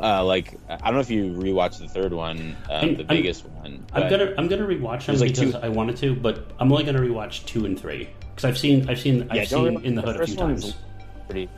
[0.00, 3.44] uh, like I don't know if you rewatched the third one, I'm- the I'm- biggest
[3.46, 3.84] one.
[3.92, 6.84] I'm gonna I'm gonna rewatch them like because two- I wanted to, but I'm only
[6.84, 10.02] gonna rewatch two and three because I've seen I've seen I've Yeah, seen in the
[10.02, 10.74] the hood a few times.
[11.26, 11.48] pretty.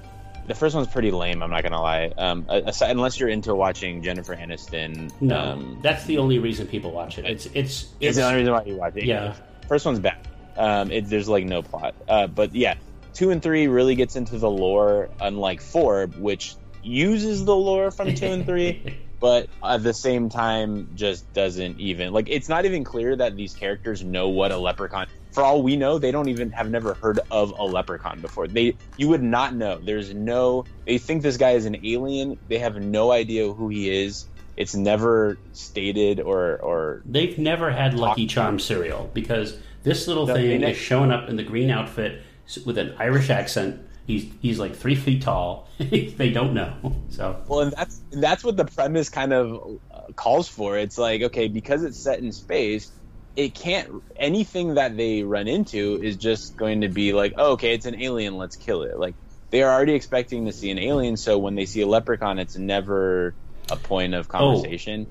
[0.47, 1.43] The first one's pretty lame.
[1.43, 2.13] I'm not gonna lie.
[2.19, 5.11] Um, aside, unless you're into watching Jennifer Aniston.
[5.23, 7.25] No, um, that's the only reason people watch it.
[7.25, 9.05] It's it's it's it's the only reason why you watch it.
[9.05, 9.35] Yeah.
[9.69, 10.19] First one's bad.
[10.57, 11.95] Um, it, there's like no plot.
[12.09, 12.77] Uh, but yeah,
[13.15, 18.15] two and three really gets into the lore, unlike four, which uses the lore from
[18.15, 22.29] two and three, but at the same time just doesn't even like.
[22.29, 25.07] It's not even clear that these characters know what a leprechaun.
[25.33, 28.47] For all we know, they don't even have never heard of a leprechaun before.
[28.47, 29.79] They you would not know.
[29.79, 30.65] There's no.
[30.87, 32.39] They think this guy is an alien.
[32.49, 34.27] They have no idea who he is.
[34.57, 40.35] It's never stated or or They've never had Lucky Charm cereal because this little No,
[40.35, 42.23] they thing is showing up in the green outfit
[42.67, 43.81] with an Irish accent.
[44.07, 45.69] He's he's like three feet tall.
[45.79, 46.97] they don't know.
[47.11, 50.77] So Well, and that's and that's what the premise kind of uh, calls for.
[50.77, 52.91] It's like okay, because it's set in space,
[53.37, 57.75] it can't anything that they run into is just going to be like, oh, okay,
[57.75, 58.99] it's an alien, let's kill it.
[58.99, 59.15] Like
[59.51, 62.57] they are already expecting to see an alien, so when they see a leprechaun, it's
[62.57, 63.35] never
[63.71, 65.07] a point of conversation.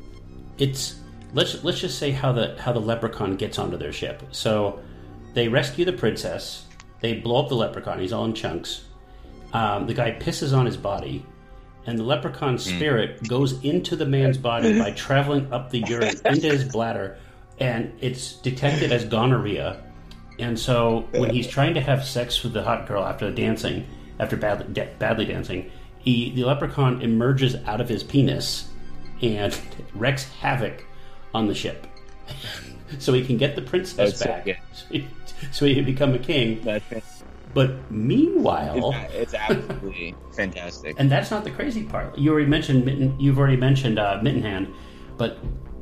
[0.57, 0.95] it's
[1.33, 4.23] let's let's just say how the how the leprechaun gets onto their ship.
[4.31, 4.79] So
[5.33, 6.65] they rescue the princess.
[7.01, 7.99] They blow up the leprechaun.
[7.99, 8.85] He's all in chunks.
[9.51, 11.25] Um, the guy pisses on his body,
[11.85, 16.47] and the leprechaun spirit goes into the man's body by traveling up the urine into
[16.47, 17.17] his bladder,
[17.59, 19.83] and it's detected as gonorrhea.
[20.39, 23.85] And so when he's trying to have sex with the hot girl after the dancing,
[24.19, 28.69] after badly, da- badly dancing, he, the leprechaun emerges out of his penis
[29.21, 29.57] and
[29.93, 30.83] wreaks havoc
[31.33, 31.87] on the ship.
[32.99, 34.59] so he can get the princess That's back.
[34.73, 35.07] So he,
[35.51, 36.61] so he can become a king.
[36.63, 37.23] That's
[37.53, 40.95] But meanwhile, it's, it's absolutely fantastic.
[40.97, 42.17] and that's not the crazy part.
[42.17, 44.73] You already mentioned Mitten, you've already mentioned uh, Mittenhand,
[45.17, 45.37] but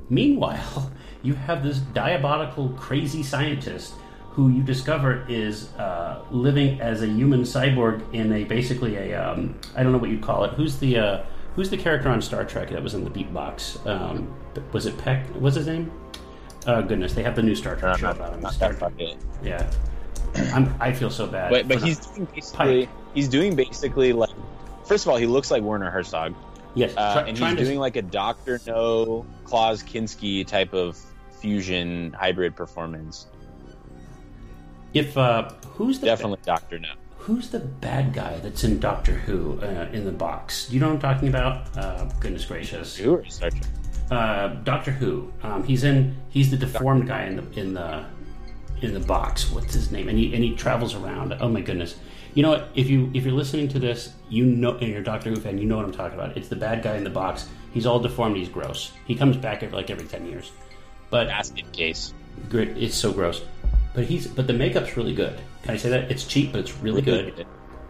[0.10, 0.92] meanwhile,
[1.22, 3.94] you have this diabolical, crazy scientist
[4.32, 9.60] who you discover is uh, living as a human cyborg in a basically a um,
[9.76, 10.54] I don't know what you'd call it.
[10.54, 11.24] Who's the uh,
[11.56, 13.86] who's the character on Star Trek that was in the beatbox?
[13.86, 14.34] Um,
[14.72, 15.26] was it Peck?
[15.36, 15.92] What's his name?
[16.68, 18.42] Oh goodness, they have the new Star Trek Uh, show not, about him.
[18.42, 18.94] not Star Trek.
[19.44, 19.70] Yeah,
[20.54, 21.50] I'm, I feel so bad.
[21.52, 22.96] But but he's doing basically Pike.
[23.14, 24.30] he's doing basically like
[24.86, 26.34] first of all he looks like Werner Herzog,
[26.76, 30.98] yes, uh, try- and he's to- doing like a Doctor No Klaus Kinski type of
[31.40, 33.26] fusion hybrid performance.
[34.94, 36.90] if uh, who's the Definitely Doctor No.
[37.18, 40.68] Who's the bad guy that's in Doctor Who uh, in the box?
[40.68, 41.78] Do you know what I'm talking about?
[41.78, 43.64] Uh, goodness gracious, Who or Star Trek?
[44.12, 45.32] Uh, Doctor Who.
[45.42, 46.16] Um, he's in.
[46.30, 48.06] He's the deformed guy in the in the
[48.82, 49.50] in the box.
[49.52, 50.10] What's his name?
[50.10, 51.34] And he and he travels around.
[51.40, 51.96] Oh my goodness.
[52.34, 52.70] You know what?
[52.76, 55.58] If you if you're listening to this, you know, and you're a Doctor Who fan,
[55.58, 56.38] you know what I'm talking about.
[56.38, 57.48] It's the bad guy in the box.
[57.74, 58.36] He's all deformed.
[58.38, 58.92] He's gross.
[59.06, 60.52] He comes back every, like every ten years.
[61.10, 62.14] But Basket case.
[62.50, 63.42] grit, it's so gross.
[63.94, 65.38] But he's but the makeup's really good.
[65.64, 66.10] Can I say that?
[66.12, 67.46] It's cheap, but it's really good.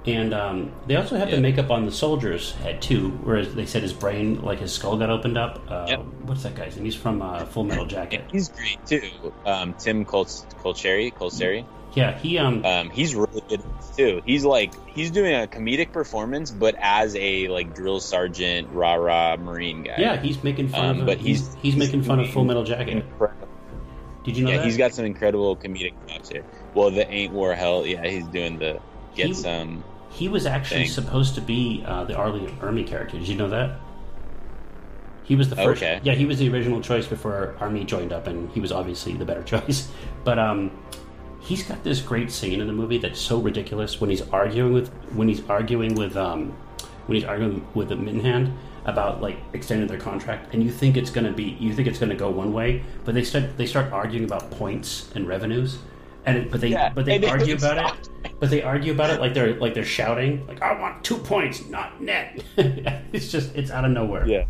[0.05, 1.35] And um, they also have Yeah.
[1.35, 4.97] the makeup on the soldier's head too, whereas they said his brain, like his skull,
[4.97, 5.61] got opened up.
[5.69, 5.99] Uh, Yep.
[6.23, 6.85] What's that guy's name?
[6.85, 8.21] He's from uh, Full Metal Jacket.
[8.21, 9.31] And he's great too.
[9.45, 11.65] Um, Tim Col- Colcheri, Colceri.
[11.93, 13.61] Yeah, he um, Um, he's really good
[13.95, 14.21] too.
[14.25, 19.35] He's like he's doing a comedic performance, but as a like drill sergeant, rah rah
[19.35, 19.95] Marine guy.
[19.99, 21.05] yeah, he's making fun Um, of.
[21.05, 22.89] but he's he's- he's, he's making fun of Full Metal Jacket.
[23.05, 23.47] Incredible.
[24.23, 24.65] Did you know yeah, that?
[24.65, 26.43] he's got some incredible comedic chops here.
[26.73, 28.79] Well, the Ain't War Hell, yeah, he's doing the
[29.15, 29.83] get He- some.
[30.11, 30.91] He was actually thing.
[30.91, 32.29] supposed to be uh, the R.
[32.29, 33.17] Lee Ermey character.
[33.17, 33.79] Did you know that?
[35.23, 35.81] He was the first.
[35.81, 36.01] Okay.
[36.03, 39.25] Yeah, he was the original choice before Ermey joined up, and he was obviously the
[39.25, 39.89] better choice.
[40.23, 40.71] But um,
[41.39, 44.89] he's got this great scene in the movie that's so ridiculous when he's arguing with
[45.13, 46.51] when he's arguing with um,
[47.07, 48.53] when he's arguing with the Mittenhand
[48.85, 52.15] about like extending their contract, and you think it's gonna be you think it's gonna
[52.15, 55.77] go one way, but they start they start arguing about points and revenues,
[56.25, 58.09] and it, but they Yeah, but they and argue was about it.
[58.39, 61.63] But they argue about it like they're like they're shouting, like I want two points,
[61.67, 62.43] not net.
[62.57, 64.25] it's just it's out of nowhere.
[64.27, 64.45] Yeah,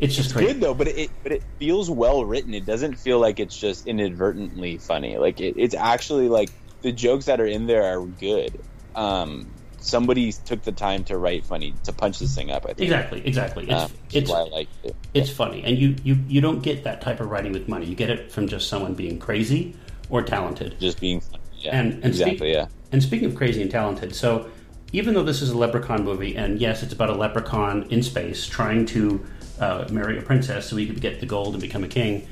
[0.00, 0.54] it's just crazy.
[0.54, 2.52] good though, but it but it feels well written.
[2.52, 5.18] It doesn't feel like it's just inadvertently funny.
[5.18, 6.50] Like it, it's actually like
[6.82, 8.58] the jokes that are in there are good.
[8.96, 9.46] Um,
[9.78, 12.64] somebody took the time to write funny to punch this thing up.
[12.64, 13.64] I think Exactly, exactly.
[13.64, 14.96] It's Um, which it's why I like it.
[15.14, 17.86] it's funny, and you, you you don't get that type of writing with money.
[17.86, 19.76] You get it from just someone being crazy
[20.10, 20.78] or talented.
[20.80, 21.42] Just being funny.
[21.58, 22.36] Yeah, And, and exactly.
[22.38, 22.66] speak- yeah.
[22.92, 24.48] And speaking of crazy and talented, so
[24.92, 28.46] even though this is a leprechaun movie, and yes, it's about a leprechaun in space
[28.46, 29.24] trying to
[29.60, 32.26] uh, marry a princess so he could get the gold and become a king.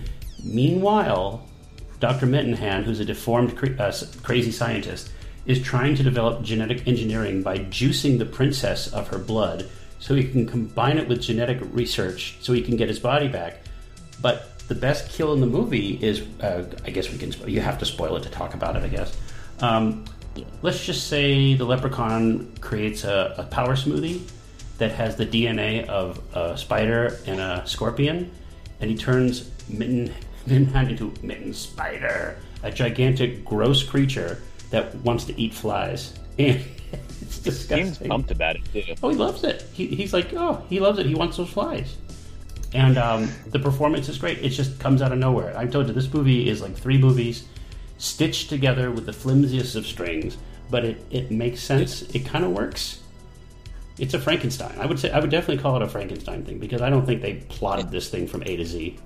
[0.45, 1.47] Meanwhile,
[2.01, 2.27] Dr.
[2.27, 3.93] Mittenhand, who's a deformed, cra- uh,
[4.23, 5.11] crazy scientist,
[5.47, 9.69] is trying to develop genetic engineering by juicing the princess of her blood
[9.99, 13.61] so he can combine it with genetic research so he can get his body back.
[14.21, 17.79] But the best kill in the movie is, uh, I guess we can you have
[17.79, 19.17] to spoil it to talk about it, I guess.
[19.61, 20.05] Um,
[20.63, 24.23] let's just say the leprechaun creates a, a power smoothie
[24.79, 28.31] that has the DNA of a spider and a scorpion,
[28.81, 30.13] and he turns Mitten
[30.47, 36.19] Mittenhand into Mitten Spider, a gigantic, gross creature that wants to eat flies.
[36.37, 36.65] And
[37.23, 38.09] it's disgusting.
[38.09, 38.95] pumped about it too.
[39.03, 39.65] Oh, he loves it.
[39.73, 41.07] He, he's like, oh, he loves it.
[41.07, 41.97] He wants those flies.
[42.75, 44.39] And um, the performance is great.
[44.39, 45.57] It just comes out of nowhere.
[45.57, 47.45] I told you this movie is like three movies
[47.99, 50.37] stitched together with the flimsiest of strings,
[50.71, 52.03] but it, it makes sense.
[52.03, 53.01] It kind of works.
[53.99, 54.77] It's a Frankenstein.
[54.81, 57.23] I would say I would definitely call it a Frankenstein thing because I don't think
[57.23, 58.99] they plotted this thing from A to Z.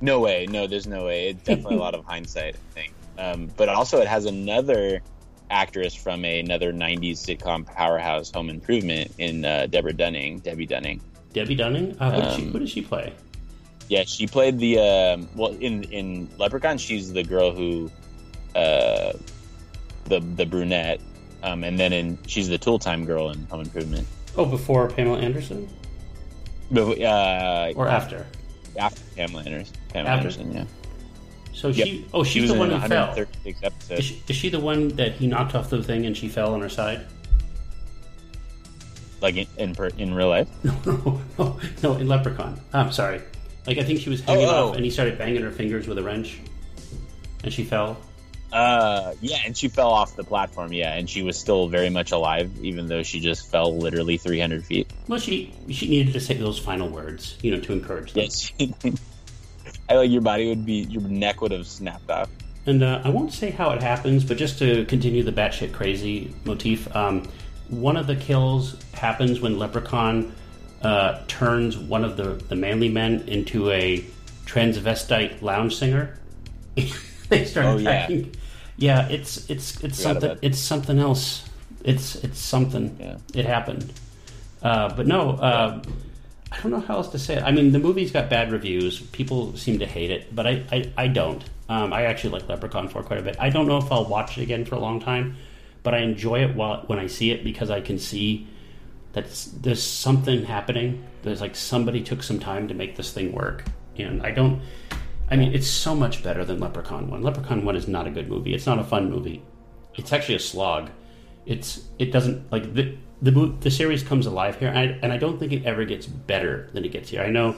[0.00, 0.46] No way.
[0.50, 1.28] No, there's no way.
[1.28, 2.92] It's definitely a lot of hindsight, I think.
[3.18, 5.00] Um, but also, it has another
[5.48, 11.00] actress from another '90s sitcom powerhouse, Home Improvement, in uh, Deborah Dunning, Debbie Dunning.
[11.32, 11.96] Debbie Dunning.
[11.98, 13.12] Uh, who, did she, Um, who does she play?
[13.88, 16.78] Yeah, she played the um, well in in Leprechaun.
[16.78, 17.90] She's the girl who,
[18.54, 19.12] uh,
[20.06, 21.00] the the brunette,
[21.42, 24.06] um, and then in she's the Tool Time girl in Home Improvement.
[24.36, 25.68] Oh, before Pamela Anderson
[26.70, 28.26] But uh, or after?
[28.78, 30.28] after Pamela Anderson, Pamela After.
[30.28, 30.64] Anderson, yeah.
[31.52, 31.86] So Yep.
[31.86, 32.06] she.
[32.14, 33.14] Oh, She she's was the one who fell.
[33.44, 36.54] Is she, is she the one that he knocked off the thing and she fell
[36.54, 37.04] on her side?
[39.22, 40.48] Like in in, per, in real life.
[40.64, 42.60] No, no, no, in Leprechaun.
[42.72, 43.20] I'm sorry.
[43.66, 44.68] Like I think she was hanging Oh, oh.
[44.70, 46.38] off and he started banging her fingers with a wrench,
[47.44, 47.96] and she fell.
[48.52, 50.74] Uh, yeah, and she fell off the platform.
[50.74, 54.62] Yeah, and she was still very much alive, even though she just fell literally 300
[54.62, 54.90] feet.
[55.08, 58.24] Well, she she needed to say those final words, you know, to encourage them.
[58.24, 58.52] Yes,
[59.88, 62.28] I like your body would be, your neck would have snapped off.
[62.66, 66.32] And uh, I won't say how it happens, but just to continue the batshit crazy
[66.44, 67.26] motif, um,
[67.72, 70.32] one of the kills happens when Leprechaun
[70.82, 74.04] uh, turns one of the, the manly men into a
[74.46, 76.18] transvestite lounge singer.
[77.28, 77.90] they start Oh, yeah.
[77.90, 78.34] attacking.
[78.76, 80.38] Yeah, it's it's it's Forgot something.
[80.42, 81.48] It's something else.
[81.84, 82.96] It's it's something.
[83.00, 83.16] Yeah.
[83.34, 83.92] It happened.
[84.62, 85.82] Uh, but no, uh,
[86.50, 87.42] I don't know how else to say it.
[87.42, 89.00] I mean, the movie's got bad reviews.
[89.00, 91.42] People seem to hate it, but I, I, I don't.
[91.68, 93.36] Um, I actually like Leprechaun 4 quite a bit.
[93.40, 95.36] I don't know if I'll watch it again for a long time,
[95.82, 98.46] but I enjoy it while when I see it because I can see
[99.12, 99.26] that
[99.60, 101.04] there's something happening.
[101.22, 103.64] There's like somebody took some time to make this thing work,
[103.96, 104.62] and I don't.
[105.30, 107.22] I mean, it's so much better than Leprechaun 1.
[107.22, 108.52] Leprechaun 1 is not a good movie.
[108.54, 109.42] It's not a fun movie.
[109.94, 110.90] It's actually a slog.
[111.46, 113.30] It's it doesn't like the the
[113.60, 116.68] the series comes alive here, and I, and I don't think it ever gets better
[116.72, 117.22] than it gets here.
[117.22, 117.56] I know,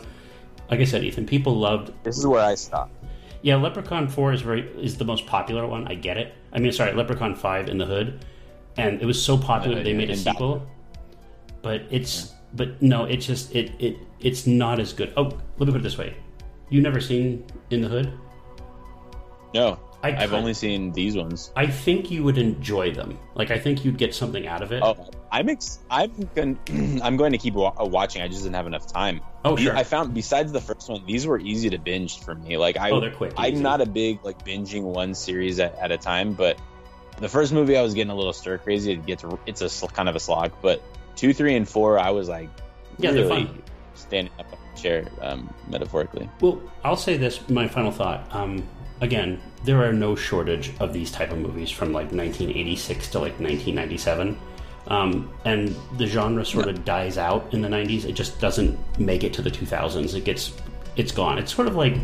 [0.71, 2.91] like I said, Ethan, people loved This is where I stop.
[3.43, 5.87] yeah, Leprechaun Four is very is the most popular one.
[5.89, 6.35] I get it.
[6.55, 8.25] I mean, sorry, Leprechaun Five in the Hood,
[8.77, 10.67] and it was so popular they made a sequel.
[11.63, 15.13] But it's but no, it's just it it it's not as good.
[15.17, 15.25] Oh,
[15.59, 16.17] let me put it this way:
[16.71, 18.13] you never seen In the Hood?
[19.55, 21.51] No, I I've only seen these ones.
[21.57, 23.19] I think you would enjoy them.
[23.35, 24.83] Like I think you'd get something out of it.
[24.83, 26.59] Oh, I'm ex- I'm going
[27.03, 28.23] I'm going to keep wa- uh, watching.
[28.23, 29.21] I just didn't have enough time.
[29.45, 29.77] Oh, sure.
[29.77, 32.57] I found besides the first one, these were easy to binge for me.
[32.57, 35.91] Like I, Oh, they're quick, I'm not a big like binging one series at, at
[35.91, 36.57] a time, but
[37.19, 38.93] the first movie I was getting a little stir crazy.
[38.93, 40.81] It gets it's a sl- kind of a slog, but
[41.17, 42.49] two, three, and four, I was like
[42.99, 43.61] Yeah, they're fun.
[43.95, 46.31] standing up on the chair, um, metaphorically.
[46.41, 47.41] Well, I'll say this.
[47.49, 48.33] My final thought.
[48.33, 48.67] Um,
[49.01, 53.33] again, there are no shortage of these type of movies from like 1986 to like
[53.41, 54.39] 1997,
[54.89, 58.05] um, and the genre sort of dies out in the 90s.
[58.05, 60.15] It just doesn't make it to the 2000s.
[60.15, 60.53] It gets,
[60.97, 61.39] it's gone.
[61.39, 61.97] It's sort of like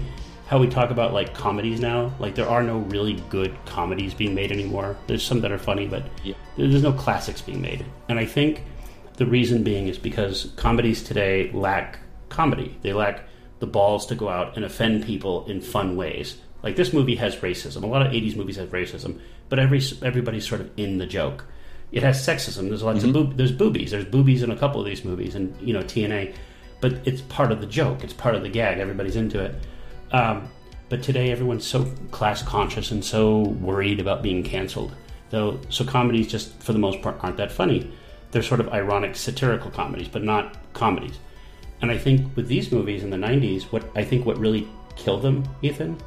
[0.46, 2.12] how we talk about like comedies now.
[2.18, 4.96] Like there are no really good comedies being made anymore.
[5.06, 6.34] There's some that are funny, but Yeah.
[6.56, 7.84] there's no classics being made.
[8.08, 8.64] And I think
[9.16, 11.98] the reason being is because comedies today lack
[12.30, 12.78] comedy.
[12.82, 13.24] They lack
[13.58, 16.38] the balls to go out and offend people in fun ways.
[16.62, 17.82] Like this movie has racism.
[17.82, 19.18] A lot of '80s movies have racism,
[19.50, 21.44] but every everybody's sort of in the joke.
[21.92, 22.68] It has sexism.
[22.68, 23.90] There's lots of boob, there's boobies.
[23.90, 26.34] There's boobies in a couple of these movies, and you know TNA.
[26.80, 28.04] But it's part of the joke.
[28.04, 28.78] It's part of the gag.
[28.78, 29.54] Everybody's into it.
[30.12, 30.48] Um,
[30.88, 34.94] but today, everyone's so class conscious and so worried about being canceled.
[35.30, 37.92] Though, so comedies just for the most part aren't that funny.
[38.30, 41.18] They're sort of ironic, satirical comedies, but not comedies.
[41.82, 45.22] And I think with these movies in the '90s, what I think what really killed
[45.22, 45.98] them, Ethan,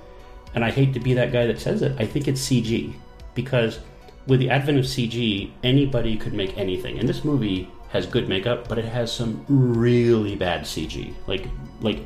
[0.55, 2.93] and I hate to be that guy that says it, I think it's CG
[3.33, 3.79] because
[4.27, 6.99] with the advent of CG, anybody could make anything.
[6.99, 11.45] And this movie has good makeup, but it has some really bad CG, like
[11.81, 11.99] like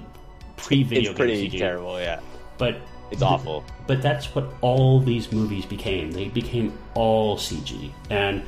[0.58, 1.12] pre-video game.
[1.12, 1.58] It's pretty CG.
[1.60, 2.00] terrible.
[2.00, 2.20] Yeah,
[2.58, 2.78] But
[3.12, 3.64] it's awful.
[3.86, 6.12] but that's what all these movies became.
[6.12, 7.92] They became all CG.
[8.10, 8.44] And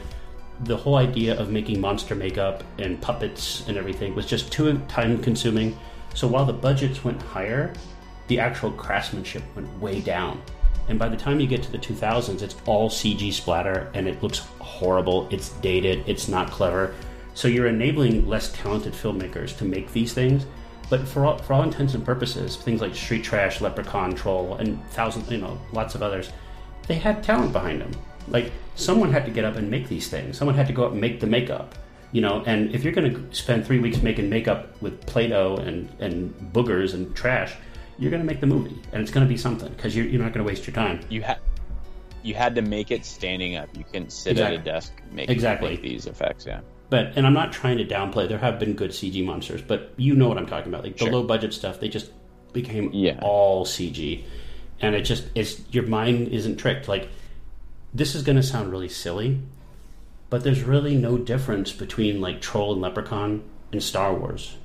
[0.65, 5.21] the whole idea of making monster makeup and puppets and everything was just too time
[5.21, 5.77] consuming.
[6.15, 7.71] So while the budgets went higher,
[8.27, 10.41] the actual craftsmanship went way down.
[10.89, 14.21] And by the time you get to the 2000s, it's all CG splatter and it
[14.21, 15.27] looks horrible.
[15.31, 16.95] It's dated, it's not clever.
[17.35, 20.45] So you're enabling less talented filmmakers to make these things.
[20.89, 24.83] But for all, for all intents and purposes, things like Street Trash, Leprechaun, Troll, and
[24.89, 26.31] thousands, you know, lots of others,
[26.87, 27.91] they had talent behind them.
[28.27, 30.37] Like someone had to get up and make these things.
[30.37, 31.75] Someone had to go up and make the makeup.
[32.11, 35.89] You know, and if you're going to spend three weeks making makeup with Play-Doh and
[35.99, 37.53] and boogers and trash,
[37.99, 40.21] you're going to make the movie, and it's going to be something because you're, you're
[40.21, 41.01] not going to waste your time.
[41.09, 41.37] You had
[42.23, 43.69] you had to make it standing up.
[43.77, 45.69] You couldn't sit at a desk make Exactly.
[45.71, 46.45] make these effects.
[46.45, 46.61] Yeah.
[46.89, 48.27] But and I'm not trying to downplay.
[48.27, 50.83] There have been good CG monsters, but you know what I'm talking about.
[50.83, 52.11] Like the low budget stuff, they just
[52.51, 53.19] became Yeah.
[53.21, 54.23] all CG,
[54.81, 56.87] and it just it's your mind isn't tricked.
[56.87, 57.09] Like
[57.93, 59.39] this is going to sound really silly,
[60.29, 64.57] but there's really no difference between like Troll and Leprechaun and Star Wars,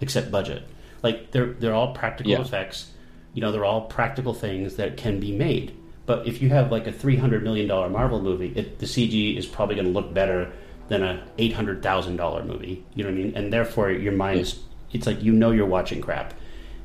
[0.00, 0.62] except budget.
[1.02, 2.40] Like they're they're all practical Yeah.
[2.40, 2.90] effects.
[3.34, 5.74] You know, they're all practical things that can be made.
[6.06, 9.36] But if you have like a three hundred million dollar Marvel movie, it, the CG
[9.36, 10.50] is probably going to look better
[10.88, 12.84] than a eight hundred thousand dollar movie.
[12.94, 13.32] You know what I mean?
[13.36, 14.58] And therefore, your mind is
[14.92, 16.34] it's like you know you're watching crap.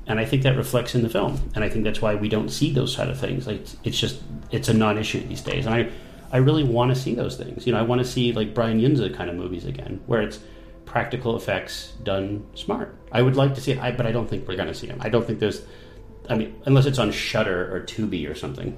[0.06, 2.50] And I think that reflects in the film, and I think that's why we don't
[2.50, 3.48] see those side of things.
[3.48, 4.22] Like it's just
[4.52, 5.90] it's a non-issue these days, and I
[6.34, 7.66] I really want to see those things.
[7.66, 10.40] You know, I want to see like Brian Yuzna kind of movies again, where it's
[10.86, 12.96] practical effects done smart.
[13.12, 14.88] I would like to see it, I, but I don't think we're going to see
[14.88, 15.00] them.
[15.02, 15.62] I don't think there's,
[16.30, 18.78] I mean, unless it's on Shudder or Tubi or something.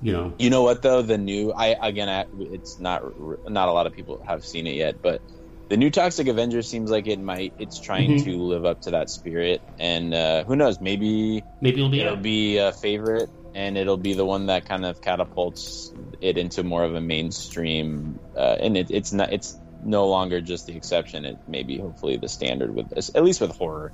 [0.00, 1.02] You know, You know what though?
[1.02, 3.02] The new I again, I, it's not
[3.50, 5.20] not a lot of people have seen it yet, but
[5.68, 7.52] the new Toxic Avenger seems like it might.
[7.58, 8.24] It's trying Mhm.
[8.24, 10.80] to live up to that spirit, and uh, who knows?
[10.80, 12.22] Maybe maybe it'll be it'll out.
[12.22, 16.84] be a favorite, and it'll be the one that kind of catapults it into more
[16.84, 18.20] of a mainstream.
[18.36, 19.32] Uh, and it, it's not.
[19.32, 21.24] It's no longer just the exception.
[21.24, 23.92] It may be hopefully the standard with this, at least with horror.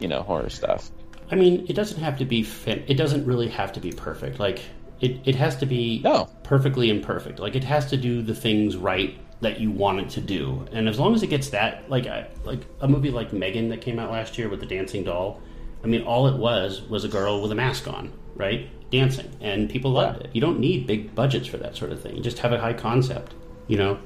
[0.00, 0.90] You know, horror stuff.
[1.30, 4.38] I mean, it doesn't have to be fin- it doesn't really have to be perfect.
[4.38, 4.60] Like
[5.00, 6.28] it, it has to be No.
[6.44, 7.38] perfectly imperfect.
[7.40, 10.66] Like it has to do the things right that you want it to do.
[10.72, 13.80] And as long as it gets that like I, like a movie like Megan that
[13.80, 15.40] came out last year with the dancing doll,
[15.84, 18.68] I mean all it was was a girl with a mask on, right?
[18.90, 19.30] Dancing.
[19.40, 20.30] And people loved it.
[20.32, 22.16] You don't need big budgets for that sort of thing.
[22.16, 23.34] You just have a high concept,
[23.66, 23.98] you know?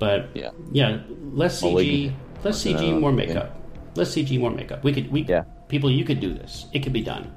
[0.00, 0.50] But Yeah.
[0.72, 0.98] yeah,
[1.32, 2.44] less CG, Malignant.
[2.44, 3.16] less Uh, CG, more yeah.
[3.16, 3.56] makeup.
[3.94, 4.82] Less CG, more makeup.
[4.82, 5.44] We could, we Yeah.
[5.68, 6.66] people, you could do this.
[6.72, 7.30] It could be done.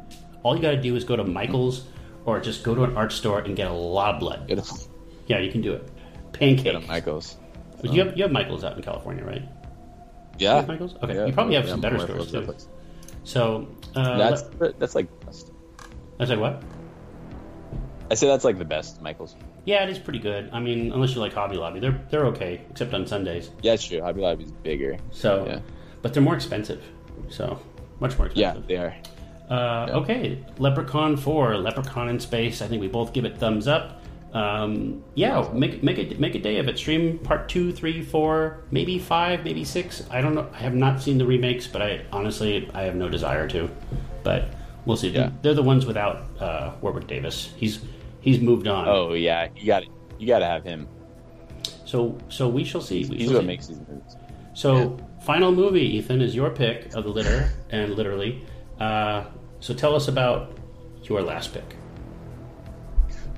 [0.44, 1.84] All you got to do is go to Michael's
[2.26, 4.48] or just go to an art store and get a lot of blood.
[4.48, 4.64] Get a,
[5.28, 5.86] Yeah, you can do it.
[6.32, 6.74] get Pancake.
[6.74, 7.38] a Michaels.
[7.84, 9.44] you have you have Michael's out in California, right?
[10.40, 10.56] Yeah.
[10.56, 10.96] have Michael's.
[11.04, 12.42] Okay, Yeah, you probably have yeah, some better stores too.
[12.42, 12.68] Netflix.
[13.26, 15.08] So uh, That's let- that's like
[16.20, 16.62] I said what?
[18.10, 19.36] I say that's like the best Michaels.
[19.66, 20.50] Yeah, it is pretty good.
[20.52, 23.50] I mean, unless you like Hobby Lobby, they're they're okay, except on Sundays.
[23.62, 24.02] Yeah, it's true.
[24.02, 24.98] Hobby Lobby's bigger.
[25.12, 25.60] So, Yeah.
[26.02, 26.84] but they're more expensive.
[27.30, 27.60] So
[28.00, 28.64] much more expensive.
[28.64, 28.96] Yeah, they are.
[29.50, 32.62] Uh, Okay, Leprechaun Four, Leprechaun in Space.
[32.62, 34.02] I think we both give it thumbs up.
[34.34, 36.78] Um, yeah, make make a make a day of it.
[36.78, 40.04] Stream part two, three, four, maybe five, maybe six.
[40.10, 40.48] I don't know.
[40.54, 43.70] I have not seen the remakes, but I honestly I have no desire to.
[44.24, 44.50] But
[44.86, 45.10] we'll see.
[45.10, 45.30] Yeah.
[45.44, 47.54] They're the ones without uh, Warwick Davis.
[47.58, 47.80] He's
[48.24, 48.88] he's moved on.
[48.88, 49.84] Oh yeah, you got
[50.18, 50.88] you got to have him.
[51.86, 53.06] So so we shall see.
[53.06, 53.48] We He's shall what see.
[53.48, 54.16] makes these movies.
[54.56, 58.46] So, final movie, Ethan, is your pick of the litter, and literally.
[58.80, 59.26] Uh,
[59.60, 60.56] so, tell us about
[61.06, 61.76] your last pick.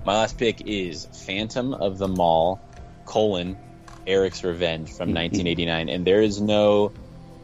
[0.06, 2.60] My last pick is Phantom of the Mall:
[3.06, 3.58] colon
[4.06, 6.92] Eric's Revenge from 1989, and there is no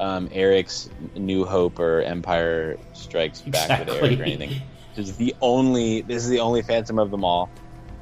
[0.01, 3.97] um, Eric's New Hope or Empire Strikes Back with Exactly.
[4.09, 4.61] Eric or anything.
[4.95, 6.01] This is the only.
[6.01, 7.49] This is the only Phantom of them all.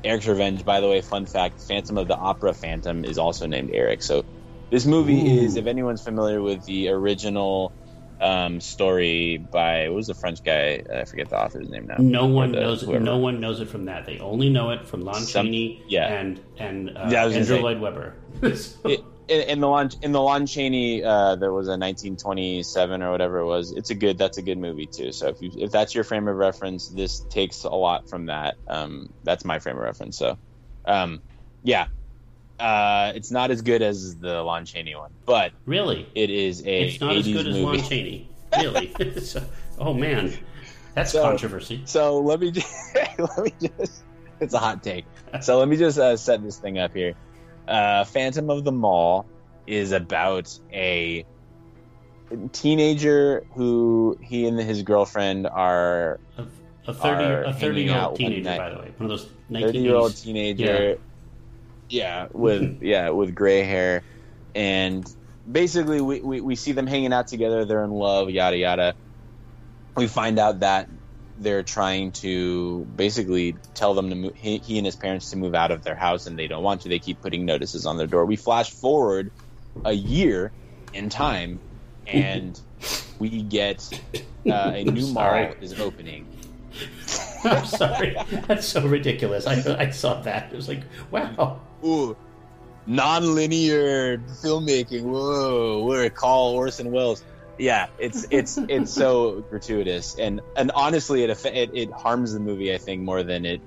[0.03, 3.71] Eric's Revenge, by the way, fun fact: Phantom of the Opera Phantom is also named
[3.73, 4.01] Eric.
[4.01, 4.23] So,
[4.69, 7.71] this movie is, if anyone's familiar with the original
[8.21, 10.81] um, story by what was the French guy?
[10.93, 11.97] I forget the author's name now.
[11.99, 12.85] No one the- knows it.
[12.87, 13.03] whoever.
[13.03, 14.05] No one knows it from that.
[14.05, 16.07] They only know it from Lon Some- Chaney yeah.
[16.07, 18.15] and and uh, Yeah, I was gonna Andrew say- Lloyd Webber.
[18.41, 23.11] it, in, in the Lon in the Lon Chaney, uh, there was a 1927 or
[23.11, 23.72] whatever it was.
[23.72, 24.18] It's a good.
[24.18, 25.11] That's a good movie too.
[25.11, 28.56] So if you if that's your frame of reference, this takes a lot from that.
[28.68, 30.18] Um, that's my frame of reference.
[30.18, 30.38] So,
[30.85, 31.22] um,
[31.64, 31.88] yeah,
[32.60, 36.88] uh, it's not as good as the Lon Chaney one, but really, it is a
[36.89, 37.64] it's not 80s as good as movie.
[37.65, 38.30] Lon Chaney.
[38.57, 38.93] Really?
[39.22, 39.43] So-
[39.77, 40.34] oh man,
[40.95, 41.81] that's So- controversy.
[41.85, 42.73] So let me just,
[43.18, 44.03] let me just.
[44.41, 45.03] It's a hot take.
[45.41, 47.14] So let me just uh, set this thing up here.
[47.69, 49.27] Uh, Phantom of the Mall
[49.67, 51.23] is about a
[52.51, 56.47] teenager who he and his girlfriend are A,
[56.87, 59.35] a thirty are a thirty year old teenager, by the way, one of those 30
[59.49, 60.97] nineteen year old teenager.
[61.89, 64.03] Yeah, with yeah with gray hair,
[64.55, 65.07] and
[65.49, 67.65] basically we, we we see them hanging out together.
[67.65, 68.95] They're in love, yada yada.
[69.95, 70.89] We find out that
[71.39, 75.55] they're trying to basically tell them to move, he, he and his parents to move
[75.55, 76.89] out of their house, and they don't want to.
[76.89, 78.25] They keep putting notices on their door.
[78.25, 79.31] We flash forward
[79.85, 80.51] a year
[80.93, 81.59] in time,
[82.07, 82.59] and
[83.19, 83.89] we get
[84.45, 86.27] uh, a new mall is opening.
[87.43, 88.15] I'm sorry,
[88.47, 89.47] that's so ridiculous.
[89.47, 90.51] I I saw that.
[90.51, 91.59] It was like, wow.
[91.83, 92.15] ooh,
[92.85, 95.03] non-linear filmmaking.
[95.03, 97.23] Whoa, we're a call Orson Welles.
[97.60, 102.73] Yeah, it's it's it's so gratuitous, and and honestly, it, it it harms the movie.
[102.73, 103.61] I think more than it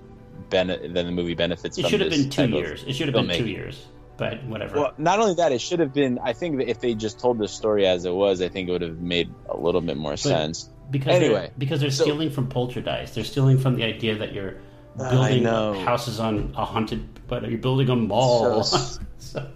[0.50, 1.76] bene- than the movie benefits.
[1.78, 2.84] It from should have been two years.
[2.86, 3.84] It should have been two years.
[4.16, 4.78] But whatever.
[4.78, 6.18] Well, not only that, it should have been.
[6.18, 8.72] I think that if they just told the story as it was, I think it
[8.72, 10.68] would have made a little bit more sense.
[10.90, 13.14] because anyway, they're, because they're so- stealing from poltergeist.
[13.14, 14.56] They're stealing from the idea that you're
[14.96, 15.72] building know.
[15.74, 18.62] houses on a haunted, but you're building a mall.
[18.62, 19.50] So- So-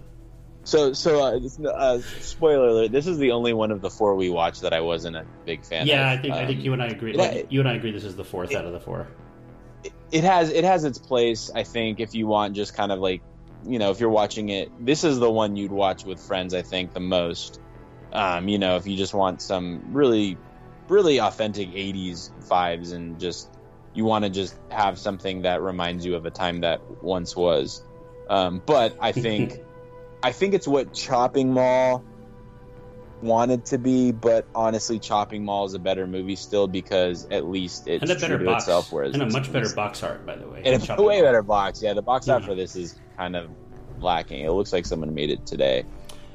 [0.67, 1.39] So, so uh,
[1.71, 4.81] uh, spoiler alert: this is the only one of the four we watched that I
[4.81, 5.87] wasn't a big fan.
[5.87, 6.19] yeah, of.
[6.19, 7.13] I think I think Um, you and I agree.
[7.13, 7.93] like, it- you and I agree.
[7.93, 9.07] This is the fourth out of the four.
[10.11, 13.23] it has it has its place i think if you want just kind of like
[13.65, 16.63] you know if you're watching it this is the one you'd watch with friends i
[16.63, 17.61] think the most
[18.13, 20.37] um you know if you just want some really
[20.89, 23.49] really authentic 80s vibes and just
[23.95, 27.83] you want to just have something that reminds you of a time that once was
[28.29, 29.61] um but i think
[30.27, 32.05] i think it's what chopping mall
[33.23, 37.89] wanted to be, but honestly, Chopping Mall is a better movie still because at least
[37.89, 38.93] it's and a better box, itself.
[38.93, 40.63] Whereas and a much better box art, by the way.
[40.65, 41.83] and a way better box.
[41.83, 42.49] Yeah, the box art Yeah.
[42.49, 43.51] for this is kind of
[44.01, 44.45] lacking.
[44.45, 45.85] It looks like someone made it today.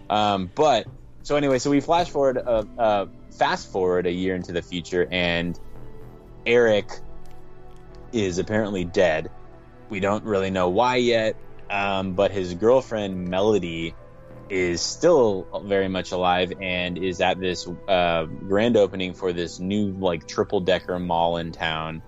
[0.10, 0.88] Um, but
[1.24, 5.08] so anyway, so we flash forward, uh, uh, fast forward a year into the future,
[5.12, 5.60] and
[6.46, 6.90] Eric
[8.12, 9.30] is apparently dead.
[9.90, 11.36] We don't really know why yet,
[11.72, 13.96] um, but his girlfriend Melody
[14.50, 19.92] is still very much alive and is at this uh, grand opening for this new
[19.94, 22.04] like triple decker mall in town,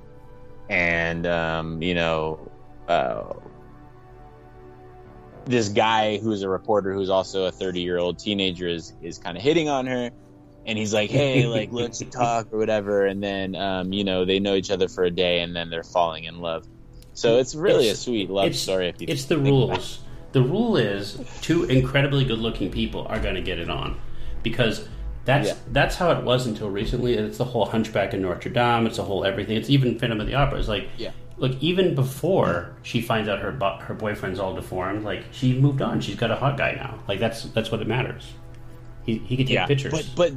[0.70, 2.52] and um, you know.
[2.88, 3.34] Uh,
[5.46, 9.38] this guy who's a reporter who's also a 30 year old teenager is is kind
[9.38, 10.12] of hitting on her.
[10.66, 13.06] And he's like hey like let's talk or whatever.
[13.06, 15.84] And then um, you know they know each other for a day and then they're
[15.84, 16.66] falling in love
[17.14, 19.68] so it's really It's- a sweet love story if you It's the think about it.
[19.78, 20.00] rules.
[20.34, 23.98] The rule is two incredibly good-looking people are going to get it on,
[24.42, 24.88] because
[25.26, 25.54] that's Yeah.
[25.72, 27.14] that's how it was until recently.
[27.14, 28.88] It's the whole Hunchback of Notre Dame.
[28.88, 29.56] It's the whole everything.
[29.58, 30.58] It's even Phantom of the Opera.
[30.60, 31.12] It's like, Yeah.
[31.38, 35.82] look, even before she finds out her bo- her boyfriend's all deformed, like she moved
[35.84, 36.02] on.
[36.02, 36.96] She's got a hot guy now.
[37.08, 38.24] Like that's that's what it matters.
[39.06, 39.94] He he could take pictures.
[39.94, 40.32] But but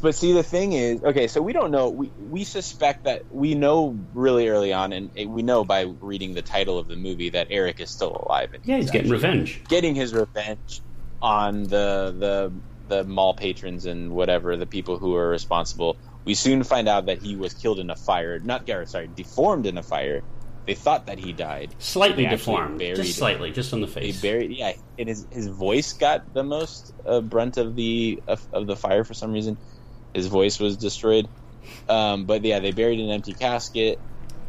[0.00, 3.54] but see the thing is okay, so we don't know we we suspect that we
[3.54, 7.48] know really early on and we know by reading the title of the movie that
[7.50, 9.62] Eric is still alive and yeah, he's getting revenge.
[9.68, 10.80] getting his revenge
[11.20, 12.52] on the the
[12.88, 15.96] the mall patrons and whatever the people who are responsible.
[16.24, 19.66] We soon find out that he was killed in a fire, not Garrett, sorry, deformed
[19.66, 20.22] in a fire.
[20.66, 21.74] They thought that he died.
[21.78, 23.14] Slightly They deformed, buried just him.
[23.14, 24.20] slightly, just on the They face.
[24.20, 28.66] buried, yeah, and his his voice got the most uh, brunt of the of, of
[28.66, 29.56] the fire for some reason.
[30.14, 31.28] His voice was destroyed.
[31.88, 33.98] Um, but yeah, they buried an empty casket,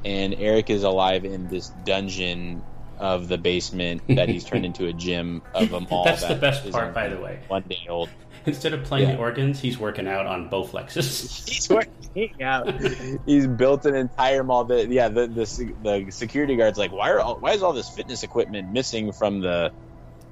[0.05, 2.63] and Eric is alive in this dungeon
[2.97, 6.03] of the basement that he's turned into a gym of a mall.
[6.05, 7.39] That's the best part, by the way.
[7.47, 8.09] One day old.
[8.45, 9.15] Instead of playing Yeah.
[9.15, 11.47] the organs, he's working out on Bowflexes.
[11.49, 12.73] He's working out.
[13.25, 14.63] He's built an entire mall.
[14.63, 17.89] The, yeah, the, the the security guard's like, why are all, why is all this
[17.89, 19.71] fitness equipment missing from the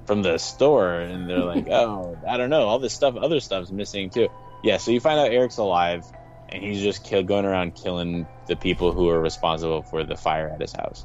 [0.06, 0.94] from the store?
[0.94, 2.62] And they're like, oh, I don't know.
[2.66, 4.28] All this stuff, other stuff's missing too.
[4.62, 6.04] Yeah, so you find out Eric's alive,
[6.48, 10.50] and he's just kill, going around killing the people who are responsible for the fire
[10.52, 11.04] at his house.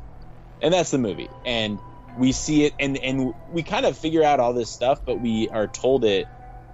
[0.62, 1.30] And that's the movie.
[1.46, 1.78] And
[2.18, 5.50] we see it, and and we kind of figure out all this stuff, but we
[5.50, 6.28] are told it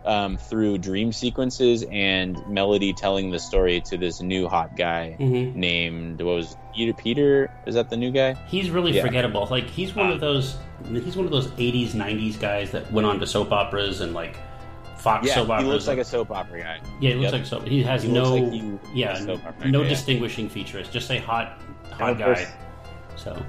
[0.05, 5.59] um, through dream sequences and Melody telling the story to this new hot guy hmm
[5.59, 6.93] named what was Peter?
[6.93, 8.35] Peter is that the new guy?
[8.47, 9.01] He's really Yeah.
[9.01, 9.47] forgettable.
[9.49, 10.57] Like he's one of those.
[10.87, 14.37] He's one of those '80s, '90s guys that went on to soap operas and like
[14.99, 16.79] Fox Yeah, soap he looks like a soap opera guy.
[16.99, 17.33] yeah, he looks Yep.
[17.33, 17.67] like soap.
[17.67, 19.89] He has He no, like he- yeah, a soap opera no guy, yeah.
[19.89, 20.89] distinguishing features.
[20.89, 21.57] Just say hot,
[21.91, 22.25] hot guy.
[22.25, 22.45] course-
[23.15, 23.41] So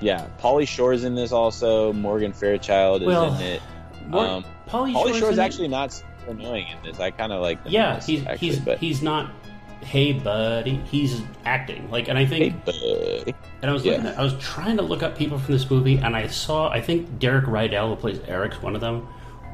[0.00, 1.92] Yeah, Pauly Shore's in this also.
[1.92, 3.62] Morgan Fairchild is Well, in it.
[4.12, 5.44] Um, Pauly Polly Shore's Shore's in it.
[5.44, 7.00] actually not annoying in this.
[7.00, 7.58] I kind of like.
[7.66, 9.30] Yeah, this, he's actually, he's but he's not.
[9.80, 10.80] Hey, buddy.
[10.90, 13.34] He's acting like, and I think hey, buddy.
[13.62, 13.92] And I was Yeah.
[13.92, 16.68] looking at, I was trying to look up people from this movie, and I saw
[16.68, 19.06] I think Derek Rydell, who plays Eric's one of them,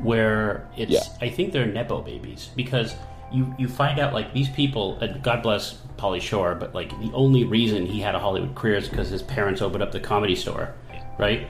[0.02, 1.00] where it's Yeah.
[1.20, 2.94] I think they're nepo babies because
[3.32, 7.10] you you find out like these people, and God bless Pauly Shore, but like the
[7.12, 10.36] only reason he had a Hollywood career is because his parents opened up the comedy
[10.36, 10.74] store,
[11.18, 11.46] right?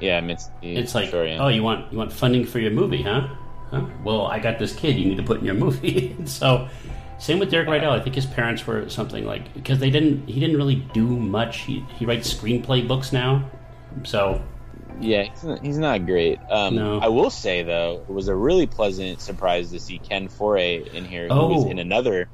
[0.00, 1.38] Yeah, I mean, it's, It's like, sure, yeah.
[1.42, 3.28] oh, you want you want funding for your movie, huh?
[3.70, 3.86] Huh?
[4.04, 6.16] Well, I got this kid you need to put in your movie.
[6.26, 6.68] so,
[7.18, 7.90] same with Derek Rydell.
[7.90, 11.60] I think his parents were something like because they didn't he didn't really do much.
[11.60, 13.48] He he writes screenplay books now,
[14.04, 14.42] so
[15.00, 16.38] Yeah, he's not, he's not great.
[16.48, 16.98] Um, No.
[17.00, 21.04] I will say though, it was a really pleasant surprise to see Ken Foree in
[21.04, 21.70] here, who was Oh.
[21.70, 22.28] in another,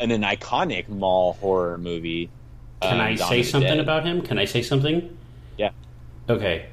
[0.00, 2.30] in an iconic mall horror movie.
[2.80, 3.80] can um, I Dawn say something Dead.
[3.80, 4.22] about him?
[4.22, 5.16] Can I say something?
[5.58, 5.70] Yeah,
[6.28, 6.66] Okay.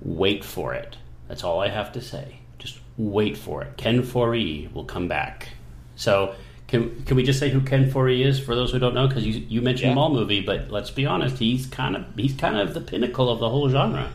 [0.00, 0.96] Wait for it.
[1.28, 2.36] That's all I have to say.
[2.58, 3.76] Just wait for it.
[3.76, 5.48] Ken Foree will come back.
[5.96, 6.34] So,
[6.74, 9.06] can can we just say who Ken Foree is for those who don't know?
[9.06, 9.94] Because you you mentioned Yeah.
[9.94, 13.38] Mall movie, but let's be honest, he's kind of he's kind of the pinnacle of
[13.38, 14.10] the whole genre.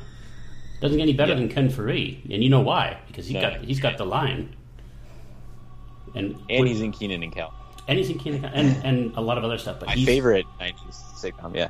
[0.82, 1.40] Doesn't get any better Yeah.
[1.40, 2.98] than Ken Foree, and you know why?
[3.08, 3.42] Because he No.
[3.42, 4.50] got he's got the line.
[6.16, 7.54] And and he's in Keenan and Kel.
[7.88, 9.78] and he's in Ken and and a lot of other stuff.
[9.80, 11.56] But My favorite '90s sitcom.
[11.56, 11.70] Yeah.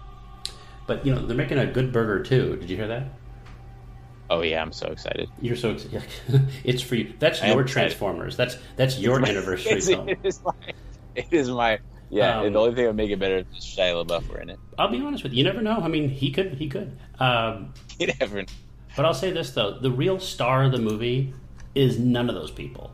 [0.88, 2.56] But you know they're making a good burger too.
[2.56, 3.04] Did you hear that?
[4.30, 5.30] Oh yeah, I'm so excited.
[5.42, 6.04] You're so excited.
[6.64, 7.14] it's for you.
[7.20, 7.64] That's I your.
[7.64, 8.36] Transformers.
[8.38, 10.10] That's that's your anniversary It's- film.
[10.10, 10.54] It is my.
[11.16, 11.80] It is my.
[12.12, 14.50] Yeah, Um, the only thing that would make it better is Shia LaBeouf were in
[14.50, 14.58] it.
[14.80, 15.40] I'll be honest with you.
[15.40, 15.78] You never know.
[15.80, 16.54] I mean, he could.
[16.56, 16.98] He could.
[17.20, 18.44] Um, You never.
[18.96, 21.34] but I'll say this though: the real star of the movie
[21.76, 22.92] is none of those people.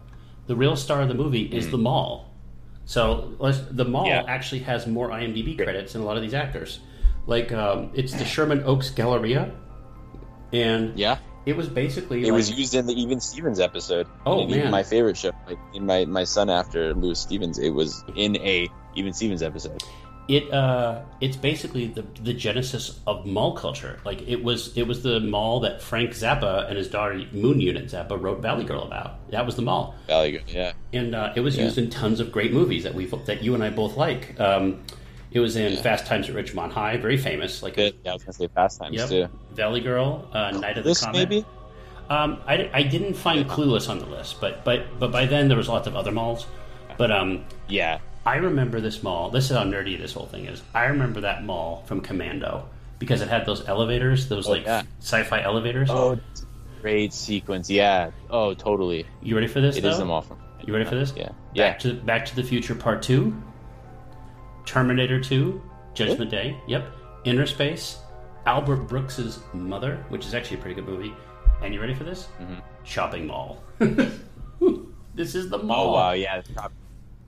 [0.48, 2.32] The real star of the movie is the mall.
[2.86, 4.10] So let's, the mall Hmm.
[4.10, 4.24] Yeah.
[4.28, 6.80] actually has more IMDb credits than a lot of these actors.
[7.26, 9.52] Like um, it's the Sherman Oaks Galleria,
[10.54, 11.18] and Yeah.
[11.46, 14.08] It was basically It like, was used in the Even Stevens episode.
[14.26, 14.72] Oh, man.
[14.72, 17.60] my favorite show, like in my my son after Louis Stevens.
[17.60, 19.84] It was in a Even Stevens episode.
[20.28, 25.04] it uh it's basically the the genesis of mall culture like it was it was
[25.04, 29.10] the mall that frank zappa and his daughter moon unit zappa wrote valley girl about
[29.30, 30.72] that was the mall Valley Girl, yeah.
[30.94, 31.66] and uh, it was Yeah.
[31.66, 34.82] used in tons of great movies that we that you and i both like um
[35.36, 37.62] it was in Fast Times at Ridgemont High, very famous.
[37.62, 37.96] Like, Good.
[38.06, 39.28] Yeah, I was gonna say Fast Times yep, too.
[39.52, 41.14] Valley Girl, uh, Night of the Comet.
[41.14, 41.46] maybe.
[42.10, 45.58] Um, I, I didn't find Clueless on the list, but but but by then there
[45.58, 46.46] was lots of other malls.
[46.98, 48.00] But um, Yeah.
[48.26, 49.30] I remember this mall.
[49.30, 50.64] This is how nerdy this whole thing is.
[50.74, 54.84] I remember that mall from Commando because it had those elevators, those like yeah.
[55.00, 55.90] sci-fi elevators.
[55.92, 56.18] Oh,
[56.82, 57.70] great sequence.
[57.70, 58.12] Yeah.
[58.30, 59.06] Oh, totally.
[59.22, 59.76] you ready for this?
[59.76, 59.90] It though?
[59.90, 60.40] is them all from.
[60.66, 61.14] You ready for this?
[61.16, 61.28] Yeah.
[61.28, 61.74] Back Yeah.
[61.74, 63.36] to Back to the Future Part Two,
[64.66, 65.62] Terminator Two,
[65.94, 66.58] Judgment Day.
[66.68, 66.92] Yep.
[67.26, 67.98] Innerspace,
[68.46, 71.14] Albert Brooks's Mother, which is actually a pretty good movie.
[71.62, 72.28] And you ready for this?
[72.40, 72.56] Mm-hmm.
[72.84, 73.64] Chopping Mall.
[75.16, 75.90] this is the mall.
[75.90, 76.42] Oh wow, yeah.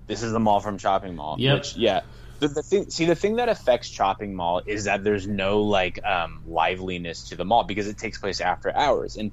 [0.06, 1.36] This is the mall from Chopping Mall.
[1.40, 1.54] Yep.
[1.58, 2.02] Which, yeah.
[2.40, 6.04] The, the thing, see, the thing that affects Chopping Mall is that there's no like
[6.06, 9.32] um, liveliness to the mall because it takes place after hours, and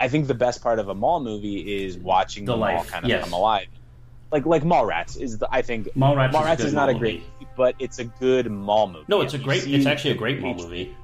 [0.00, 3.04] I think the best part of a mall movie is watching The the, mall kind
[3.04, 3.24] of yes.
[3.24, 3.66] come alive.
[4.32, 6.98] Like like Mallrats is the I think Mallrats is Mallrats good is not mall a
[6.98, 7.26] great, movie.
[7.34, 9.04] movie, but it's a good mall movie.
[9.08, 9.66] No, it's a great.
[9.66, 10.96] It's actually a great mall movie.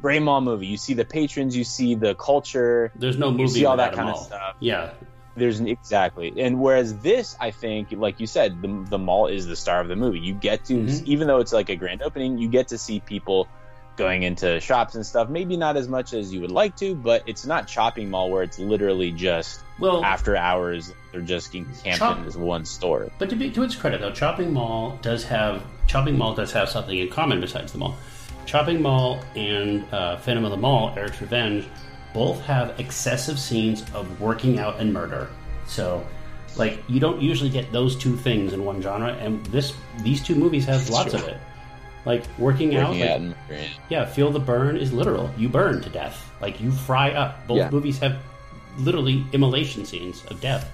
[0.00, 0.66] Great mall movie.
[0.66, 2.92] You see the patrons, you see the culture.
[2.94, 4.56] There's no You movie see all that kind of stuff.
[4.60, 4.90] Yeah,
[5.36, 9.46] There's an, exactly, and whereas this, I think, like you said, the, the mall is
[9.46, 10.18] the star of the movie.
[10.20, 11.04] You get to, Mhm.
[11.04, 13.48] even though it's like a grand opening, you get to see people
[13.96, 15.28] going into shops and stuff.
[15.28, 18.42] Maybe not as much as you would like to, but it's not shopping mall where
[18.42, 20.92] it's literally just well, after hours.
[21.12, 23.10] They're just getting camped Shop- in this one store.
[23.18, 26.68] But to be to its credit, though, Chopping Mall does have Chopping Mall does have
[26.68, 27.96] something in common besides the mall.
[28.44, 31.66] Chopping Mall and uh, Phantom of the Mall, Eric's Revenge,
[32.14, 35.28] both have excessive scenes of working out and murder.
[35.66, 36.06] So,
[36.56, 40.34] like, you don't usually get those two things in one genre, and this these two
[40.34, 41.38] movies have lots of it.
[42.06, 43.34] Like working, out, Working like, out and
[43.90, 45.28] yeah, feel the burn is literal.
[45.36, 46.30] You burn to death.
[46.40, 47.46] Like you fry up.
[47.48, 47.70] Both Yeah.
[47.70, 48.16] movies have
[48.78, 50.72] literally immolation scenes of death.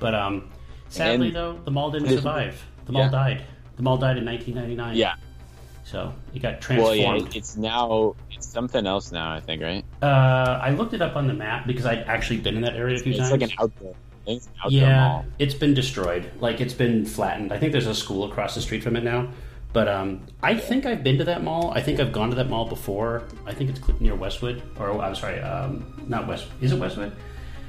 [0.00, 0.50] But um
[0.88, 2.16] sadly And- though, the mall didn't Yeah.
[2.16, 2.66] survive.
[2.86, 3.10] The mall Yeah.
[3.10, 3.42] died.
[3.76, 4.96] The mall died in 1999.
[4.96, 5.14] yeah.
[5.84, 7.22] So it got Well, transformed.
[7.32, 9.32] yeah, it's now it's something else now.
[9.32, 9.84] I think, right?
[10.02, 12.96] uh, I looked it up on the map because I'd actually been in that area
[12.96, 13.30] a few It's times.
[13.30, 13.94] like an outdoor.
[14.26, 15.24] I it's an outdoor yeah, mall.
[15.38, 16.30] it's been destroyed.
[16.40, 17.52] Like it's been flattened.
[17.52, 19.28] I think there's a school across the street from it now.
[19.74, 21.72] But um, I think I've been to that mall.
[21.74, 23.24] I think I've gone to that mall before.
[23.44, 26.46] I think it's near Westwood, or I'm sorry, um, not West.
[26.60, 27.12] Is it Westwood?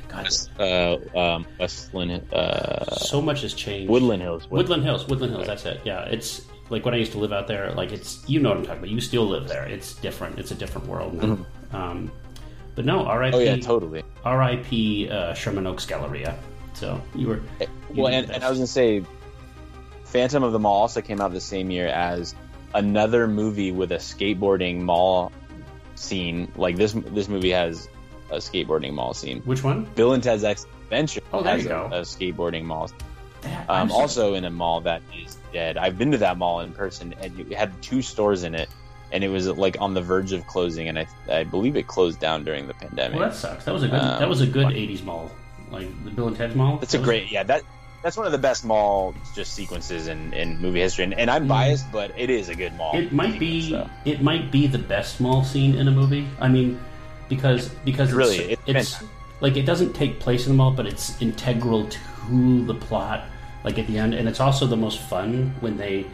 [0.07, 0.27] God,
[0.59, 3.89] Uh, um, Westland, uh, so much has changed.
[3.89, 4.47] Woodland Hills.
[4.51, 5.47] Woodland Hills, Woodland Hills.
[5.47, 5.81] That's it.
[5.83, 7.71] Yeah, it's like when I used to live out there.
[7.71, 8.91] Like it's you know what I'm talking about.
[8.91, 9.65] You still live there.
[9.65, 10.37] It's different.
[10.37, 11.39] It's a different world now.
[11.73, 12.11] Um,
[12.75, 13.35] but no, R.I.P.
[13.35, 14.03] Oh yeah, totally.
[14.23, 15.09] R.I.P.
[15.09, 16.37] Uh, Sherman Oaks Galleria.
[16.73, 18.43] So you were you Well, and, and.
[18.43, 19.01] I was gonna say,
[20.15, 22.35] Phantom of the Mall also came out the same year as
[22.73, 25.31] another movie with a skateboarding mall
[25.95, 26.49] scene.
[26.55, 27.89] Like this, this movie has
[28.29, 29.41] a skateboarding mall scene.
[29.41, 29.83] which one?
[29.95, 31.85] Bill and Ted's Excellent Adventure Oh, there has you a, go.
[31.87, 32.89] a skateboarding mall.
[33.41, 34.01] That- Um, sorry.
[34.01, 35.77] also in a mall that is dead.
[35.77, 38.69] I've been to that mall in person, and it had two stores in it,
[39.11, 42.19] and it was like on the verge of closing, and I I believe it closed
[42.21, 43.19] down during the pandemic.
[43.19, 43.65] Well, that sucks.
[43.65, 43.99] That was a good.
[43.99, 45.29] Um, that was a good '80s mall,
[45.71, 46.79] like the Bill and Ted's Mall.
[46.81, 47.43] It's That a was- great, yeah.
[47.43, 47.61] That
[48.05, 51.45] that's one of the best mall just sequences in, in movie history, and, and I'm
[51.45, 51.47] Mm.
[51.47, 52.95] biased, but it is a good mall.
[52.95, 53.71] It might be.
[53.71, 53.89] so.
[54.05, 56.27] It might be the best mall scene in a movie.
[56.39, 56.79] I mean,
[57.29, 59.07] because because it's, Really, it's it's fantastic.
[59.41, 63.23] like it doesn't take place in the mall, but it's integral to the plot.
[63.63, 66.05] Like at the end, and it's also the most fun when they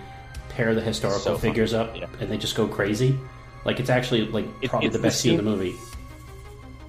[0.48, 2.06] pair the historical So figures up yeah.
[2.22, 3.20] and they just go crazy.
[3.66, 5.76] Like it's actually like It- probably it's the the best scene in the movie.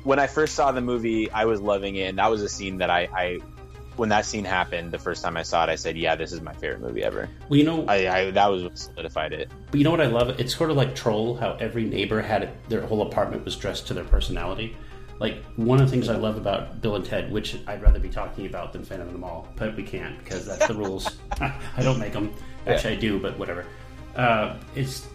[0.04, 2.78] When I first saw the movie, I was loving it, and that was a scene
[2.78, 3.40] that I, I
[3.96, 6.40] when that scene happened the first time I saw it, I said, "Yeah, this is
[6.40, 9.50] my favorite movie ever." Well, you know, I, I that was what solidified it.
[9.70, 10.38] But you know what I love?
[10.40, 13.86] It's sort of like Troll, how every neighbor had it, their whole apartment was dressed
[13.88, 14.76] to their personality.
[15.18, 18.08] Like one of the things I love about Bill and Ted, which I'd rather be
[18.08, 21.18] talking about than Phantom of the Mall, but we can't because that's the rules.
[21.40, 21.52] I
[21.82, 22.34] don't make them.
[22.66, 23.64] Actually, I do, but whatever.
[24.16, 25.06] Uh, it's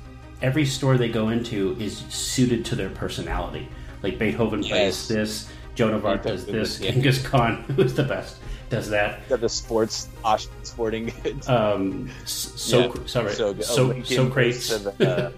[0.42, 3.68] every store they go into is suited to their personality.
[4.04, 5.08] Like Beethoven plays Yes.
[5.08, 6.92] this, Joan of Arc does this, yeah.
[6.92, 8.38] Genghis Khan, who's the best,
[8.70, 9.28] does that.
[9.30, 11.48] Got the sports Osh sporting goods.
[11.48, 13.06] Um, so Yeah.
[13.06, 14.70] sorry, So, so uh, so, crates.
[14.78, 14.92] the,
[15.28, 15.32] uh,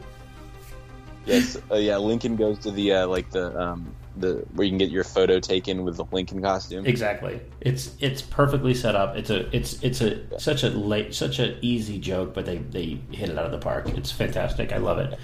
[1.25, 1.97] yes, uh, yeah.
[1.97, 5.39] Lincoln goes to the uh, like the um the where you can get your photo
[5.39, 6.85] taken with the Lincoln costume.
[6.85, 7.39] Exactly.
[7.61, 9.15] It's it's perfectly set up.
[9.15, 12.99] It's a it's it's a such a late such an easy joke, but they they
[13.11, 13.89] hit it out of the park.
[13.89, 14.71] It's fantastic.
[14.73, 15.17] I love it.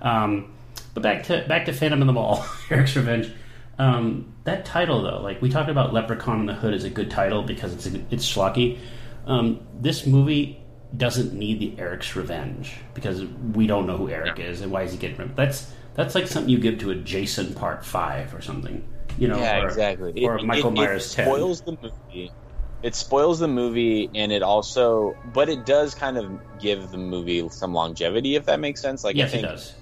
[0.00, 0.52] Um,
[0.94, 3.30] but back to back to Phantom in the Mall, Eric's Revenge.
[3.78, 7.10] Um, that title, though, like we talked about, Leprechaun in the Hood is a good
[7.10, 8.78] title because it's a, it's schlocky.
[9.26, 10.60] Um, this movie
[10.96, 14.92] doesn't need the Eric's revenge because we don't know who Eric is and why is
[14.92, 15.36] he getting revenge.
[15.36, 18.86] That's that's like something you give to a Jason Part Five or something,
[19.18, 19.38] you know?
[19.38, 20.24] Yeah, or, exactly.
[20.24, 22.32] Or It- Michael it, Myers it spoils the movie.
[22.80, 27.48] It spoils the movie, and it also, but it does kind of give the movie
[27.48, 29.02] some longevity, if that makes sense.
[29.02, 29.74] Like I yes, think it does.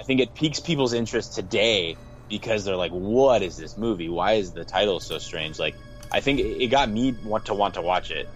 [0.00, 1.96] I think it piques people's interest today
[2.30, 4.08] because they're like, "What is this movie?
[4.08, 5.74] Why is the title so strange?" Like,
[6.10, 8.28] I think it got me want to want to watch it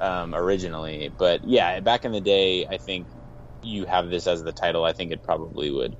[0.00, 3.06] um, originally, but yeah, back in the day, I think
[3.62, 4.84] you have this as the title.
[4.84, 5.96] I think it probably would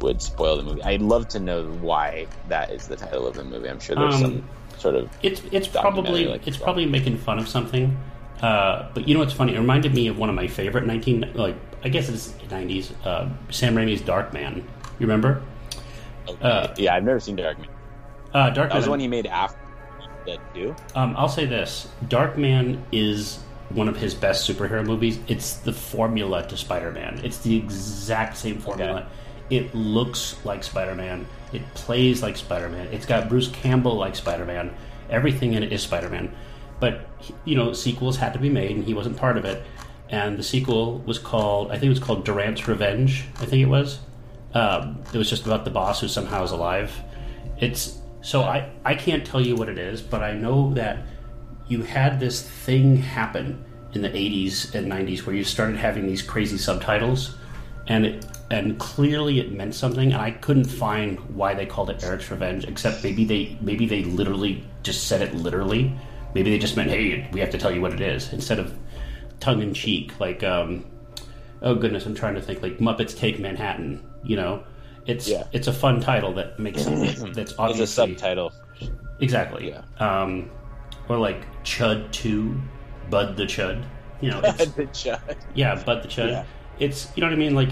[0.00, 0.82] would spoil the movie.
[0.82, 3.68] I'd love to know why that is the title of the movie.
[3.68, 7.38] I'm sure there's Um, some sort of It's it's probably like it's probably making fun
[7.38, 7.96] of something.
[8.42, 9.54] Uh, but you know what's funny?
[9.54, 11.54] It reminded me of one of my favorite nineteen like
[11.84, 14.56] I guess it's nineties uh, Sam Raimi's Darkman.
[14.56, 15.42] You remember?
[16.40, 16.94] Uh, yeah.
[16.94, 17.68] I've never seen Darkman.
[18.32, 19.58] Uh, Dark That was one he made after
[20.26, 20.74] that too.
[20.94, 23.38] Um, I'll say this: Darkman is
[23.70, 25.18] one of his best superhero movies.
[25.28, 27.20] It's the formula to Spider-Man.
[27.24, 29.06] It's the exact same formula.
[29.50, 31.26] It looks like Spider-Man.
[31.52, 32.88] It plays like Spider-Man.
[32.88, 34.74] It's got Bruce Campbell like Spider-Man.
[35.10, 36.34] Everything in it is Spider-Man.
[36.80, 37.06] But
[37.44, 39.62] you know, sequels had to be made, and he wasn't part of it.
[40.08, 43.24] And the sequel was called, I think it was called Durant's Revenge.
[43.36, 43.98] I think it was.
[44.54, 46.92] Um, it was just about the boss who somehow is alive.
[47.58, 50.98] It's so I I can't tell you what it is, but I know that
[51.68, 53.64] you had this thing happen
[53.94, 57.36] in the 80s and 90s where you started having these crazy subtitles
[57.86, 62.02] and it and clearly it meant something and I couldn't find why they called it
[62.04, 65.92] Eric's Revenge except maybe they maybe they literally just said it literally
[66.34, 68.74] maybe they just meant hey we have to tell you what it is instead of
[69.40, 70.84] tongue in cheek like um
[71.62, 74.62] oh goodness I'm trying to think like Muppets Take Manhattan you know
[75.06, 75.44] it's Yeah.
[75.52, 78.52] it's a fun title that makes it that's obviously a subtitle.
[79.20, 79.68] Exactly.
[79.68, 79.82] Yeah.
[79.98, 80.50] Um,
[81.08, 82.60] or like Chud Two,
[83.10, 83.82] Bud the Chud.
[84.20, 85.36] You know, it's, the Chud.
[85.54, 86.30] yeah, Bud the Chud.
[86.30, 86.44] Yeah.
[86.78, 87.54] It's you know what I mean.
[87.54, 87.70] Like,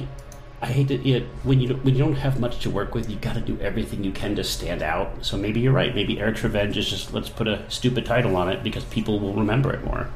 [0.60, 3.16] I hate to it when you when you don't have much to work with, you
[3.16, 5.24] got to do everything you can to stand out.
[5.24, 5.94] So maybe you're right.
[5.94, 9.34] Maybe Eric's Revenge is just let's put a stupid title on it because people will
[9.34, 10.08] remember it more.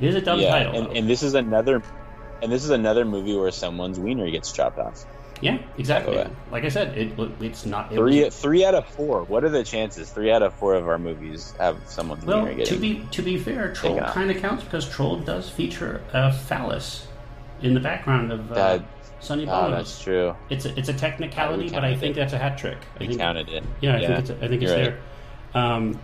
[0.00, 0.74] It is a dumb yeah, title.
[0.74, 1.82] and, and this is another,
[2.42, 5.04] and this is another movie where someone's wiener gets chopped off.
[5.40, 6.24] yeah, exactly.
[6.50, 9.22] Like I said, it it's not it Three, was- three out of four.
[9.24, 10.10] What are the chances?
[10.10, 12.80] Three out of four of our movies have someone's Well, wiener to getting.
[12.80, 17.06] be to be fair, Troll kind of counts because Troll does feature a phallus
[17.62, 18.84] in the background of uh, That-
[19.20, 20.36] Sunny oh, that's true.
[20.48, 22.20] It's a, it's a technicality, but I think it.
[22.20, 22.78] that's a hat trick.
[22.94, 23.64] I We think, counted it.
[23.80, 24.84] Yeah, I think it's I think it's right.
[24.84, 24.98] there.
[25.54, 26.00] Um,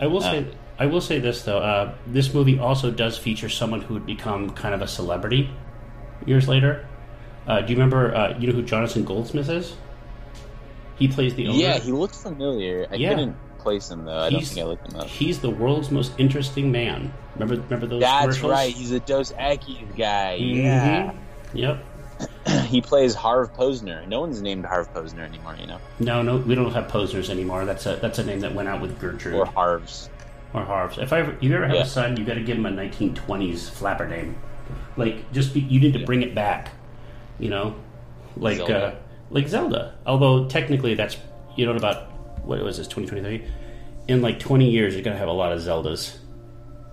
[0.00, 0.46] I will say
[0.78, 1.58] I will say this though.
[1.58, 5.48] Uh, this movie also does feature someone who would become kind of a celebrity
[6.24, 6.86] years later.
[7.46, 8.14] Uh, do you remember?
[8.14, 9.74] Uh, you know who Jonathan Goldsmith is?
[10.98, 11.58] He plays the owner.
[11.58, 12.86] Yeah, he looked familiar.
[12.90, 13.10] I Yeah.
[13.10, 14.18] couldn't place him though.
[14.18, 15.06] I don't He's- think I looked him up.
[15.06, 17.12] He's the world's most interesting man.
[17.34, 17.62] Remember?
[17.62, 18.50] Remember those That's commercials?
[18.52, 18.72] right.
[18.74, 20.38] He's a Dos Equis guy.
[20.40, 20.56] Mhm.
[20.64, 21.12] Yeah.
[21.52, 21.84] Yep.
[22.66, 24.08] he plays Harv Posner.
[24.08, 27.64] No one's named Harv Posner anymore, you know, No, no, we don't have Posners anymore.
[27.66, 30.08] That's a that's a name that went out with Gertrude or Harvs.
[30.54, 30.96] or, Harvs.
[30.96, 30.98] Harv's.
[30.98, 31.82] If I ever, you ever have Yeah.
[31.82, 34.36] a son, you got to give him a 1920s flapper name.
[34.96, 36.70] Like, just be, you need to bring it back.
[37.38, 37.76] You know,
[38.36, 38.86] like Zelda.
[38.86, 38.94] uh,
[39.30, 39.94] like Zelda.
[40.06, 41.16] Although technically, that's
[41.56, 42.10] you know about
[42.44, 43.46] what was this 2023.
[44.08, 46.16] In like 20 years, you're gonna have a lot of Zeldas.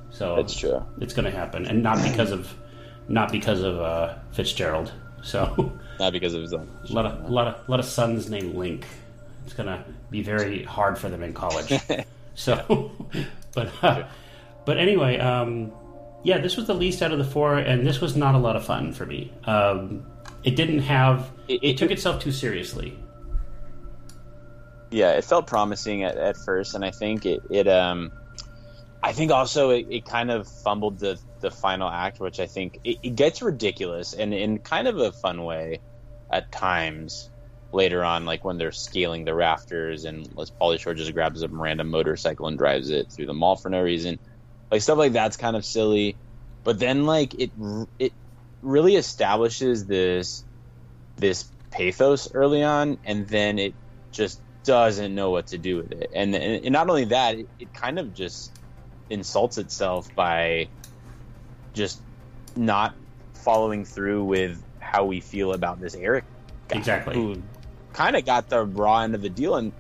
[0.10, 0.84] So That's true.
[1.00, 2.54] It's gonna happen, and not because of
[3.08, 4.92] not because of uh, Fitzgerald.
[5.24, 5.72] So.
[6.00, 6.68] Not because of own.
[6.90, 8.86] A lot of, lot of, lot of sons named Link.
[9.46, 11.72] It's gonna be very hard for them in college.
[12.36, 12.92] so,
[13.54, 14.08] but, uh,
[14.66, 15.72] but anyway, um,
[16.24, 18.56] yeah, this was the least out of the four, and this was not a lot
[18.56, 19.32] of fun for me.
[19.46, 20.06] Um,
[20.44, 21.32] it didn't have.
[21.48, 22.98] It, It- it- took itself too seriously.
[24.92, 28.12] yeah, it felt promising at, at first, and I think it, it um,
[29.02, 32.80] I think also it, it kind of fumbled the the final act, which I think
[32.84, 35.80] it, it gets ridiculous and in kind of a fun way
[36.32, 37.30] at times
[37.74, 41.90] later on, like when they're scaling the rafters and Pauly Shore just grabs a random
[41.90, 44.20] motorcycle and drives it through the mall for no reason,
[44.72, 46.16] like stuff like that's kind of silly,
[46.64, 47.52] but then like it
[48.00, 48.14] it
[48.62, 50.44] really establishes this
[51.18, 53.74] this pathos early on, and then it
[54.12, 56.12] just doesn't know what to do with it.
[56.14, 58.52] And and, and not only that, it, it kind of just
[59.10, 60.68] insults itself by
[61.74, 62.02] just
[62.56, 62.96] not
[63.34, 66.24] following through with how we feel about this Eric
[66.70, 67.16] guy, Exactly.
[67.16, 67.42] who
[67.92, 69.72] kind of got the raw end of the deal and.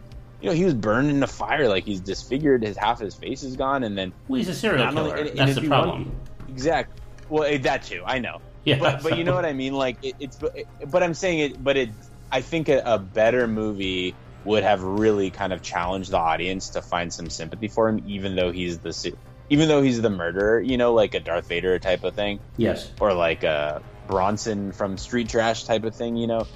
[0.43, 2.63] You know, he was burned in the fire, like he's disfigured.
[2.63, 5.21] His half his face is gone, and then Well, he's a serial Not only- killer.
[5.21, 6.11] and- and That's the problem.
[6.49, 6.99] exact.
[7.29, 8.39] Well, eh, that too, I know.
[8.65, 9.73] Yeah, but but you know what I mean.
[9.73, 11.61] Like it, it's but I'm saying it.
[11.63, 11.89] But it.
[12.31, 14.15] I think a, a better movie
[14.45, 18.35] would have really kind of challenged the audience to find some sympathy for him, even
[18.37, 19.13] though he's the
[19.49, 22.89] even though he's the murderer, you know, like a Darth Vader type of thing, Yes.
[23.01, 26.47] or like a Bronson from Street Trash type of thing, you know.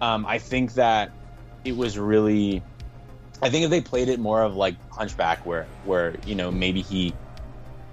[0.00, 1.12] Um, I think that
[1.64, 2.62] it was really,
[3.42, 6.82] I think if they played it more of like Hunchback, where where you know maybe
[6.82, 7.14] he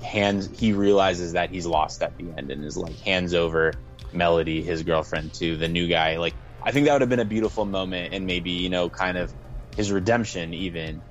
[0.04, 3.74] hands he realizes that he's lost at the end and is like hands over
[4.14, 6.18] Melody, his girlfriend, to the new guy.
[6.18, 9.18] Like I think that would have been a beautiful moment and maybe you know kind
[9.18, 9.34] of
[9.76, 11.02] his redemption even.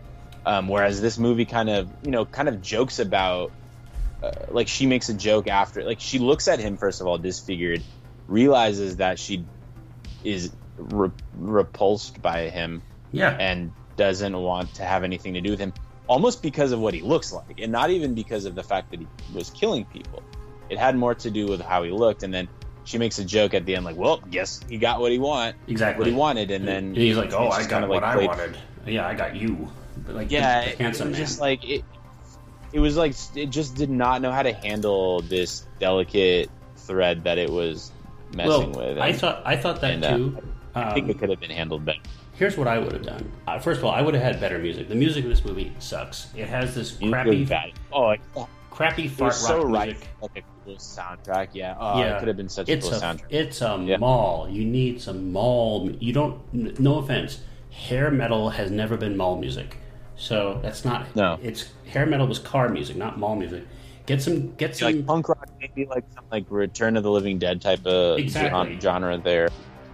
[0.45, 3.53] Um, whereas this movie kind of you know kind of jokes about
[4.23, 7.19] uh, like she makes a joke after like she looks at him first of all
[7.19, 7.83] disfigured,
[8.29, 9.45] realizes that she
[10.25, 12.83] is re- repulsed by him
[13.13, 13.31] Yeah.
[13.31, 15.73] and doesn't want to have anything to do with him
[16.09, 19.01] almost because of what he looks like and not even because of the fact that
[19.01, 20.23] he was killing people
[20.69, 22.49] it had more to do with how he looked and then
[22.85, 25.57] she makes a joke at the end like well guess he got what he want
[25.67, 26.01] Exactly.
[26.01, 28.57] what he wanted and then And he's like, "Oh, I got what like, I wanted.
[28.87, 29.69] Yeah, I got you."
[30.07, 31.27] But, like, yeah the, the handsome it was man.
[31.27, 31.85] just like it
[32.73, 37.39] it was like it just did not know how to handle this delicate thread that
[37.39, 37.91] it was
[38.35, 40.39] messing well, with I thought I thought that and, uh, too.
[40.77, 41.99] i think Um, it could have been handled better
[42.39, 43.33] Here's what I would have done.
[43.47, 44.89] Uh, first of all, I would have had better music.
[44.89, 46.29] The music in this movie sucks.
[46.37, 47.73] It has this It crappy, was bad.
[47.93, 48.21] oh it,
[48.71, 50.09] crappy it fart was so rock right music.
[50.21, 52.99] like a cool soundtrack yeah oh yeah, it could have been such a it's cool
[52.99, 53.97] a, soundtrack It's a Yeah.
[53.97, 54.49] mall.
[54.51, 55.91] You need some mall.
[55.99, 56.41] You don't.
[56.53, 57.41] n- No offense,
[57.71, 59.79] hair metal has never been mall music.
[60.17, 61.15] So that's not.
[61.17, 61.39] No.
[61.43, 63.65] It's hair metal was car music, not mall music.
[64.05, 64.55] Get some.
[64.57, 64.93] Get some.
[64.95, 68.79] like punk rock, maybe like some like Return of the Living Dead type of Exactly.
[68.81, 69.49] genre there.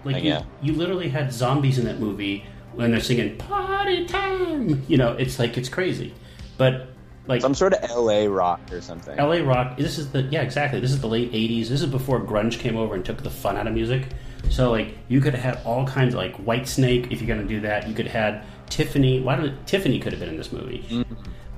[0.04, 0.42] Like Like, you, yeah.
[0.62, 5.38] you literally had zombies in that movie when they're singing "Party Time." You know, it's
[5.38, 6.12] like it's crazy,
[6.58, 6.88] but
[7.26, 9.16] like Some sort of LA rock or something.
[9.18, 9.42] L.A.
[9.42, 9.76] rock.
[9.76, 10.80] This is the yeah exactly.
[10.80, 11.68] This is the late '80s.
[11.68, 14.08] This is before grunge came over and took the fun out of music.
[14.50, 17.60] So like you could have had all kinds of like Whitesnake if you're gonna do
[17.60, 17.86] that.
[17.88, 19.20] You could have had Tiffany.
[19.20, 21.04] Why don't Tiffany could have been in this movie?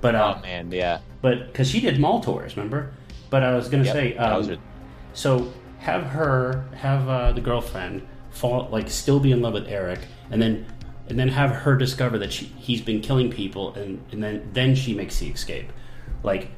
[0.03, 0.99] But uh, oh man, yeah.
[1.23, 2.93] but because she did mall tours, remember?
[3.31, 4.61] But I was gonna Yep, say, um, was it.
[5.15, 10.01] so have her have uh, the girlfriend fall like still be in love with Eric,
[10.31, 10.67] and then
[11.09, 14.75] and then have her discover that she, he's been killing people, and and then then
[14.75, 15.73] she makes the escape.
[16.23, 16.51] Like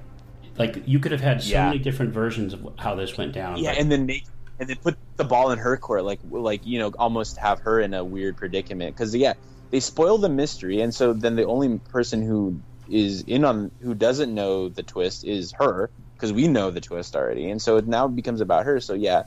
[0.59, 1.67] like you could have had so Yeah.
[1.69, 3.59] many different versions of how this went down.
[3.59, 4.25] Yeah, but- and then make
[4.59, 7.81] and then put the ball in her court, like like you know, almost have her
[7.81, 9.35] in a weird predicament because yeah,
[9.71, 12.59] they spoil the mystery, and so then the only person who
[12.89, 17.15] is in on who doesn't know the twist is her because we know the twist
[17.17, 18.81] already, and so it now becomes about her.
[18.81, 19.25] So yeah,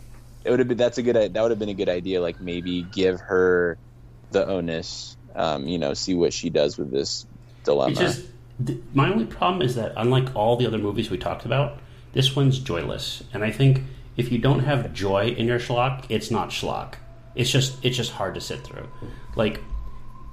[0.49, 2.21] it would have been that's a good that would have been a good idea.
[2.21, 3.77] Like maybe give her
[4.31, 7.27] the onus, um, you know, see what she does with this
[7.63, 7.93] dilemma.
[7.93, 8.25] Just
[8.65, 11.77] th- my only problem is that unlike all the other movies we talked about,
[12.13, 13.83] this one's joyless, and I think
[14.17, 16.95] if you don't have joy in your schlock, it's not schlock.
[17.35, 18.89] It's just it's just hard to sit through.
[19.35, 19.61] Like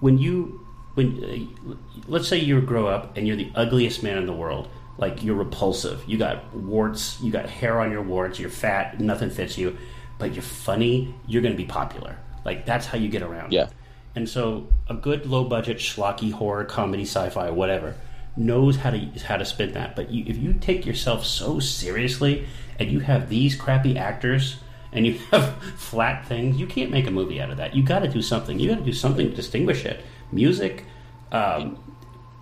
[0.00, 1.22] when you when
[1.68, 1.74] uh,
[2.08, 4.70] let's say you grow up and you're the ugliest man in the world.
[4.98, 6.02] Like you're repulsive.
[6.06, 7.20] You got warts.
[7.20, 8.40] You got hair on your warts.
[8.40, 8.98] You're fat.
[8.98, 9.76] Nothing fits you.
[10.18, 11.14] But you're funny.
[11.26, 12.16] You're going to be popular.
[12.44, 13.52] Like that's how you get around.
[13.52, 13.68] Yeah.
[14.14, 17.94] And so a good low budget schlocky horror comedy sci-fi whatever
[18.36, 19.96] knows how to how to spin that.
[19.96, 22.46] But you, if you take yourself so seriously
[22.78, 24.56] and you have these crappy actors
[24.92, 27.74] and you have flat things, you can't make a movie out of that.
[27.74, 28.58] You got to do something.
[28.58, 30.04] You got to do something to distinguish it.
[30.32, 30.84] Music.
[31.32, 31.78] Um,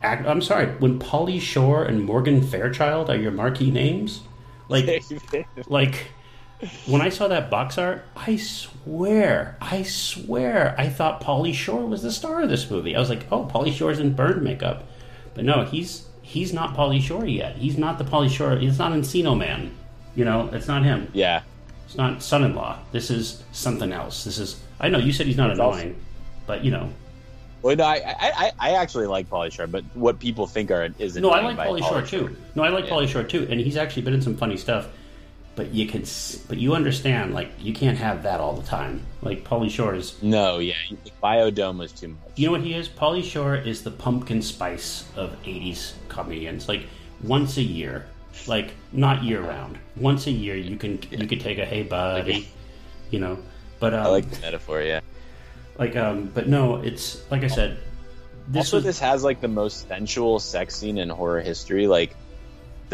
[0.02, 0.66] act, I'm sorry.
[0.66, 4.22] When Pauly Shore and Morgan Fairchild are your marquee names,
[4.68, 5.02] like
[5.68, 6.06] like
[6.86, 12.02] when I saw that box art, I swear, I swear, I thought Pauly Shore was
[12.02, 12.96] the star of this movie.
[12.96, 14.84] I was like, oh, Pauly Shore's in Burned makeup,
[15.34, 17.56] but no, he's he's not Pauly Shore yet.
[17.56, 18.56] He's not the Pauly Shore.
[18.56, 19.74] He's not Encino Man.
[20.14, 21.08] You know, it's not him.
[21.12, 21.42] yeah.
[21.86, 22.78] It's not son-in-law.
[22.92, 24.24] This is something else.
[24.24, 24.58] This is.
[24.80, 26.00] I know you said he's not annoying,
[26.46, 26.88] but you know,
[27.60, 31.16] Well, no, I, I, I- actually like Pauly Shore, but what people think are is
[31.16, 32.34] no, I like by Pauly Shore too.
[32.54, 32.92] No, I like Yeah.
[32.92, 34.88] Pauly Shore too, and he's actually been in some funny stuff.
[35.56, 36.04] But you can,
[36.48, 39.06] but you understand, like you can't have that all the time.
[39.22, 40.74] Like Pauly Shore is No, yeah,
[41.22, 42.18] Biodome was too much.
[42.34, 42.88] You know what he is?
[42.88, 46.68] Pauly Shore is the pumpkin spice of '80s comedians.
[46.68, 46.86] Like
[47.22, 48.06] once a year,
[48.46, 49.78] like not year round.
[49.96, 52.48] Once a year, you can you could take a hey buddy,
[53.10, 53.38] you know.
[53.78, 54.82] But um, I like the metaphor.
[54.82, 55.00] Yeah.
[55.78, 57.78] like um, but no, it's like I said.
[58.46, 61.86] This also, was this has like the most sensual sex scene in horror history.
[61.86, 62.14] Like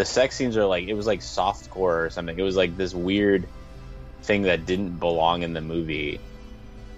[0.01, 2.39] the sex scenes are like it was like softcore or something.
[2.39, 3.47] It was like this weird
[4.22, 6.18] thing that didn't belong in the movie.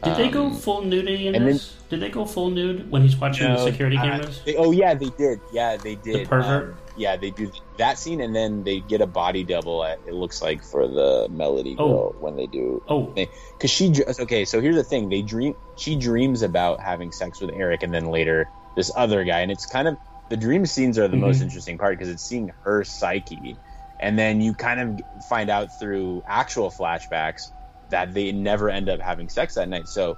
[0.05, 1.77] Did they go Um, full nudity in and then- this?
[1.89, 4.41] Did they go full nude when he's watching the No, security uh, cameras?
[4.45, 5.41] they- oh yeah, they did.
[5.53, 6.15] Yeah, they did.
[6.15, 6.65] The pervert?
[6.71, 9.83] Um, yeah, they do that scene, and then they get a body double.
[9.85, 11.89] At, it looks like for the melody Oh.
[11.89, 12.83] girl when they do.
[12.89, 13.03] Oh.
[13.15, 14.45] because she okay.
[14.45, 15.55] So here's the thing: they dream.
[15.77, 19.67] She dreams about having sex with Eric, and then later this other guy, and it's
[19.67, 19.97] kind of
[20.33, 21.43] the dream scenes are the most Mhm.
[21.43, 23.55] interesting part because it's seeing her psyche,
[24.01, 27.43] and then you kind of find out through actual flashbacks
[27.91, 29.87] that they never end up having sex that night.
[29.89, 30.17] So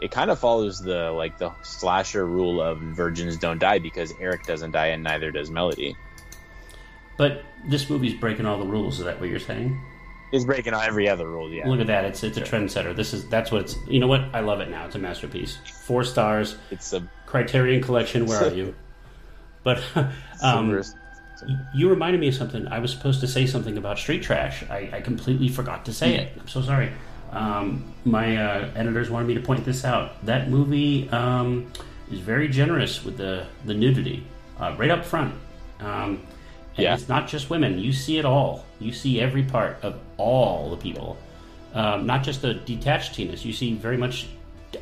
[0.00, 4.44] it kind of follows the like the slasher rule of virgins don't die because Eric
[4.46, 5.96] doesn't die and neither does Melody.
[7.18, 9.00] But this movie's breaking all the rules.
[9.00, 9.76] Is that what you're saying?
[10.32, 11.48] it's breaking every other rule.
[11.52, 12.04] Yeah, Look at that!
[12.04, 12.94] It's it's a trendsetter.
[12.94, 13.76] This is that's what it's.
[13.88, 14.22] You know what?
[14.32, 14.84] I love it now.
[14.86, 15.58] It's a masterpiece.
[15.86, 16.56] Four stars.
[16.70, 18.26] it's a Criterion Collection.
[18.26, 18.74] Where are you?
[19.66, 19.82] But
[20.42, 20.80] um,
[21.74, 22.68] you reminded me of something.
[22.68, 24.62] I was supposed to say something about Street Trash.
[24.70, 26.32] I, I completely forgot to say it.
[26.40, 26.92] I'm so sorry.
[27.32, 30.24] Um, my uh, editors wanted me to point this out.
[30.24, 31.66] That movie um,
[32.12, 34.24] is very generous with the the nudity
[34.60, 35.34] uh, right up front.
[35.80, 36.22] Um,
[36.76, 36.94] and Yeah.
[36.94, 37.80] it's not just women.
[37.80, 38.64] You see it all.
[38.78, 41.16] You see every part of all the people,
[41.74, 43.44] um, not just the detached penis.
[43.44, 44.28] You see very much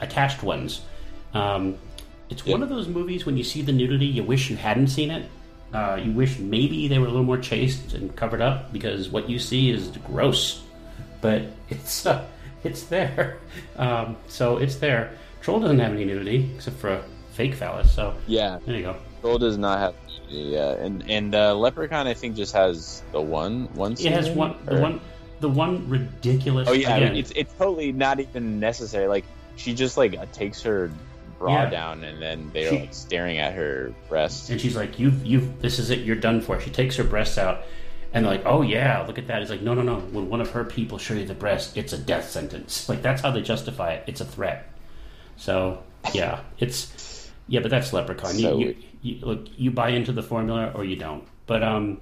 [0.03, 0.83] attached ones.
[1.33, 1.79] Um,
[2.35, 5.13] it's one of those movies when you see the nudity, you wish you hadn't seen
[5.13, 5.31] it.
[5.73, 9.31] Uh, you wish maybe they were a little more chaste and covered up because what
[9.31, 10.63] you see is gross,
[11.21, 12.27] but it's uh,
[12.65, 13.39] it's there.
[13.77, 15.17] Um, so it's there.
[15.41, 17.93] Troll doesn't have any nudity except for a fake phallus.
[17.93, 18.97] So Yeah, there you go.
[19.21, 19.95] Troll does not have.
[20.29, 23.93] Yeah, and and uh, Leprechaun I think just has the one one.
[23.93, 25.01] It has one the one
[25.41, 26.69] the one ridiculous.
[26.69, 29.07] Oh yeah, it's it's totally not even necessary.
[29.09, 29.25] Like
[29.57, 30.91] she just like takes her
[31.39, 31.71] bra Yeah.
[31.71, 34.51] down and then they're She- like staring at her breasts.
[34.51, 36.01] and she's like, "You've, you've, this is it.
[36.01, 37.63] You're done for." She takes her breasts out,
[38.13, 39.97] and they're like, "Oh yeah, look at that." It's like, no, no, no.
[40.01, 42.89] When one of her people show you the breast, it's a death sentence.
[42.89, 44.05] Like that's how they justify it.
[44.07, 44.67] It's a threat.
[45.37, 45.83] So
[46.13, 48.33] yeah, it's yeah, but that's Leprechaun.
[48.35, 51.25] So- you, you, you look, you buy into the formula or you don't.
[51.47, 52.01] But um,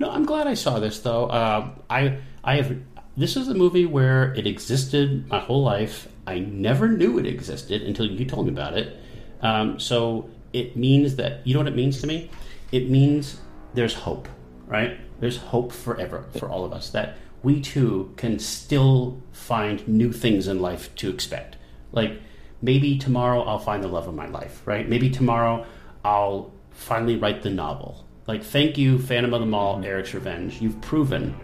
[0.00, 1.26] no, I'm glad I saw this though.
[1.26, 2.76] Uh, I, I have.
[3.18, 6.06] This is a movie where it existed my whole life.
[6.26, 8.94] I never knew it existed until you told me about it.
[9.40, 12.30] Um, so it means that you know what it means to me.
[12.72, 13.40] It means
[13.72, 14.28] there's hope,
[14.66, 15.00] right?
[15.18, 20.46] There's hope forever for all of us that we too can still find new things
[20.46, 21.56] in life to expect.
[21.92, 22.20] Like
[22.60, 24.86] maybe tomorrow I'll find the love of my life, right?
[24.86, 25.64] Maybe tomorrow
[26.04, 28.06] I'll finally write the novel.
[28.26, 30.60] Like, thank you, Phantom of the Mall, Eric's Revenge.
[30.60, 31.38] You've proven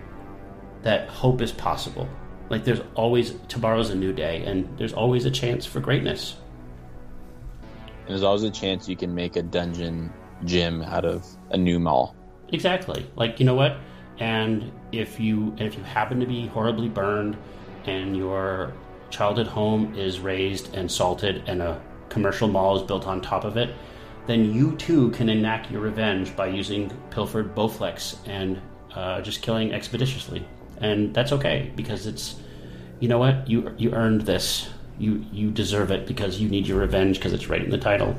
[0.83, 2.09] that hope is possible.
[2.49, 6.37] Like, there's always, tomorrow's a new day, and there's always a chance for greatness.
[8.01, 10.13] And there's always a chance you can make a dungeon
[10.45, 12.15] gym out of a new mall.
[12.53, 13.07] Exactly.
[13.17, 13.77] Like, you know what?
[14.19, 17.37] And if you and if you happen to be horribly burned
[17.87, 18.73] and your
[19.11, 23.57] childhood home is razed and salted and a commercial mall is built on top of
[23.57, 23.75] it,
[24.27, 28.61] then you too can enact your revenge by using pilfered Bowflex and
[28.95, 30.47] uh, just killing expeditiously.
[30.79, 32.37] And that's okay because it's
[33.01, 33.49] you know what?
[33.49, 34.69] You you earned this.
[34.99, 38.17] You you deserve it because you need your revenge because it's right in the title.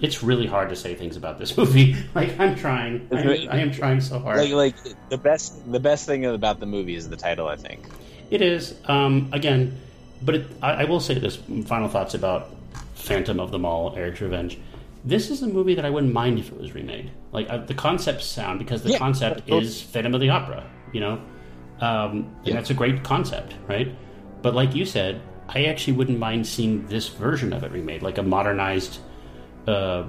[0.00, 1.96] It's really hard to say things about this movie.
[2.14, 3.08] Like I'm trying.
[3.12, 4.38] I am, I am trying so hard.
[4.38, 4.76] Like like
[5.10, 7.48] the best the best thing about the movie is the title.
[7.48, 7.84] I think.
[8.30, 8.74] It is.
[8.86, 9.78] Um, again,
[10.22, 11.36] but it, I, I will say this
[11.66, 12.48] final thoughts about
[12.94, 14.58] Phantom of the Mall, Eric's Revenge.
[15.04, 17.10] This is a movie that I wouldn't mind if it was remade.
[17.32, 20.64] Like uh, the concepts sound because the Yeah, concept is Phantom of the Opera.
[20.92, 21.12] You know,
[21.80, 22.54] um, and Yeah.
[22.54, 23.94] that's a great concept, right?
[24.42, 28.18] But like you said, I actually wouldn't mind seeing this version of it remade, like
[28.18, 28.98] a modernized
[29.66, 30.04] uh,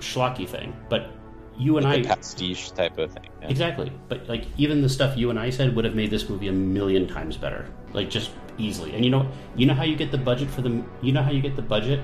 [0.00, 0.72] schlocky thing.
[0.88, 1.10] But
[1.58, 1.96] you and I.
[1.96, 3.28] Like I a pastiche type of thing.
[3.42, 3.48] yeah.
[3.48, 3.90] Exactly.
[4.08, 6.52] But like even the stuff you and I said would have made this movie a
[6.52, 7.66] million times better.
[7.92, 8.94] Like just easily.
[8.94, 11.30] And you know you know how you get the budget for the you know how
[11.32, 12.00] you get the budget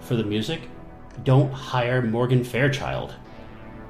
[0.00, 0.60] for the music?
[1.22, 3.14] Don't hire Morgan Fairchild.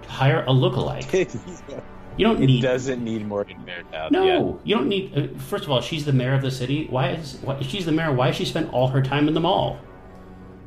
[0.06, 1.82] Hire a lookalike.
[2.16, 4.12] You don't it need doesn't need Morgan Fairchild.
[4.12, 4.52] no, yeah.
[4.62, 5.18] you don't need.
[5.18, 6.86] Uh, first of all, she's the mayor of the city.
[6.88, 8.12] Why is why, she's the mayor?
[8.12, 9.80] Why she spent all her time in the mall?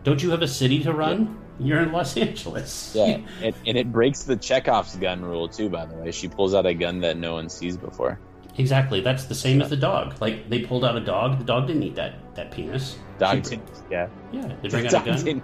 [0.04, 1.40] Don't you have a city to run?
[1.60, 2.92] You're in Los Angeles.
[2.94, 5.70] Yeah, and, and it breaks the Chekhov's gun rule too.
[5.70, 8.20] By the way, she pulls out a gun that no one sees before.
[8.58, 9.00] Exactly.
[9.00, 10.20] That's the same as the dog.
[10.20, 11.40] Like they pulled out a dog.
[11.40, 12.98] The dog didn't eat that that penis.
[13.20, 13.70] Dog She- didn't.
[13.90, 15.42] Yeah, Yeah, they bring out Dog a gun.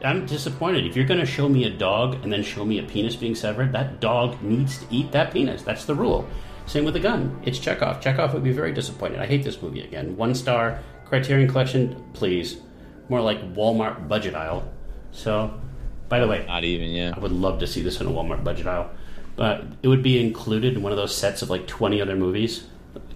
[0.00, 0.08] Didn't eat that.
[0.08, 0.86] I'm disappointed.
[0.86, 3.34] If you're going to show me a dog and then show me a penis being
[3.34, 5.62] severed, that dog needs to eat that penis.
[5.62, 6.28] That's the rule.
[6.66, 7.40] Same with a gun.
[7.44, 8.00] It's Chekhov.
[8.00, 9.20] Chekhov would be very disappointed.
[9.20, 10.16] I hate this movie again.
[10.16, 10.80] One star.
[11.06, 12.58] Criterion Collection, please.
[13.08, 14.70] More like Walmart budget aisle.
[15.10, 15.58] So,
[16.10, 16.90] by the way, Not even.
[16.90, 17.14] Yeah.
[17.16, 18.90] I would love to see this in a Walmart budget aisle.
[19.36, 22.66] But it would be included in one of those sets of like 20 other movies.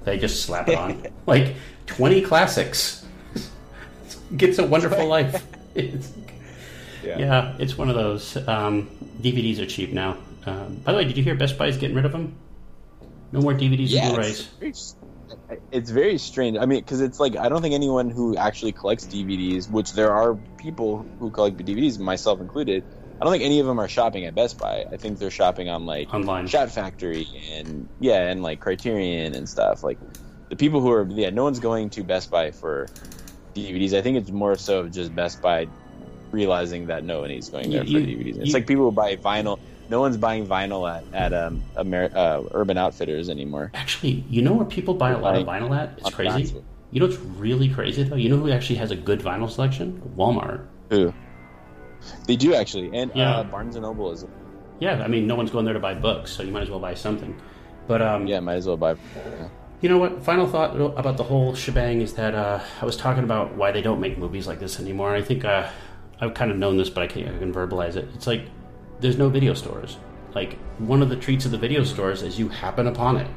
[0.05, 1.55] They just slap it on like
[1.87, 3.05] twenty classics.
[4.37, 5.47] Gets a wonderful life.
[5.75, 6.13] It's,
[7.03, 7.19] Yeah.
[7.19, 8.37] yeah, it's one of those.
[8.49, 8.89] Um,
[9.21, 10.17] DVDs are cheap now.
[10.47, 12.35] Um, by the way, did you hear Best Buy is getting rid of them?
[13.33, 14.95] No more DVDs Yeah, and it's Blu-rays.
[15.49, 16.59] very, it's very strange.
[16.59, 20.13] I mean, because it's like I don't think anyone who actually collects DVDs, which there
[20.13, 22.85] are people who collect DVDs, myself included.
[23.21, 24.85] I don't think any of them are shopping at Best Buy.
[24.91, 26.47] I think they're shopping on like Online.
[26.49, 29.83] Shout Factory and yeah, and like Criterion and stuff.
[29.83, 29.99] Like
[30.49, 32.89] the people who are yeah, no one's going to Best Buy for
[33.55, 33.95] DVDs.
[33.95, 35.69] I think it's more so just Best Buy
[36.33, 38.37] realizing that no one is going there You- for you- DVDs.
[38.39, 39.59] It's you- like people who buy vinyl.
[39.91, 43.71] No one's buying vinyl at at um, Amer- uh, Urban Outfitters anymore.
[43.75, 45.95] Actually, you know where people buy a lot of vinyl at?
[45.99, 46.55] It's crazy.
[46.91, 48.17] You know what's really crazy though?
[48.17, 50.01] You know who actually has a good vinyl selection?
[50.17, 50.63] Walmart.
[50.91, 51.13] Who?
[52.27, 53.37] They do actually, and Yeah.
[53.39, 54.25] uh, Barnes and Noble is
[54.81, 56.81] Yeah, I mean, no one's going there to buy books, so you might as well
[56.81, 57.37] buy something.
[57.87, 58.93] But um, yeah, might as well buy.
[58.93, 59.49] yeah.
[59.81, 60.23] You know what?
[60.25, 63.83] Final thought about the whole shebang is that uh, I was talking about why they
[63.83, 65.15] don't make movies like this anymore.
[65.15, 65.69] I think uh,
[66.23, 68.09] I've kind of known this, but I can, I can verbalize it.
[68.15, 68.47] It's like
[69.01, 69.99] there's no video stores.
[70.35, 73.29] Like one of the treats of the video stores is you happen upon it.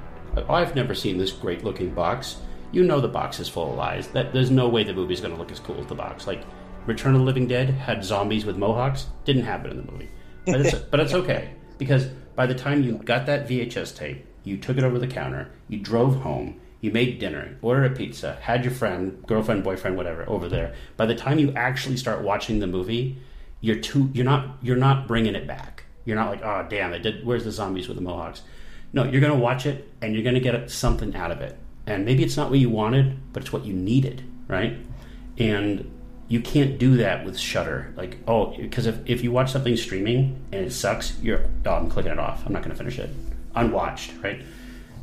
[0.47, 2.37] I've never seen this great looking box.
[2.71, 4.07] You know the box is full of lies.
[4.09, 6.27] That there's no way the movie's going to look as cool as the box.
[6.27, 6.43] Like
[6.85, 9.07] Return of the Living Dead had zombies with mohawks.
[9.23, 10.09] Didn't happen in the movie,
[10.45, 12.05] but it's but it's okay because
[12.35, 15.79] by the time you got that VHS tape, you took it over the counter, you
[15.79, 20.47] drove home, you made dinner, ordered a pizza, had your friend, girlfriend, boyfriend, whatever over
[20.47, 20.75] there.
[20.97, 23.17] By the time you actually start watching the movie,
[23.59, 25.85] you're too you're not you're not bringing it back.
[26.05, 27.25] You're not like, oh damn, it did.
[27.25, 28.43] Where's the zombies with the mohawks?
[28.93, 31.57] No, you're gonna watch it and you're gonna get something out of it.
[31.87, 34.77] And maybe it's not what you wanted, but it's what you needed, right?
[35.39, 35.91] And
[36.27, 37.93] you can't do that with Shudder.
[37.95, 41.89] Like, oh, because if, if you watch something streaming and it sucks, you're oh, I'm
[41.89, 42.45] clicking it off.
[42.45, 43.09] I'm not gonna finish it.
[43.55, 44.43] Unwatched, right?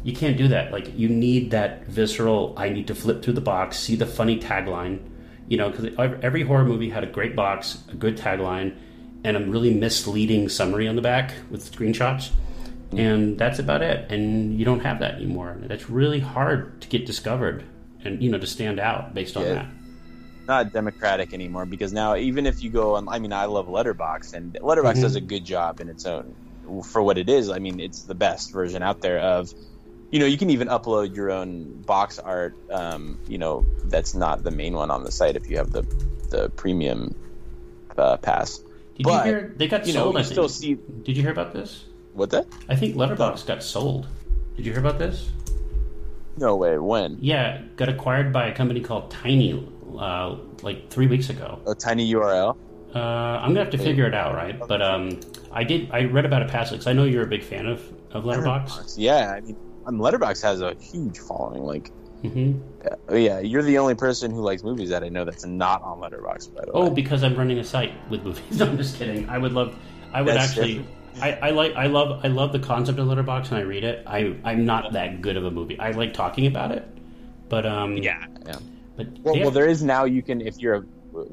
[0.05, 0.73] You can't do that.
[0.73, 2.55] Like, you need that visceral.
[2.57, 5.01] I need to flip through the box, see the funny tagline.
[5.49, 5.91] You know, because
[6.23, 8.77] every horror movie had a great box, a good tagline,
[9.23, 12.31] and a really misleading summary on the back with screenshots.
[12.97, 14.11] And that's about it.
[14.11, 15.57] And you don't have that anymore.
[15.63, 17.65] That's really hard to get discovered
[18.05, 19.55] and, you know, to stand out based on Yeah.
[19.55, 19.67] that.
[20.49, 24.35] not democratic anymore because now even if you go on, I mean, I love Letterboxd
[24.35, 25.03] and Letterboxd Mhm.
[25.03, 26.35] does a good job in its own
[26.83, 27.49] for what it is.
[27.49, 29.55] I mean, it's the best version out there of.
[30.13, 32.55] You know, you can even upload your own box art.
[32.71, 35.83] Um, you know, that's not the main one on the site if you have the
[36.29, 37.15] the premium
[37.97, 38.59] uh, pass.
[38.97, 40.15] Did But, you hear they got You know, sold?
[40.15, 40.33] you I think.
[40.33, 41.85] still see Did you hear about this?
[42.13, 42.47] what that?
[42.69, 44.07] I think Letterboxd got sold.
[44.55, 45.31] Did you hear about this?
[46.37, 46.77] No way.
[46.79, 49.67] When Yeah, got acquired by a company called Tiny,
[49.99, 51.59] uh, like three weeks ago.
[51.67, 52.57] a tiny URL.
[52.95, 54.59] Uh, I'm gonna have to figure it out, right?
[54.69, 55.21] But um,
[55.51, 55.91] I did.
[55.91, 57.81] I read about it passively because I know you're a big fan of
[58.11, 58.95] of Letterboxd.
[58.99, 59.57] Yeah, I mean,
[59.87, 61.63] um, Letterboxd has a huge following.
[61.63, 61.91] Like,
[62.23, 62.61] hmm
[63.11, 65.99] uh, yeah, you're the only person who likes movies that I know that's not on
[66.01, 66.55] Letterboxd.
[66.55, 66.73] By the way.
[66.75, 68.43] Oh, because I'm running a site with movies.
[68.59, 69.29] No, I'm just kidding.
[69.29, 69.77] I would love.
[70.13, 70.87] I would That's actually.
[71.21, 71.75] I, I like.
[71.75, 72.25] I love.
[72.25, 74.05] I love the concept of Letterboxd, and I read it.
[74.07, 74.37] I.
[74.45, 75.79] I'm not that good of a movie.
[75.79, 76.87] I like talking about it,
[77.49, 77.97] but um.
[77.97, 78.57] yeah, yeah.
[78.97, 79.43] But Well, yeah.
[79.43, 80.05] well, there is now.
[80.05, 80.85] You can if you're a,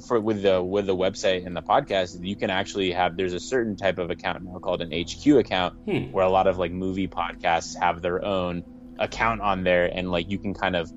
[0.07, 3.15] for with the with the website and the podcast, you can actually have.
[3.17, 6.11] There's a certain type of account now called an HQ account, Hmm.
[6.11, 8.63] where a lot of like movie podcasts have their own
[8.99, 10.91] account on there, and like you can kind of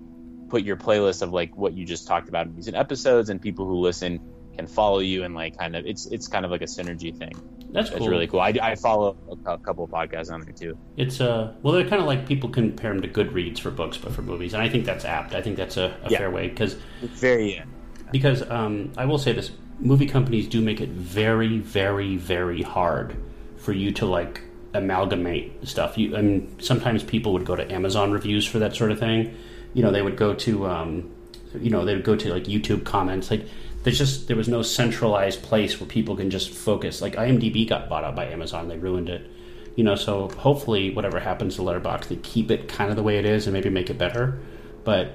[0.49, 3.67] put your playlist of like what you just talked about in recent episodes, and people
[3.67, 4.21] who listen
[4.57, 7.33] can follow you and like kind of it's it's kind of like a synergy thing.
[7.73, 8.09] that's That's cool.
[8.11, 8.41] really cool.
[8.41, 10.77] I, I follow a cou- couple of podcasts on there too.
[10.99, 14.13] It's uh well, they're kind of like people compare them to Goodreads for books, but
[14.13, 15.35] for movies, and I think that's apt.
[15.35, 16.19] I think that's a, a Yeah.
[16.19, 17.65] fair way because very yeah.
[18.13, 23.17] Because um, I will say this: movie companies do make it very, very, very hard
[23.57, 24.41] for you to like
[24.75, 25.99] amalgamate stuff.
[25.99, 29.37] You, I mean, sometimes people would go to Amazon reviews for that sort of thing.
[29.75, 31.11] You know, they would go to, um,
[31.59, 33.31] you know, they would go to like YouTube comments.
[33.31, 33.47] Like,
[33.83, 37.03] there's just there was no centralized place where people can just focus.
[37.03, 39.29] Like IMDb got bought out by Amazon; they ruined it.
[39.75, 43.17] You know, so hopefully, whatever happens to Letterboxd, they keep it kind of the way
[43.19, 44.39] it is and maybe make it better.
[44.85, 45.15] But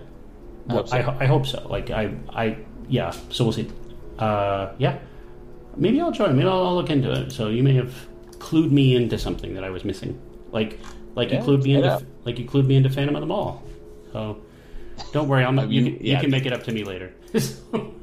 [0.67, 0.97] well, Hope so.
[0.97, 1.67] I, I hope so.
[1.69, 2.57] Like I, I,
[2.88, 3.11] yeah.
[3.30, 3.69] So we'll see.
[4.19, 4.97] Uh, yeah.
[5.76, 6.35] Maybe I'll join.
[6.35, 7.31] Maybe I'll, I'll look into it.
[7.31, 7.93] So you may have
[8.39, 10.19] clued me into something that I was missing.
[10.51, 10.80] Like,
[11.15, 12.03] like you clued me into, out.
[12.26, 13.64] like you clued me into Phantom of the Mall.
[14.14, 14.41] So
[15.11, 15.43] don't worry.
[15.43, 15.69] I'm not.
[15.69, 17.14] You, you- can, you can make it up to me later.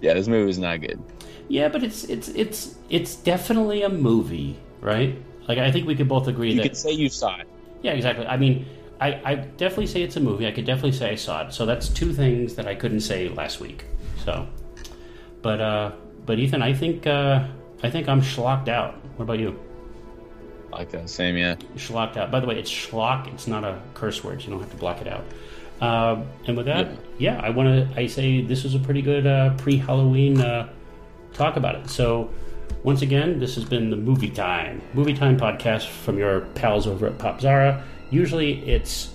[0.00, 1.00] Yeah, this movie is not good.
[1.48, 5.16] yeah, but it's it's it's it's definitely a movie, right?
[5.48, 7.46] Like I think we could both agree You that can say you saw it.
[7.82, 8.26] Yeah, exactly.
[8.26, 8.66] I mean,
[9.00, 10.46] I, I definitely say it's a movie.
[10.46, 11.52] I could definitely say I saw it.
[11.52, 13.84] So that's two things that I couldn't say last week.
[14.24, 14.46] So,
[15.42, 15.92] but uh,
[16.24, 17.46] but Ethan, I think uh,
[17.82, 18.94] I think I'm schlocked out.
[19.16, 19.58] What about you?
[20.72, 21.56] I Like that same, yeah.
[21.76, 22.30] schlocked out.
[22.30, 23.32] By the way, it's schlock.
[23.32, 24.40] It's not a curse word.
[24.40, 25.24] So you don't have to block it out.
[25.80, 28.00] Uh, and with that, yeah, I want to.
[28.00, 30.68] I say this is a pretty good uh, pre-Halloween uh,
[31.32, 31.90] talk about it.
[31.90, 32.30] So
[32.84, 37.06] once again, this has been the movie time, movie time podcast from your pals over
[37.06, 37.82] at Popzara.
[38.14, 39.10] Usually, it's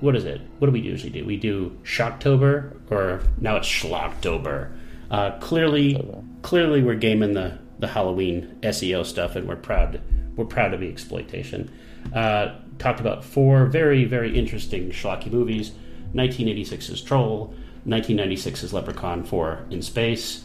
[0.00, 0.40] what is it?
[0.58, 1.22] What do we usually do?
[1.22, 4.72] We do Shocktober, or now it's Schlocktober.
[5.10, 6.02] Uh, clearly,
[6.40, 10.00] clearly, we're gaming the the Halloween SEO stuff, and we're proud.
[10.34, 11.70] We're proud to be exploitation.
[12.14, 15.72] Uh, talked about four very, very interesting schlocky movies:
[16.14, 17.54] 1986's Troll,
[17.86, 20.44] 1996's Leprechaun 4 in Space,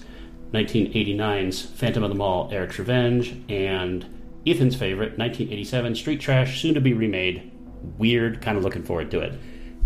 [0.51, 4.05] 1989's Phantom of the Mall: Eric's Revenge, and
[4.45, 7.52] Ethan's favorite, 1987 Street Trash, soon to be remade.
[7.97, 9.34] Weird, kind of looking forward to it.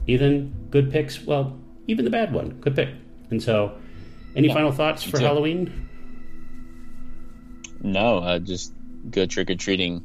[0.08, 1.22] Ethan, good picks.
[1.24, 1.58] Well,
[1.88, 2.90] even the bad one, good pick.
[3.30, 3.78] And so,
[4.36, 5.20] any final thoughts for.
[5.20, 5.88] Halloween?
[7.82, 8.74] No, uh, just
[9.12, 10.02] go trick or treating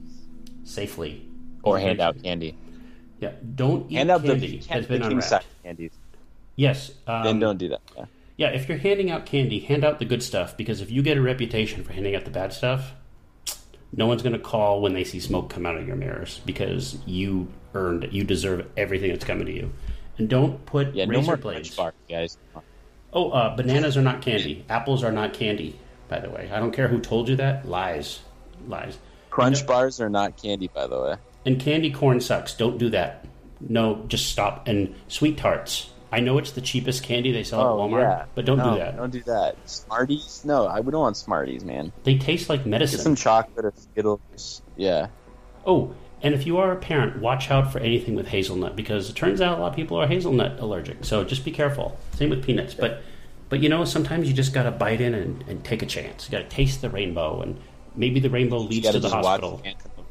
[0.64, 1.26] Safely.
[1.62, 2.56] or hand out candy.
[3.20, 4.58] Yeah, don't eat Hand out candy.
[4.58, 5.46] the, has the been unwrapped.
[5.62, 5.92] candies.
[6.56, 6.92] Yes.
[7.06, 7.80] Um, Then don't do that.
[7.96, 8.04] Yeah.
[8.36, 11.16] Yeah, if you're handing out candy, hand out the good stuff because if you get
[11.16, 12.92] a reputation for handing out the bad stuff,
[13.94, 16.98] no one's going to call when they see smoke come out of your mirrors because
[17.06, 18.12] you earned it.
[18.12, 19.72] You deserve everything that's coming to you.
[20.18, 21.74] And don't put Yeah, no razor more blades.
[21.74, 22.38] Crunch bar, guys.
[23.12, 24.64] Oh, uh, bananas are not candy.
[24.68, 25.78] Apples are not candy,
[26.08, 26.50] by the way.
[26.52, 27.68] I don't care who told you that.
[27.68, 28.20] Lies.
[28.68, 28.98] Lies.
[29.30, 29.66] Crunch No.
[29.66, 31.16] bars are not candy, by the way.
[31.44, 32.54] And candy corn sucks.
[32.54, 33.24] Don't do that.
[33.60, 34.66] No, just stop.
[34.68, 35.90] And sweet tarts.
[36.14, 38.78] I know it's the cheapest candy they sell at Walmart, but don't Oh, No, do
[38.80, 38.96] that.
[38.98, 39.56] Don't do that.
[39.64, 40.42] Smarties?
[40.44, 41.90] No, I we don't want Smarties, man.
[42.04, 43.00] They taste like Get medicine.
[43.00, 44.60] some chocolate or Skittles.
[44.76, 45.06] Yeah.
[45.66, 49.16] Oh, and if you are a parent, watch out for anything with hazelnut because it
[49.16, 51.04] turns out a lot of people are hazelnut allergic.
[51.04, 51.98] So just be careful.
[52.14, 52.74] Same with peanuts.
[52.74, 53.02] But
[53.48, 56.26] but you know, sometimes you just gotta bite in and, and take a chance.
[56.26, 57.58] You gotta taste the rainbow and
[57.96, 59.58] maybe the rainbow leads gotta the hospital.
[59.58, 60.04] Phantom of-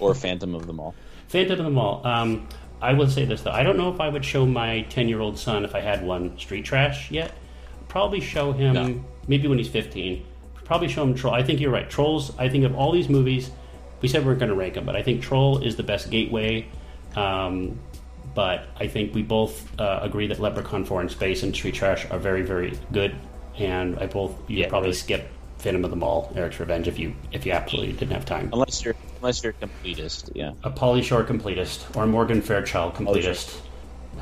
[0.00, 0.94] or Phantom of the Mall.
[1.28, 2.06] Phantom of the Mall.
[2.06, 2.48] Um,
[2.80, 3.50] I will say this though.
[3.50, 6.04] I don't know if I would show my ten year old son if I had
[6.04, 7.32] one street trash yet.
[7.88, 9.04] Probably show him No.
[9.26, 10.24] maybe when he's fifteen.
[10.64, 11.34] Probably show him Troll.
[11.34, 11.88] I think you're right.
[11.88, 12.32] Trolls.
[12.38, 13.50] I think of all these movies,
[14.00, 16.10] we said we are going to rank them, but I think Troll is the best
[16.10, 16.66] gateway.
[17.16, 17.78] Um,
[18.34, 22.08] but I think we both uh, agree that Leprechaun 4 in Space and Street Trash
[22.10, 23.14] are very, very good.
[23.56, 24.98] And I both you Yeah, probably really.
[24.98, 28.50] skip Phantom of the Mall, Eric's Revenge if you if you absolutely didn't have time.
[28.52, 30.52] Unless you're unless you're a completist, yeah.
[30.62, 33.58] A Pauly Shore completist or Morgan Fairchild completist.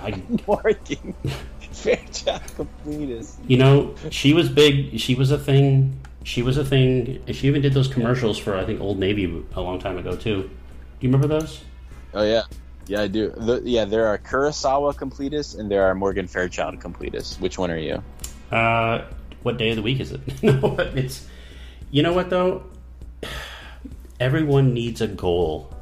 [0.00, 1.14] I, Morgan
[1.72, 3.34] Fairchild completist.
[3.46, 4.98] you know, she was big.
[4.98, 6.00] She was a thing.
[6.26, 7.22] She was a thing.
[7.30, 10.42] She even did those commercials for I think Old Navy a long time ago too.
[10.42, 10.48] Do
[11.00, 11.62] you remember those?
[12.14, 12.42] Oh yeah.
[12.88, 13.30] Yeah, I do.
[13.30, 17.38] The, yeah, there are Kurosawa completists and there are Morgan Fairchild completists.
[17.38, 18.02] Which one are you?
[18.50, 19.04] Uh,
[19.44, 20.20] what day of the week is it?
[20.42, 21.28] no, it's.
[21.92, 22.64] You know what though?
[24.18, 25.72] Everyone needs a goal,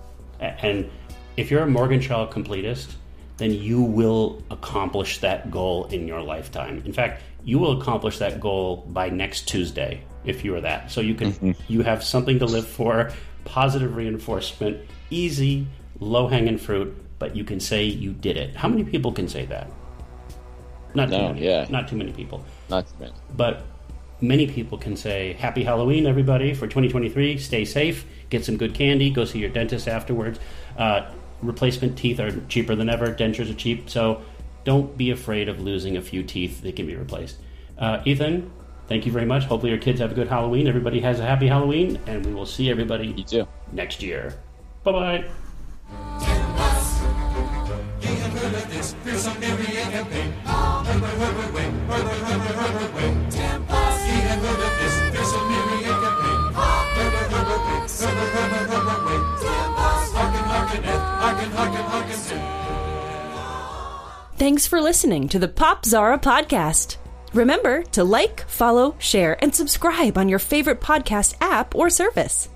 [0.40, 0.90] and
[1.38, 2.96] if you're a Morgan Shaw completist,
[3.38, 6.82] then you will accomplish that goal in your lifetime.
[6.84, 10.90] In fact, you will accomplish that goal by next Tuesday if you are that.
[10.90, 13.10] So you can you have something to live for,
[13.44, 14.78] positive reinforcement,
[15.10, 15.66] easy,
[16.00, 18.56] low hanging fruit, but you can say you did it.
[18.56, 19.70] How many people can say that?
[20.94, 21.44] Not too No, many.
[21.44, 21.66] yeah.
[21.70, 23.12] Not too many people Not too many.
[23.36, 23.62] but
[24.20, 29.10] many people can say happy halloween everybody for 2023 stay safe get some good candy
[29.10, 30.38] go see your dentist afterwards
[30.78, 31.10] uh,
[31.42, 34.22] replacement teeth are cheaper than ever dentures are cheap so
[34.62, 37.36] don't be afraid of losing a few teeth they can be replaced
[37.78, 38.50] uh, ethan
[38.88, 41.46] thank you very much hopefully your kids have a good halloween everybody has a happy
[41.46, 43.48] halloween and we will see everybody You too.
[43.72, 44.34] next year
[44.82, 45.24] bye-bye
[64.36, 66.96] Thanks for listening to the Popzara podcast.
[67.34, 72.48] Remember to like, follow, share, and subscribe on your favorite podcast app or service.